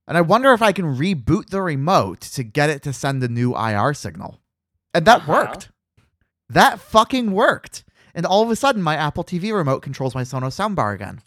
And 0.06 0.16
I 0.16 0.22
wonder 0.22 0.52
if 0.54 0.62
I 0.62 0.72
can 0.72 0.96
reboot 0.96 1.50
the 1.50 1.60
remote 1.60 2.20
to 2.22 2.42
get 2.42 2.70
it 2.70 2.82
to 2.84 2.94
send 2.94 3.22
a 3.22 3.28
new 3.28 3.54
IR 3.54 3.92
signal. 3.92 4.40
And 4.94 5.04
that 5.04 5.20
Uh-huh. 5.22 5.32
worked. 5.32 5.70
That 6.48 6.80
fucking 6.80 7.32
worked. 7.32 7.84
And 8.18 8.26
all 8.26 8.42
of 8.42 8.50
a 8.50 8.56
sudden, 8.56 8.82
my 8.82 8.96
Apple 8.96 9.22
TV 9.22 9.54
remote 9.54 9.80
controls 9.80 10.12
my 10.12 10.22
Sonos 10.22 10.58
soundbar 10.58 10.92
again. 10.92 11.20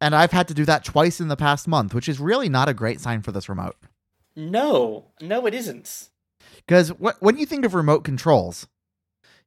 And 0.00 0.14
I've 0.14 0.32
had 0.32 0.48
to 0.48 0.54
do 0.54 0.64
that 0.64 0.82
twice 0.82 1.20
in 1.20 1.28
the 1.28 1.36
past 1.36 1.68
month, 1.68 1.92
which 1.92 2.08
is 2.08 2.18
really 2.18 2.48
not 2.48 2.70
a 2.70 2.74
great 2.74 3.02
sign 3.02 3.20
for 3.20 3.32
this 3.32 3.50
remote. 3.50 3.76
No, 4.34 5.04
no, 5.20 5.44
it 5.44 5.52
isn't. 5.52 6.08
Because 6.56 6.88
wh- 6.88 7.20
when 7.20 7.36
you 7.36 7.44
think 7.44 7.66
of 7.66 7.74
remote 7.74 8.02
controls, 8.02 8.66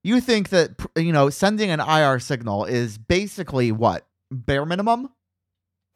you 0.03 0.21
think 0.21 0.49
that, 0.49 0.73
you 0.95 1.11
know, 1.11 1.31
sending 1.31 1.71
an 1.71 1.79
IR 1.79 2.19
signal 2.19 2.65
is 2.65 2.99
basically 2.99 3.71
what? 3.71 4.05
Bare 4.29 4.65
minimum? 4.67 5.09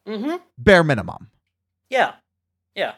Mm-hmm. 0.08 0.38
bare 0.58 0.84
minimum. 0.84 1.30
Yeah. 1.91 2.14
Yeah. 2.74 2.93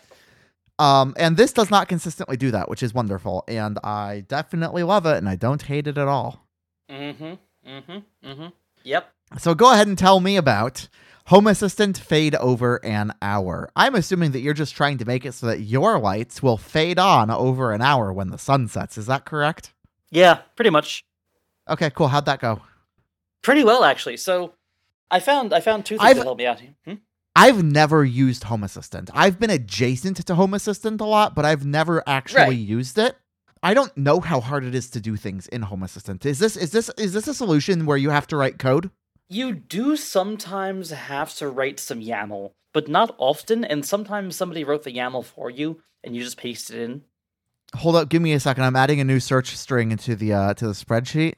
Um, 0.79 1.13
and 1.17 1.35
this 1.35 1.51
does 1.51 1.69
not 1.69 1.89
consistently 1.89 2.37
do 2.37 2.51
that, 2.51 2.69
which 2.69 2.83
is 2.83 2.93
wonderful. 2.93 3.43
And 3.49 3.79
I 3.83 4.23
definitely 4.29 4.83
love 4.83 5.05
it, 5.05 5.17
and 5.17 5.27
I 5.27 5.35
don't 5.35 5.61
hate 5.61 5.87
it 5.87 5.97
at 5.97 6.07
all. 6.07 6.47
Mm-hmm. 6.89 7.33
Mm-hmm. 7.67 8.27
Mm-hmm. 8.29 8.47
Yep. 8.83 9.11
So 9.39 9.53
go 9.53 9.71
ahead 9.73 9.87
and 9.87 9.97
tell 9.97 10.19
me 10.19 10.37
about 10.37 10.87
Home 11.25 11.47
Assistant 11.47 11.97
fade 11.97 12.35
over 12.35 12.77
an 12.85 13.13
hour. 13.21 13.69
I'm 13.75 13.95
assuming 13.95 14.31
that 14.31 14.39
you're 14.39 14.53
just 14.53 14.75
trying 14.75 14.97
to 14.99 15.05
make 15.05 15.25
it 15.25 15.33
so 15.33 15.47
that 15.47 15.59
your 15.61 15.99
lights 15.99 16.41
will 16.41 16.57
fade 16.57 16.97
on 16.99 17.29
over 17.29 17.73
an 17.73 17.81
hour 17.81 18.13
when 18.13 18.29
the 18.29 18.37
sun 18.37 18.67
sets. 18.69 18.97
Is 18.97 19.07
that 19.07 19.25
correct? 19.25 19.73
Yeah, 20.09 20.39
pretty 20.55 20.69
much. 20.69 21.03
Okay, 21.69 21.89
cool. 21.89 22.07
How'd 22.07 22.25
that 22.27 22.39
go? 22.39 22.61
Pretty 23.41 23.63
well 23.65 23.83
actually. 23.83 24.15
So 24.17 24.53
I 25.11 25.19
found 25.19 25.53
I 25.53 25.59
found 25.59 25.85
two 25.85 25.97
things 25.97 26.07
I've- 26.09 26.19
that 26.19 26.25
helped 26.25 26.39
me 26.39 26.45
out. 26.45 26.61
Hmm? 26.85 26.93
I've 27.35 27.63
never 27.63 28.03
used 28.03 28.45
Home 28.45 28.63
Assistant. 28.63 29.11
I've 29.13 29.39
been 29.39 29.51
adjacent 29.51 30.25
to 30.25 30.33
Home 30.35 30.55
Assistant 30.55 30.99
a 31.01 31.05
lot, 31.05 31.35
but 31.35 31.45
I've 31.45 31.65
never 31.65 32.01
actually 32.07 32.41
Right. 32.41 32.57
used 32.57 32.97
it. 32.97 33.15
I 33.63 33.73
don't 33.73 33.95
know 33.97 34.19
how 34.19 34.39
hard 34.39 34.65
it 34.65 34.75
is 34.75 34.89
to 34.91 34.99
do 34.99 35.15
things 35.15 35.47
in 35.47 35.63
Home 35.63 35.83
Assistant. 35.83 36.25
Is 36.25 36.39
this 36.39 36.55
is 36.55 36.71
this 36.71 36.89
is 36.97 37.13
this 37.13 37.27
a 37.27 37.33
solution 37.33 37.85
where 37.85 37.97
you 37.97 38.09
have 38.09 38.27
to 38.27 38.37
write 38.37 38.59
code? 38.59 38.91
You 39.29 39.53
do 39.53 39.97
sometimes 39.97 40.91
have 40.91 41.33
to 41.35 41.49
write 41.49 41.79
some 41.79 41.99
YAML, 41.99 42.51
but 42.73 42.87
not 42.87 43.15
often, 43.17 43.65
and 43.65 43.85
sometimes 43.85 44.35
somebody 44.35 44.63
wrote 44.63 44.83
the 44.83 44.93
YAML 44.93 45.25
for 45.25 45.49
you 45.49 45.81
and 46.03 46.15
you 46.15 46.23
just 46.23 46.37
paste 46.37 46.71
it 46.71 46.81
in. 46.81 47.03
Hold 47.75 47.97
up, 47.97 48.09
give 48.09 48.21
me 48.21 48.33
a 48.33 48.39
second. 48.39 48.63
I'm 48.63 48.75
adding 48.75 49.01
a 49.01 49.03
new 49.03 49.19
search 49.19 49.57
string 49.57 49.91
into 49.91 50.15
the 50.15 50.33
uh 50.33 50.53
to 50.55 50.67
the 50.67 50.73
spreadsheet. 50.73 51.33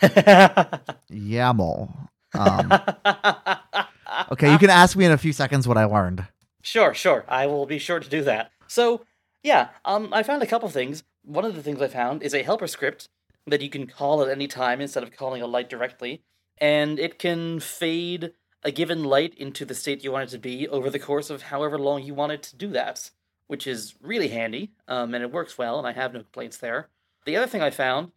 YAML. 1.10 2.08
Um, 2.34 2.72
okay, 4.32 4.52
you 4.52 4.58
can 4.58 4.70
ask 4.70 4.96
me 4.96 5.04
in 5.04 5.12
a 5.12 5.18
few 5.18 5.32
seconds 5.32 5.68
what 5.68 5.76
I 5.76 5.84
learned. 5.84 6.26
Sure, 6.62 6.94
sure. 6.94 7.24
I 7.28 7.46
will 7.46 7.66
be 7.66 7.78
sure 7.78 8.00
to 8.00 8.08
do 8.08 8.22
that. 8.22 8.50
So, 8.66 9.02
yeah, 9.42 9.68
um, 9.84 10.08
I 10.12 10.22
found 10.22 10.42
a 10.42 10.46
couple 10.46 10.68
things. 10.68 11.04
One 11.26 11.44
of 11.44 11.56
the 11.56 11.62
things 11.62 11.82
I 11.82 11.88
found 11.88 12.22
is 12.22 12.34
a 12.34 12.44
helper 12.44 12.68
script 12.68 13.08
that 13.48 13.60
you 13.60 13.68
can 13.68 13.88
call 13.88 14.22
at 14.22 14.28
any 14.28 14.46
time 14.46 14.80
instead 14.80 15.02
of 15.02 15.10
calling 15.10 15.42
a 15.42 15.46
light 15.46 15.68
directly, 15.68 16.22
and 16.58 17.00
it 17.00 17.18
can 17.18 17.58
fade 17.58 18.32
a 18.62 18.70
given 18.70 19.02
light 19.02 19.34
into 19.34 19.64
the 19.64 19.74
state 19.74 20.04
you 20.04 20.12
want 20.12 20.28
it 20.28 20.30
to 20.30 20.38
be 20.38 20.68
over 20.68 20.88
the 20.88 21.00
course 21.00 21.28
of 21.28 21.42
however 21.42 21.78
long 21.78 22.04
you 22.04 22.14
want 22.14 22.30
it 22.30 22.44
to 22.44 22.56
do 22.56 22.68
that, 22.68 23.10
which 23.48 23.66
is 23.66 23.94
really 24.00 24.28
handy, 24.28 24.70
um, 24.86 25.14
and 25.14 25.24
it 25.24 25.32
works 25.32 25.58
well, 25.58 25.78
and 25.78 25.86
I 25.86 25.92
have 25.92 26.14
no 26.14 26.20
complaints 26.20 26.58
there. 26.58 26.90
The 27.24 27.36
other 27.36 27.48
thing 27.48 27.62
I 27.62 27.70
found 27.70 28.12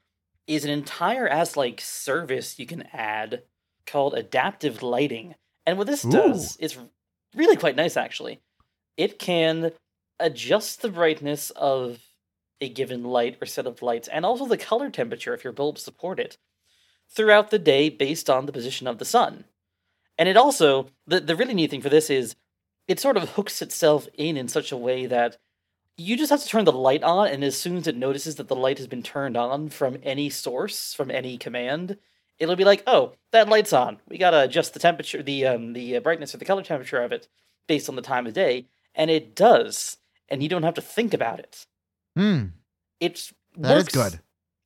is 0.45 0.63
an 0.63 0.69
entire 0.69 1.27
as 1.27 1.57
like 1.57 1.81
service 1.81 2.59
you 2.59 2.67
can 2.67 2.83
add 2.93 3.41
called 3.87 4.13
adaptive 4.13 4.83
lighting. 4.83 5.33
And 5.65 5.79
what 5.79 5.87
this 5.87 6.03
does 6.03 6.57
is 6.57 6.77
really 7.35 7.55
quite 7.55 7.75
nice 7.75 7.97
actually. 7.97 8.39
It 8.97 9.17
can 9.17 9.71
adjust 10.19 10.81
the 10.81 10.89
brightness 10.89 11.49
of 11.51 11.99
a 12.61 12.69
given 12.69 13.03
light 13.03 13.37
or 13.41 13.45
set 13.45 13.65
of 13.65 13.81
lights 13.81 14.07
and 14.07 14.25
also 14.25 14.45
the 14.45 14.57
color 14.57 14.89
temperature 14.89 15.33
if 15.33 15.43
your 15.43 15.53
bulbs 15.53 15.81
support 15.81 16.19
it 16.19 16.37
throughout 17.09 17.51
the 17.51 17.59
day 17.59 17.89
based 17.89 18.29
on 18.29 18.45
the 18.45 18.51
position 18.51 18.87
of 18.87 18.97
the 18.97 19.05
sun. 19.05 19.45
And 20.17 20.27
it 20.27 20.37
also 20.37 20.89
the 21.07 21.19
the 21.19 21.35
really 21.35 21.53
neat 21.53 21.71
thing 21.71 21.81
for 21.81 21.89
this 21.89 22.09
is 22.09 22.35
it 22.87 22.99
sort 22.99 23.17
of 23.17 23.29
hooks 23.29 23.61
itself 23.61 24.07
in 24.17 24.35
in 24.37 24.47
such 24.47 24.71
a 24.71 24.77
way 24.77 25.05
that 25.05 25.37
you 25.95 26.15
just 26.15 26.29
have 26.29 26.41
to 26.41 26.47
turn 26.47 26.65
the 26.65 26.71
light 26.71 27.03
on 27.03 27.27
and 27.27 27.43
as 27.43 27.57
soon 27.57 27.77
as 27.77 27.87
it 27.87 27.97
notices 27.97 28.35
that 28.35 28.47
the 28.47 28.55
light 28.55 28.77
has 28.77 28.87
been 28.87 29.03
turned 29.03 29.35
on 29.37 29.69
from 29.69 29.97
any 30.03 30.29
source 30.29 30.93
from 30.93 31.11
any 31.11 31.37
command 31.37 31.97
it'll 32.37 32.55
be 32.55 32.65
like 32.65 32.83
oh 32.85 33.13
that 33.31 33.49
light's 33.49 33.73
on. 33.73 33.99
We 34.07 34.17
gotta 34.17 34.41
adjust 34.41 34.73
the 34.73 34.79
temperature 34.79 35.23
the 35.23 35.45
um 35.45 35.73
the 35.73 35.95
uh, 35.95 35.99
brightness 36.01 36.35
or 36.35 36.37
the 36.37 36.45
color 36.45 36.63
temperature 36.63 37.01
of 37.01 37.11
it 37.11 37.27
based 37.67 37.87
on 37.87 37.95
the 37.95 38.01
time 38.01 38.27
of 38.27 38.33
day. 38.33 38.67
And 38.93 39.09
it 39.09 39.35
does 39.35 39.97
and 40.27 40.43
you 40.43 40.49
don't 40.49 40.63
have 40.63 40.73
to 40.75 40.81
think 40.81 41.13
about 41.13 41.39
it 41.39 41.65
Hmm, 42.15 42.45
it's 42.99 43.33
that 43.57 43.77
is 43.77 43.83
works, 43.85 43.93
good. 43.93 44.19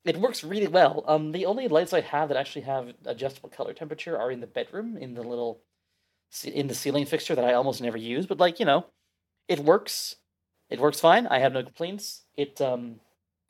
it 0.06 0.18
works 0.20 0.44
really 0.44 0.68
well 0.68 1.04
um 1.08 1.32
the 1.32 1.46
only 1.46 1.68
lights 1.68 1.94
i 1.94 2.02
have 2.02 2.30
that 2.30 2.38
actually 2.38 2.62
have 2.64 2.94
adjustable 3.06 3.50
color 3.50 3.74
temperature 3.74 4.18
are 4.18 4.32
in 4.32 4.40
the 4.40 4.48
bedroom 4.48 4.98
in 4.98 5.14
the 5.14 5.22
little 5.22 5.62
in 6.46 6.68
the 6.68 6.76
ceiling 6.76 7.06
fixture 7.06 7.36
that 7.36 7.46
i 7.46 7.54
almost 7.54 7.82
never 7.82 7.98
use 7.98 8.26
but 8.26 8.40
like 8.40 8.60
you 8.60 8.66
know 8.66 8.86
it 9.48 9.60
works 9.60 10.16
it 10.70 10.80
works 10.80 11.00
fine 11.00 11.28
i 11.28 11.40
have 11.40 11.54
no 11.54 11.64
complaints 11.64 12.24
it 12.38 12.60
um 12.62 13.00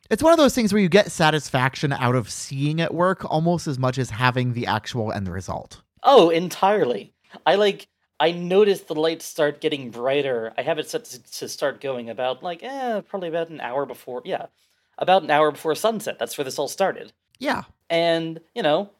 It's 0.09 0.21
one 0.23 0.33
of 0.33 0.37
those 0.37 0.53
things 0.53 0.73
where 0.73 0.81
you 0.81 0.89
get 0.89 1.11
satisfaction 1.11 1.93
out 1.93 2.15
of 2.15 2.29
seeing 2.29 2.79
it 2.79 2.93
work 2.93 3.23
almost 3.31 3.67
as 3.67 3.79
much 3.79 3.97
as 3.97 4.09
having 4.09 4.53
the 4.53 4.67
actual 4.67 5.11
end 5.13 5.29
result. 5.29 5.81
Oh, 6.03 6.29
entirely. 6.29 7.13
I 7.45 7.55
like. 7.55 7.87
I 8.19 8.31
noticed 8.31 8.87
the 8.87 8.95
lights 8.95 9.25
start 9.25 9.61
getting 9.61 9.89
brighter. 9.89 10.53
I 10.57 10.61
have 10.61 10.79
it 10.79 10.89
set 10.89 11.05
to, 11.05 11.23
to 11.39 11.49
start 11.49 11.81
going 11.81 12.09
about 12.09 12.43
like, 12.43 12.63
eh, 12.63 13.01
probably 13.01 13.29
about 13.29 13.49
an 13.49 13.59
hour 13.59 13.85
before. 13.85 14.21
Yeah, 14.23 14.47
about 14.97 15.23
an 15.23 15.31
hour 15.31 15.51
before 15.51 15.75
sunset. 15.75 16.19
That's 16.19 16.37
where 16.37 16.45
this 16.45 16.59
all 16.59 16.67
started. 16.67 17.13
Yeah. 17.39 17.63
And 17.89 18.39
you 18.55 18.63
know, 18.63 18.91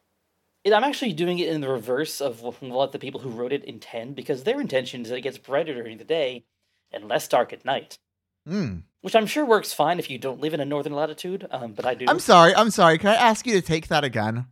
it, 0.64 0.72
I'm 0.72 0.84
actually 0.84 1.12
doing 1.12 1.38
it 1.38 1.48
in 1.48 1.60
the 1.60 1.68
reverse 1.68 2.20
of 2.20 2.42
what 2.42 2.92
the 2.92 2.98
people 2.98 3.20
who 3.20 3.30
wrote 3.30 3.52
it 3.52 3.64
intend, 3.64 4.16
because 4.16 4.42
their 4.42 4.60
intention 4.60 5.02
is 5.02 5.08
that 5.08 5.18
it 5.18 5.22
gets 5.22 5.38
brighter 5.38 5.74
during 5.74 5.98
the 5.98 6.04
day 6.04 6.44
and 6.92 7.08
less 7.08 7.28
dark 7.28 7.52
at 7.52 7.64
night. 7.64 7.98
Hmm. 8.46 8.78
Which 9.00 9.14
I'm 9.14 9.26
sure 9.26 9.44
works 9.44 9.72
fine 9.72 9.98
if 9.98 10.08
you 10.08 10.18
don't 10.18 10.40
live 10.40 10.54
in 10.54 10.60
a 10.60 10.64
northern 10.64 10.94
latitude. 10.94 11.46
Um, 11.50 11.72
but 11.72 11.84
I 11.84 11.94
do. 11.94 12.06
I'm 12.08 12.20
sorry. 12.20 12.54
I'm 12.54 12.70
sorry. 12.70 12.98
Can 12.98 13.10
I 13.10 13.16
ask 13.16 13.46
you 13.46 13.54
to 13.54 13.62
take 13.62 13.88
that 13.88 14.04
again? 14.04 14.46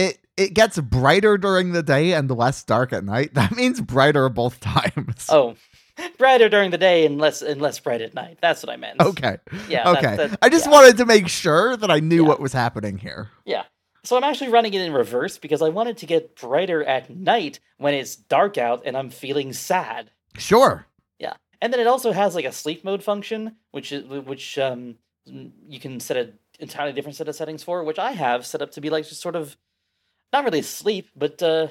It 0.00 0.18
it 0.36 0.54
gets 0.54 0.78
brighter 0.78 1.36
during 1.36 1.72
the 1.72 1.82
day 1.82 2.12
and 2.12 2.30
less 2.30 2.62
dark 2.64 2.92
at 2.92 3.04
night. 3.04 3.34
That 3.34 3.54
means 3.54 3.80
brighter 3.80 4.28
both 4.28 4.58
times. 4.60 5.26
Oh, 5.28 5.54
brighter 6.18 6.48
during 6.48 6.70
the 6.70 6.78
day 6.78 7.04
and 7.04 7.18
less 7.18 7.42
and 7.42 7.60
less 7.60 7.78
bright 7.78 8.00
at 8.00 8.14
night. 8.14 8.38
That's 8.40 8.62
what 8.62 8.72
I 8.72 8.76
meant. 8.76 9.00
Okay. 9.00 9.36
Yeah. 9.68 9.84
that- 9.92 9.98
Okay. 10.04 10.16
that- 10.16 10.38
I 10.40 10.48
just 10.48 10.66
yeah. 10.66 10.72
wanted 10.72 10.96
to 10.98 11.06
make 11.06 11.28
sure 11.28 11.76
that 11.76 11.90
I 11.90 12.00
knew 12.00 12.22
Yeah. 12.22 12.28
what 12.28 12.40
was 12.40 12.52
happening 12.52 12.96
here. 12.98 13.28
Yeah. 13.44 13.64
So 14.02 14.16
I'm 14.16 14.24
actually 14.24 14.50
running 14.50 14.72
it 14.72 14.80
in 14.80 14.94
reverse 14.94 15.36
because 15.36 15.60
I 15.60 15.68
wanted 15.68 15.98
to 15.98 16.06
get 16.06 16.34
brighter 16.36 16.82
at 16.82 17.10
night 17.10 17.60
when 17.76 17.92
it's 17.92 18.16
dark 18.16 18.56
out 18.56 18.82
and 18.86 18.96
I'm 18.96 19.10
feeling 19.10 19.52
sad. 19.52 20.10
Sure. 20.38 20.86
Yeah. 21.18 21.34
And 21.60 21.70
then 21.70 21.80
it 21.80 21.86
also 21.86 22.12
has 22.12 22.34
like 22.34 22.46
a 22.46 22.52
sleep 22.52 22.82
mode 22.82 23.02
function, 23.02 23.56
which 23.72 23.92
is 23.92 24.04
which 24.06 24.56
um 24.58 24.94
you 25.26 25.78
can 25.78 26.00
set 26.00 26.16
a 26.16 26.32
entirely 26.58 26.92
different 26.94 27.16
set 27.16 27.28
of 27.28 27.34
settings 27.36 27.62
for, 27.62 27.84
which 27.84 27.98
I 27.98 28.12
have 28.12 28.46
set 28.46 28.62
up 28.62 28.70
to 28.72 28.80
be 28.80 28.88
like 28.88 29.06
just 29.06 29.20
sort 29.20 29.36
of 29.36 29.56
not 30.32 30.44
really 30.44 30.62
sleep, 30.62 31.08
but 31.16 31.42
uh 31.42 31.68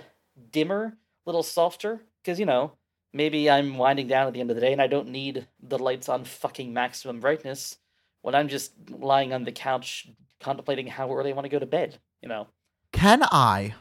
dimmer, 0.52 0.86
a 1.26 1.30
little 1.30 1.44
softer 1.44 2.02
because 2.22 2.40
you 2.40 2.46
know, 2.46 2.74
maybe 3.14 3.50
I'm 3.50 3.78
winding 3.78 4.08
down 4.08 4.28
at 4.28 4.34
the 4.34 4.42
end 4.42 4.50
of 4.50 4.56
the 4.56 4.62
day 4.62 4.74
and 4.74 4.82
I 4.82 4.88
don't 4.88 5.10
need 5.10 5.48
the 5.62 5.80
lights 5.80 6.10
on 6.10 6.24
fucking 6.24 6.74
maximum 6.74 7.20
brightness 7.20 7.78
when 8.22 8.36
I'm 8.36 8.48
just 8.48 8.74
lying 8.90 9.34
on 9.34 9.44
the 9.44 9.52
couch 9.52 10.08
contemplating 10.40 10.88
how 10.88 11.14
early 11.14 11.32
I 11.32 11.36
want 11.36 11.46
to 11.46 11.50
go 11.50 11.60
to 11.60 11.66
bed, 11.66 12.00
you 12.22 12.30
know. 12.30 12.48
Can 12.92 13.24
I, 13.24 13.76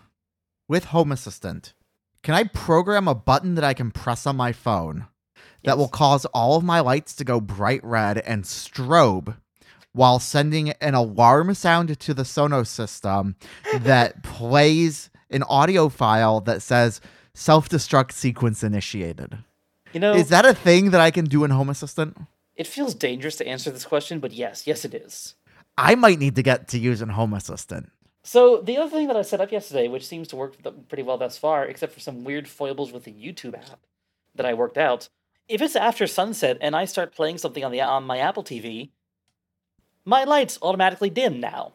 with 0.68 0.86
Home 0.86 1.12
Assistant, 1.12 1.74
can 2.22 2.34
I 2.34 2.44
program 2.44 3.08
a 3.08 3.14
button 3.14 3.54
that 3.54 3.64
I 3.64 3.74
can 3.74 3.90
press 3.90 4.26
on 4.26 4.36
my 4.36 4.52
phone 4.52 5.06
that 5.64 5.78
will 5.78 5.88
cause 5.88 6.24
all 6.26 6.56
of 6.56 6.64
my 6.64 6.80
lights 6.80 7.14
to 7.16 7.24
go 7.24 7.40
bright 7.40 7.82
red 7.82 8.18
and 8.18 8.44
strobe 8.44 9.36
while 9.92 10.18
sending 10.18 10.70
an 10.80 10.94
alarm 10.94 11.54
sound 11.54 11.98
to 11.98 12.14
the 12.14 12.22
Sonos 12.22 12.68
system 12.68 13.36
that 13.80 14.22
plays 14.22 15.10
an 15.30 15.42
audio 15.44 15.88
file 15.88 16.40
that 16.42 16.62
says 16.62 17.00
self 17.34 17.68
destruct 17.68 18.12
sequence 18.12 18.62
initiated? 18.62 19.38
You 19.92 20.00
know, 20.00 20.14
Is 20.14 20.28
that 20.28 20.44
a 20.44 20.54
thing 20.54 20.90
that 20.90 21.00
I 21.00 21.10
can 21.10 21.24
do 21.24 21.44
in 21.44 21.50
Home 21.50 21.70
Assistant? 21.70 22.16
it 22.56 22.66
feels 22.66 22.92
dangerous 22.92 23.36
to 23.36 23.46
answer 23.46 23.70
this 23.70 23.84
question, 23.84 24.18
but 24.18 24.32
yes, 24.32 24.66
yes 24.66 24.84
it 24.84 24.92
is. 24.92 25.36
I 25.78 25.94
might 25.94 26.18
need 26.18 26.34
to 26.34 26.42
get 26.42 26.66
to 26.68 26.78
using 26.78 27.10
Home 27.10 27.32
Assistant. 27.32 27.92
So 28.24 28.60
the 28.60 28.76
other 28.76 28.90
thing 28.90 29.06
that 29.06 29.16
I 29.16 29.22
set 29.22 29.40
up 29.40 29.52
yesterday, 29.52 29.86
which 29.86 30.04
seems 30.04 30.26
to 30.28 30.36
work 30.36 30.56
pretty 30.88 31.04
well 31.04 31.18
thus 31.18 31.38
far, 31.38 31.64
except 31.64 31.92
for 31.92 32.00
some 32.00 32.24
weird 32.24 32.48
foibles 32.48 32.92
with 32.92 33.04
the 33.04 33.12
YouTube 33.12 33.54
app 33.54 33.78
that 34.34 34.44
I 34.44 34.54
worked 34.54 34.76
out, 34.76 35.08
if 35.46 35.62
it's 35.62 35.76
after 35.76 36.08
sunset 36.08 36.58
and 36.60 36.74
I 36.74 36.84
start 36.84 37.14
playing 37.14 37.38
something 37.38 37.64
on 37.64 37.70
the 37.70 37.80
on 37.80 38.02
my 38.04 38.18
Apple 38.18 38.42
TV, 38.42 38.90
my 40.08 40.24
lights 40.24 40.58
automatically 40.62 41.10
dim 41.10 41.38
now. 41.38 41.72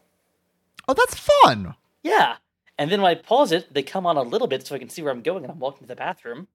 Oh, 0.88 0.94
that's 0.94 1.16
fun. 1.16 1.76
Yeah, 2.02 2.38
and 2.78 2.92
then 2.92 3.02
when 3.02 3.12
I 3.12 3.16
pause 3.16 3.52
it, 3.52 3.74
they 3.74 3.84
come 3.84 4.06
on 4.06 4.18
a 4.18 4.24
little 4.24 4.48
bit 4.48 4.66
so 4.66 4.76
I 4.76 4.80
can 4.80 4.90
see 4.90 5.02
where 5.04 5.12
I'm 5.12 5.22
going 5.22 5.44
and 5.44 5.52
I'm 5.52 5.60
walking 5.60 5.82
to 5.82 5.88
the 5.88 5.96
bathroom. 5.96 6.48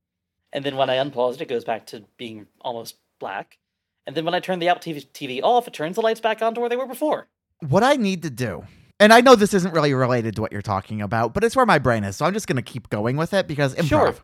And 0.52 0.64
then 0.64 0.76
when 0.76 0.90
I 0.90 0.96
unpause 0.96 1.34
it, 1.34 1.42
it 1.42 1.48
goes 1.48 1.64
back 1.64 1.86
to 1.86 2.04
being 2.16 2.46
almost 2.60 2.96
black. 3.18 3.58
And 4.06 4.16
then 4.16 4.24
when 4.24 4.34
I 4.34 4.40
turn 4.40 4.58
the 4.58 4.68
Apple 4.68 4.92
TV, 4.92 5.06
TV 5.12 5.40
off, 5.42 5.68
it 5.68 5.74
turns 5.74 5.94
the 5.96 6.02
lights 6.02 6.20
back 6.20 6.42
on 6.42 6.54
to 6.54 6.60
where 6.60 6.68
they 6.68 6.76
were 6.76 6.86
before. 6.86 7.28
what 7.60 7.82
I 7.82 7.94
need 7.94 8.22
to 8.22 8.30
do, 8.30 8.64
and 9.00 9.12
I 9.12 9.20
know 9.20 9.34
this 9.34 9.54
isn't 9.54 9.72
really 9.72 9.94
related 9.94 10.36
to 10.36 10.42
what 10.42 10.52
you're 10.52 10.62
talking 10.62 11.00
about, 11.00 11.34
but 11.34 11.44
it's 11.44 11.56
where 11.56 11.66
my 11.66 11.78
brain 11.78 12.04
is, 12.04 12.16
so 12.16 12.26
I'm 12.26 12.32
just 12.32 12.46
going 12.46 12.56
to 12.56 12.62
keep 12.62 12.90
going 12.90 13.16
with 13.16 13.32
it 13.34 13.46
because 13.46 13.74
improv. 13.74 13.88
Sure. 13.88 14.14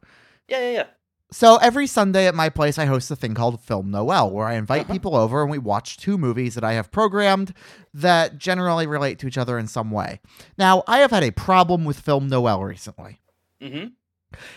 Yeah, 0.48 0.60
yeah, 0.60 0.70
yeah. 0.72 0.86
So 1.34 1.56
every 1.56 1.88
Sunday 1.88 2.28
at 2.28 2.34
my 2.36 2.48
place, 2.48 2.78
I 2.78 2.84
host 2.84 3.10
a 3.10 3.16
thing 3.16 3.34
called 3.34 3.60
Film 3.60 3.90
Noëlle, 3.90 4.30
where 4.30 4.46
I 4.46 4.54
invite 4.54 4.82
Uh-huh. 4.82 4.92
people 4.92 5.16
over 5.16 5.42
and 5.42 5.50
we 5.50 5.58
watch 5.58 5.96
two 5.96 6.16
movies 6.16 6.54
that 6.54 6.62
I 6.62 6.74
have 6.74 6.92
programmed 6.92 7.52
that 7.92 8.38
generally 8.38 8.86
relate 8.86 9.18
to 9.18 9.26
each 9.26 9.36
other 9.36 9.58
in 9.58 9.66
some 9.66 9.90
way. 9.90 10.20
Now, 10.56 10.84
I 10.86 10.98
have 10.98 11.10
had 11.10 11.24
a 11.24 11.32
problem 11.32 11.84
with 11.84 11.98
Film 11.98 12.30
Noëlle 12.30 12.64
recently. 12.64 13.20
Mm-hmm. 13.60 13.86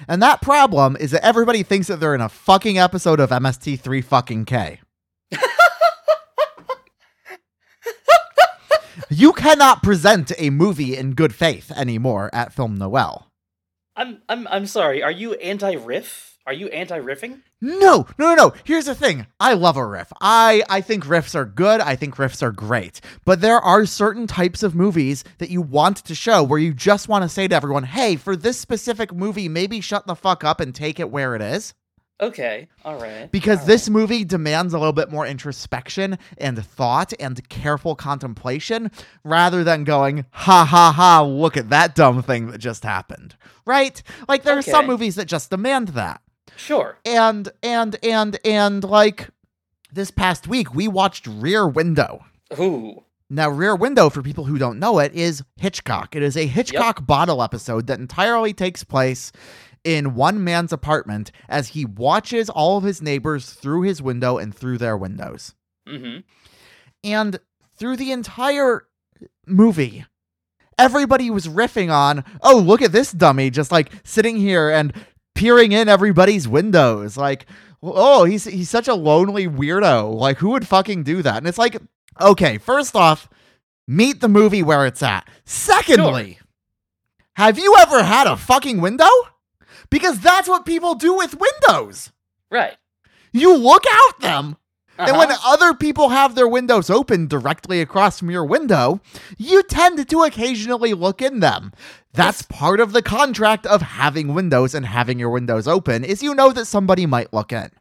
And 0.07 0.21
that 0.21 0.39
problem 0.43 0.95
is 0.99 1.09
that 1.09 1.25
everybody 1.25 1.63
thinks 1.63 1.87
that 1.87 1.99
they're 1.99 2.13
in 2.13 2.21
a 2.21 2.29
fucking 2.29 2.77
episode 2.77 3.19
of 3.19 3.31
MST3 3.31 4.03
fucking 4.03 4.45
K. 4.45 4.79
you 9.09 9.33
cannot 9.33 9.81
present 9.81 10.31
a 10.37 10.51
movie 10.51 10.95
in 10.95 11.15
good 11.15 11.33
faith 11.33 11.71
anymore 11.71 12.29
at 12.33 12.53
Film 12.53 12.77
Noëlle. 12.77 13.23
I'm 13.95 14.21
I'm 14.29 14.47
I'm 14.49 14.67
sorry. 14.67 15.01
Are 15.01 15.09
you 15.09 15.33
anti-riff? 15.33 16.36
Are 16.47 16.53
you 16.53 16.69
anti-riffing? 16.69 17.41
No, 17.59 18.07
no, 18.17 18.29
no, 18.29 18.35
no. 18.35 18.53
Here's 18.63 18.85
the 18.85 18.95
thing. 18.95 19.27
I 19.37 19.53
love 19.53 19.75
a 19.75 19.85
riff. 19.85 20.13
I 20.21 20.63
I 20.69 20.79
think 20.79 21.03
riffs 21.03 21.35
are 21.35 21.43
good. 21.43 21.81
I 21.81 21.97
think 21.97 22.15
riffs 22.15 22.41
are 22.41 22.53
great. 22.53 23.01
But 23.25 23.41
there 23.41 23.59
are 23.59 23.85
certain 23.85 24.27
types 24.27 24.63
of 24.63 24.73
movies 24.73 25.25
that 25.39 25.49
you 25.49 25.61
want 25.61 25.97
to 25.97 26.15
show 26.15 26.41
where 26.43 26.57
you 26.57 26.73
just 26.73 27.09
want 27.09 27.23
to 27.23 27.29
say 27.29 27.49
to 27.49 27.55
everyone, 27.55 27.83
"Hey, 27.83 28.15
for 28.15 28.37
this 28.37 28.57
specific 28.57 29.13
movie, 29.13 29.49
maybe 29.49 29.81
shut 29.81 30.07
the 30.07 30.15
fuck 30.15 30.45
up 30.45 30.61
and 30.61 30.73
take 30.73 31.01
it 31.01 31.11
where 31.11 31.35
it 31.35 31.41
is." 31.41 31.73
Okay, 32.19 32.67
all 32.83 32.95
right. 32.95 33.31
Because 33.31 33.59
all 33.59 33.65
this 33.67 33.89
movie 33.89 34.23
demands 34.23 34.73
a 34.73 34.79
little 34.79 34.93
bit 34.93 35.11
more 35.11 35.27
introspection 35.27 36.17
and 36.39 36.63
thought 36.65 37.13
and 37.19 37.47
careful 37.49 37.93
contemplation 37.95 38.89
rather 39.23 39.63
than 39.63 39.83
going, 39.83 40.25
ha 40.31 40.65
ha 40.65 40.91
ha, 40.91 41.21
look 41.21 41.57
at 41.57 41.69
that 41.69 41.93
dumb 41.93 42.23
thing 42.23 42.47
that 42.47 42.57
just 42.57 42.83
happened. 42.83 43.35
Right? 43.67 44.01
Like 44.27 44.41
there 44.43 44.57
are 44.57 44.63
some 44.63 44.87
movies 44.87 45.15
that 45.15 45.27
just 45.27 45.51
demand 45.51 45.89
that. 45.89 46.21
Sure. 46.57 46.97
And 47.05 47.49
and 47.63 47.97
and 48.03 48.37
and 48.45 48.83
like 48.83 49.29
this 49.91 50.11
past 50.11 50.47
week 50.47 50.73
we 50.75 50.87
watched 50.87 51.27
Rear 51.27 51.67
Window. 51.67 52.25
Ooh. 52.59 53.03
Now, 53.29 53.49
Rear 53.49 53.75
Window, 53.75 54.09
for 54.09 54.21
people 54.21 54.45
who 54.45 54.57
don't 54.57 54.79
know 54.79 54.99
it, 54.99 55.13
is 55.13 55.43
Hitchcock. 55.57 56.15
It 56.15 56.23
is 56.23 56.37
a 56.37 56.47
Hitchcock 56.47 57.05
bottle 57.05 57.43
episode 57.43 57.87
that 57.87 57.99
entirely 57.99 58.53
takes 58.53 58.85
place 58.85 59.33
in 59.83 60.15
one 60.15 60.43
man's 60.43 60.71
apartment 60.71 61.31
as 61.49 61.69
he 61.69 61.83
watches 61.83 62.49
all 62.49 62.77
of 62.77 62.85
his 62.85 63.01
neighbors 63.01 63.49
through 63.49 63.81
his 63.81 64.01
window 64.01 64.37
and 64.37 64.55
through 64.55 64.77
their 64.77 64.95
windows. 64.95 65.55
Mm-hmm. 65.87 66.19
And 67.03 67.39
through 67.77 67.97
the 67.97 68.13
entire 68.13 68.87
movie, 69.45 70.05
everybody 70.77 71.29
was 71.29 71.47
riffing 71.47 71.91
on, 71.91 72.23
oh, 72.41 72.57
look 72.57 72.81
at 72.81 72.93
this 72.93 73.11
dummy 73.11 73.49
just 73.49 73.73
like 73.73 73.91
sitting 74.03 74.37
here 74.37 74.69
and 74.69 74.93
peering 75.37 75.71
in 75.71 75.87
everybody's 75.87 76.47
windows. 76.47 77.15
Like, 77.17 77.45
oh, 77.81 78.25
he's 78.25 78.43
he's 78.45 78.69
such 78.69 78.87
a 78.87 78.93
lonely 78.95 79.47
weirdo. 79.47 80.13
Like, 80.13 80.37
who 80.37 80.49
would 80.49 80.67
fucking 80.67 81.03
do 81.03 81.21
that? 81.21 81.37
And 81.37 81.47
it's 81.47 81.57
like, 81.57 81.77
okay, 82.19 82.57
first 82.57 82.95
off, 82.95 83.29
meet 83.87 84.19
the 84.19 84.27
movie 84.27 84.63
where 84.63 84.85
it's 84.85 85.03
at. 85.03 85.27
Secondly, 85.45 86.39
have 87.35 87.57
you 87.59 87.75
ever 87.79 88.03
had 88.03 88.27
a 88.27 88.35
fucking 88.37 88.81
window? 88.81 89.09
Because 89.89 90.19
that's 90.19 90.49
what 90.49 90.65
people 90.65 90.95
do 90.95 91.15
with 91.15 91.35
windows. 91.39 92.11
Right. 92.51 92.75
You 93.31 93.55
look 93.55 93.83
out 93.89 94.19
them 94.21 94.57
and 94.97 95.15
when 95.17 95.31
Uh-huh. 95.31 95.53
other 95.53 95.73
people 95.75 96.09
have 96.09 96.33
their 96.33 96.47
windows 96.47 96.89
open 96.89 97.27
directly 97.27 97.81
across 97.81 98.17
from 98.19 98.31
your 98.31 98.43
window, 98.45 98.99
you 99.37 99.61
tend 99.63 100.09
to 100.09 100.23
occasionally 100.23 100.93
look 100.95 101.21
in 101.21 101.39
them. 101.39 101.71
That's 102.17 102.41
part 102.41 102.79
of 102.79 102.91
the 102.93 103.01
contract 103.01 103.65
of 103.65 103.81
having 103.81 104.33
windows 104.33 104.73
and 104.73 104.85
having 104.85 105.19
your 105.19 105.29
windows 105.29 105.67
open 105.67 106.03
is 106.03 106.21
you 106.23 106.33
know 106.35 106.51
that 106.51 106.65
somebody 106.65 107.05
might 107.05 107.31
look 107.33 107.51
in. 107.53 107.71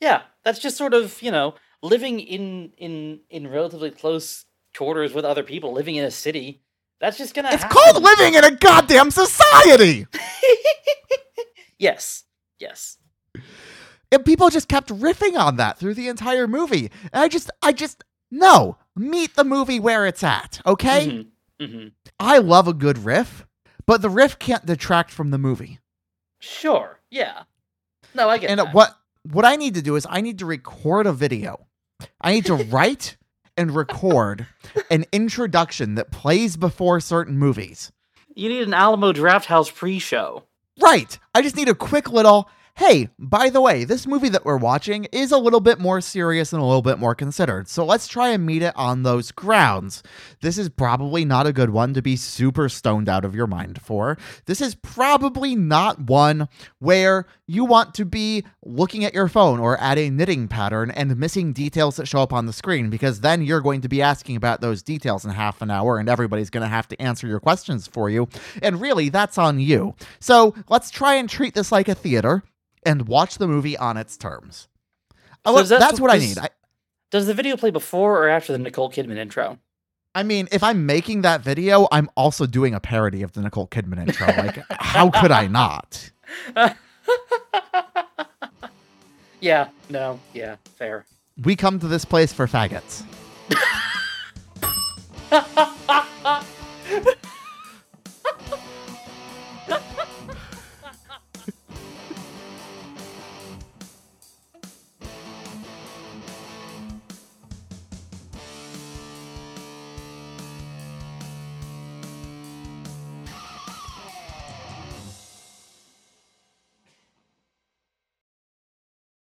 Yeah, 0.00 0.22
that's 0.44 0.58
just 0.58 0.76
sort 0.76 0.94
of 0.94 1.20
you 1.22 1.30
know 1.30 1.54
living 1.82 2.20
in 2.20 2.72
in 2.76 3.20
in 3.30 3.48
relatively 3.48 3.90
close 3.90 4.44
quarters 4.76 5.14
with 5.14 5.24
other 5.24 5.42
people, 5.42 5.72
living 5.72 5.96
in 5.96 6.04
a 6.04 6.10
city. 6.10 6.62
That's 7.00 7.18
just 7.18 7.34
gonna. 7.34 7.50
It's 7.52 7.62
happen. 7.62 7.78
called 7.78 8.02
living 8.02 8.34
in 8.34 8.44
a 8.44 8.56
goddamn 8.56 9.10
society. 9.10 10.06
yes. 11.78 12.24
Yes. 12.58 12.98
And 14.12 14.24
people 14.24 14.50
just 14.50 14.68
kept 14.68 14.88
riffing 14.88 15.38
on 15.38 15.56
that 15.56 15.78
through 15.78 15.94
the 15.94 16.08
entire 16.08 16.46
movie. 16.46 16.90
And 17.12 17.22
I 17.22 17.28
just 17.28 17.50
I 17.62 17.72
just 17.72 18.04
no, 18.30 18.78
meet 18.94 19.36
the 19.36 19.44
movie 19.44 19.80
where 19.80 20.06
it's 20.06 20.22
at, 20.24 20.60
okay? 20.66 21.26
hmm 21.58 21.64
hmm 21.64 21.86
I 22.18 22.38
love 22.38 22.68
a 22.68 22.74
good 22.74 22.98
riff, 22.98 23.45
but 23.86 24.02
the 24.02 24.10
riff 24.10 24.38
can't 24.38 24.66
detract 24.66 25.10
from 25.10 25.30
the 25.30 25.38
movie. 25.38 25.78
Sure. 26.38 27.00
Yeah. 27.10 27.42
No, 28.14 28.28
I 28.28 28.38
get 28.38 28.48
it. 28.48 28.50
and 28.52 28.60
that. 28.60 28.74
what 28.74 28.96
what 29.30 29.44
I 29.44 29.56
need 29.56 29.74
to 29.74 29.82
do 29.82 29.96
is 29.96 30.06
I 30.08 30.20
need 30.20 30.38
to 30.38 30.46
record 30.46 31.06
a 31.06 31.12
video. 31.12 31.66
I 32.20 32.32
need 32.32 32.46
to 32.46 32.54
write 32.70 33.16
and 33.56 33.74
record 33.74 34.46
an 34.90 35.04
introduction 35.12 35.94
that 35.94 36.10
plays 36.10 36.56
before 36.56 37.00
certain 37.00 37.38
movies. 37.38 37.90
You 38.34 38.48
need 38.50 38.62
an 38.68 38.74
Alamo 38.74 39.12
Drafthouse 39.12 39.74
pre-show. 39.74 40.44
Right. 40.80 41.18
I 41.34 41.40
just 41.40 41.56
need 41.56 41.70
a 41.70 41.74
quick 41.74 42.10
little 42.10 42.50
hey, 42.76 43.08
by 43.18 43.48
the 43.48 43.60
way, 43.60 43.84
this 43.84 44.06
movie 44.06 44.28
that 44.28 44.44
we're 44.44 44.58
watching 44.58 45.04
is 45.06 45.32
a 45.32 45.38
little 45.38 45.60
bit 45.60 45.78
more 45.78 46.02
serious 46.02 46.52
and 46.52 46.60
a 46.60 46.64
little 46.64 46.82
bit 46.82 46.98
more 46.98 47.14
considered. 47.14 47.66
So 47.68 47.86
let's 47.86 48.06
try 48.06 48.28
and 48.28 48.44
meet 48.44 48.60
it 48.60 48.76
on 48.76 49.02
those 49.02 49.32
grounds. 49.32 50.02
This 50.42 50.58
is 50.58 50.68
probably 50.68 51.24
not 51.24 51.46
a 51.46 51.54
good 51.54 51.70
one 51.70 51.94
to 51.94 52.02
be 52.02 52.16
super 52.16 52.68
stoned 52.68 53.08
out 53.08 53.24
of 53.24 53.34
your 53.34 53.46
mind 53.46 53.80
for. 53.80 54.18
This 54.44 54.60
is 54.60 54.74
probably 54.74 55.56
not 55.56 56.00
one 56.00 56.48
where 56.78 57.26
you 57.46 57.64
want 57.64 57.94
to 57.94 58.04
be 58.04 58.44
looking 58.62 59.06
at 59.06 59.14
your 59.14 59.28
phone 59.28 59.58
or 59.58 59.80
at 59.80 59.96
a 59.96 60.10
knitting 60.10 60.46
pattern 60.46 60.90
and 60.90 61.16
missing 61.16 61.54
details 61.54 61.96
that 61.96 62.06
show 62.06 62.20
up 62.20 62.34
on 62.34 62.44
the 62.44 62.52
screen 62.52 62.90
because 62.90 63.20
then 63.20 63.40
you're 63.40 63.62
going 63.62 63.80
to 63.80 63.88
be 63.88 64.02
asking 64.02 64.36
about 64.36 64.60
those 64.60 64.82
details 64.82 65.24
in 65.24 65.30
half 65.30 65.62
an 65.62 65.70
hour 65.70 65.98
and 65.98 66.10
everybody's 66.10 66.50
going 66.50 66.62
to 66.62 66.68
have 66.68 66.88
to 66.88 67.00
answer 67.00 67.26
your 67.26 67.40
questions 67.40 67.86
for 67.86 68.10
you. 68.10 68.28
And 68.60 68.82
really, 68.82 69.08
that's 69.08 69.38
on 69.38 69.60
you. 69.60 69.94
So 70.20 70.54
let's 70.68 70.90
try 70.90 71.14
and 71.14 71.26
treat 71.26 71.54
this 71.54 71.72
like 71.72 71.88
a 71.88 71.94
theater 71.94 72.42
and 72.86 73.06
watch 73.08 73.36
the 73.38 73.48
movie 73.48 73.76
on 73.76 73.96
its 73.98 74.16
terms. 74.16 74.68
So 75.44 75.62
that- 75.62 75.80
that's 75.80 76.00
what 76.00 76.10
I 76.10 76.18
need. 76.18 76.38
I, 76.38 76.48
Does 77.10 77.26
the 77.26 77.34
video 77.34 77.56
play 77.56 77.70
before 77.70 78.24
or 78.24 78.28
after 78.28 78.52
the 78.52 78.58
Nicole 78.58 78.90
Kidman 78.90 79.16
intro? 79.18 79.58
I 80.14 80.22
mean, 80.22 80.48
if 80.50 80.62
I'm 80.62 80.86
making 80.86 81.20
that 81.22 81.42
video, 81.42 81.86
I'm 81.92 82.08
also 82.16 82.46
doing 82.46 82.72
a 82.74 82.80
parody 82.80 83.22
of 83.22 83.32
the 83.32 83.42
Nicole 83.42 83.66
Kidman 83.68 83.98
intro. 83.98 84.26
Like, 84.28 84.58
how 84.70 85.10
could 85.10 85.30
I 85.30 85.46
not? 85.46 86.10
yeah. 89.40 89.68
No. 89.90 90.18
Yeah. 90.32 90.56
Fair. 90.76 91.04
We 91.42 91.54
come 91.54 91.78
to 91.80 91.86
this 91.88 92.06
place 92.06 92.32
for 92.32 92.46
faggots. 92.46 93.02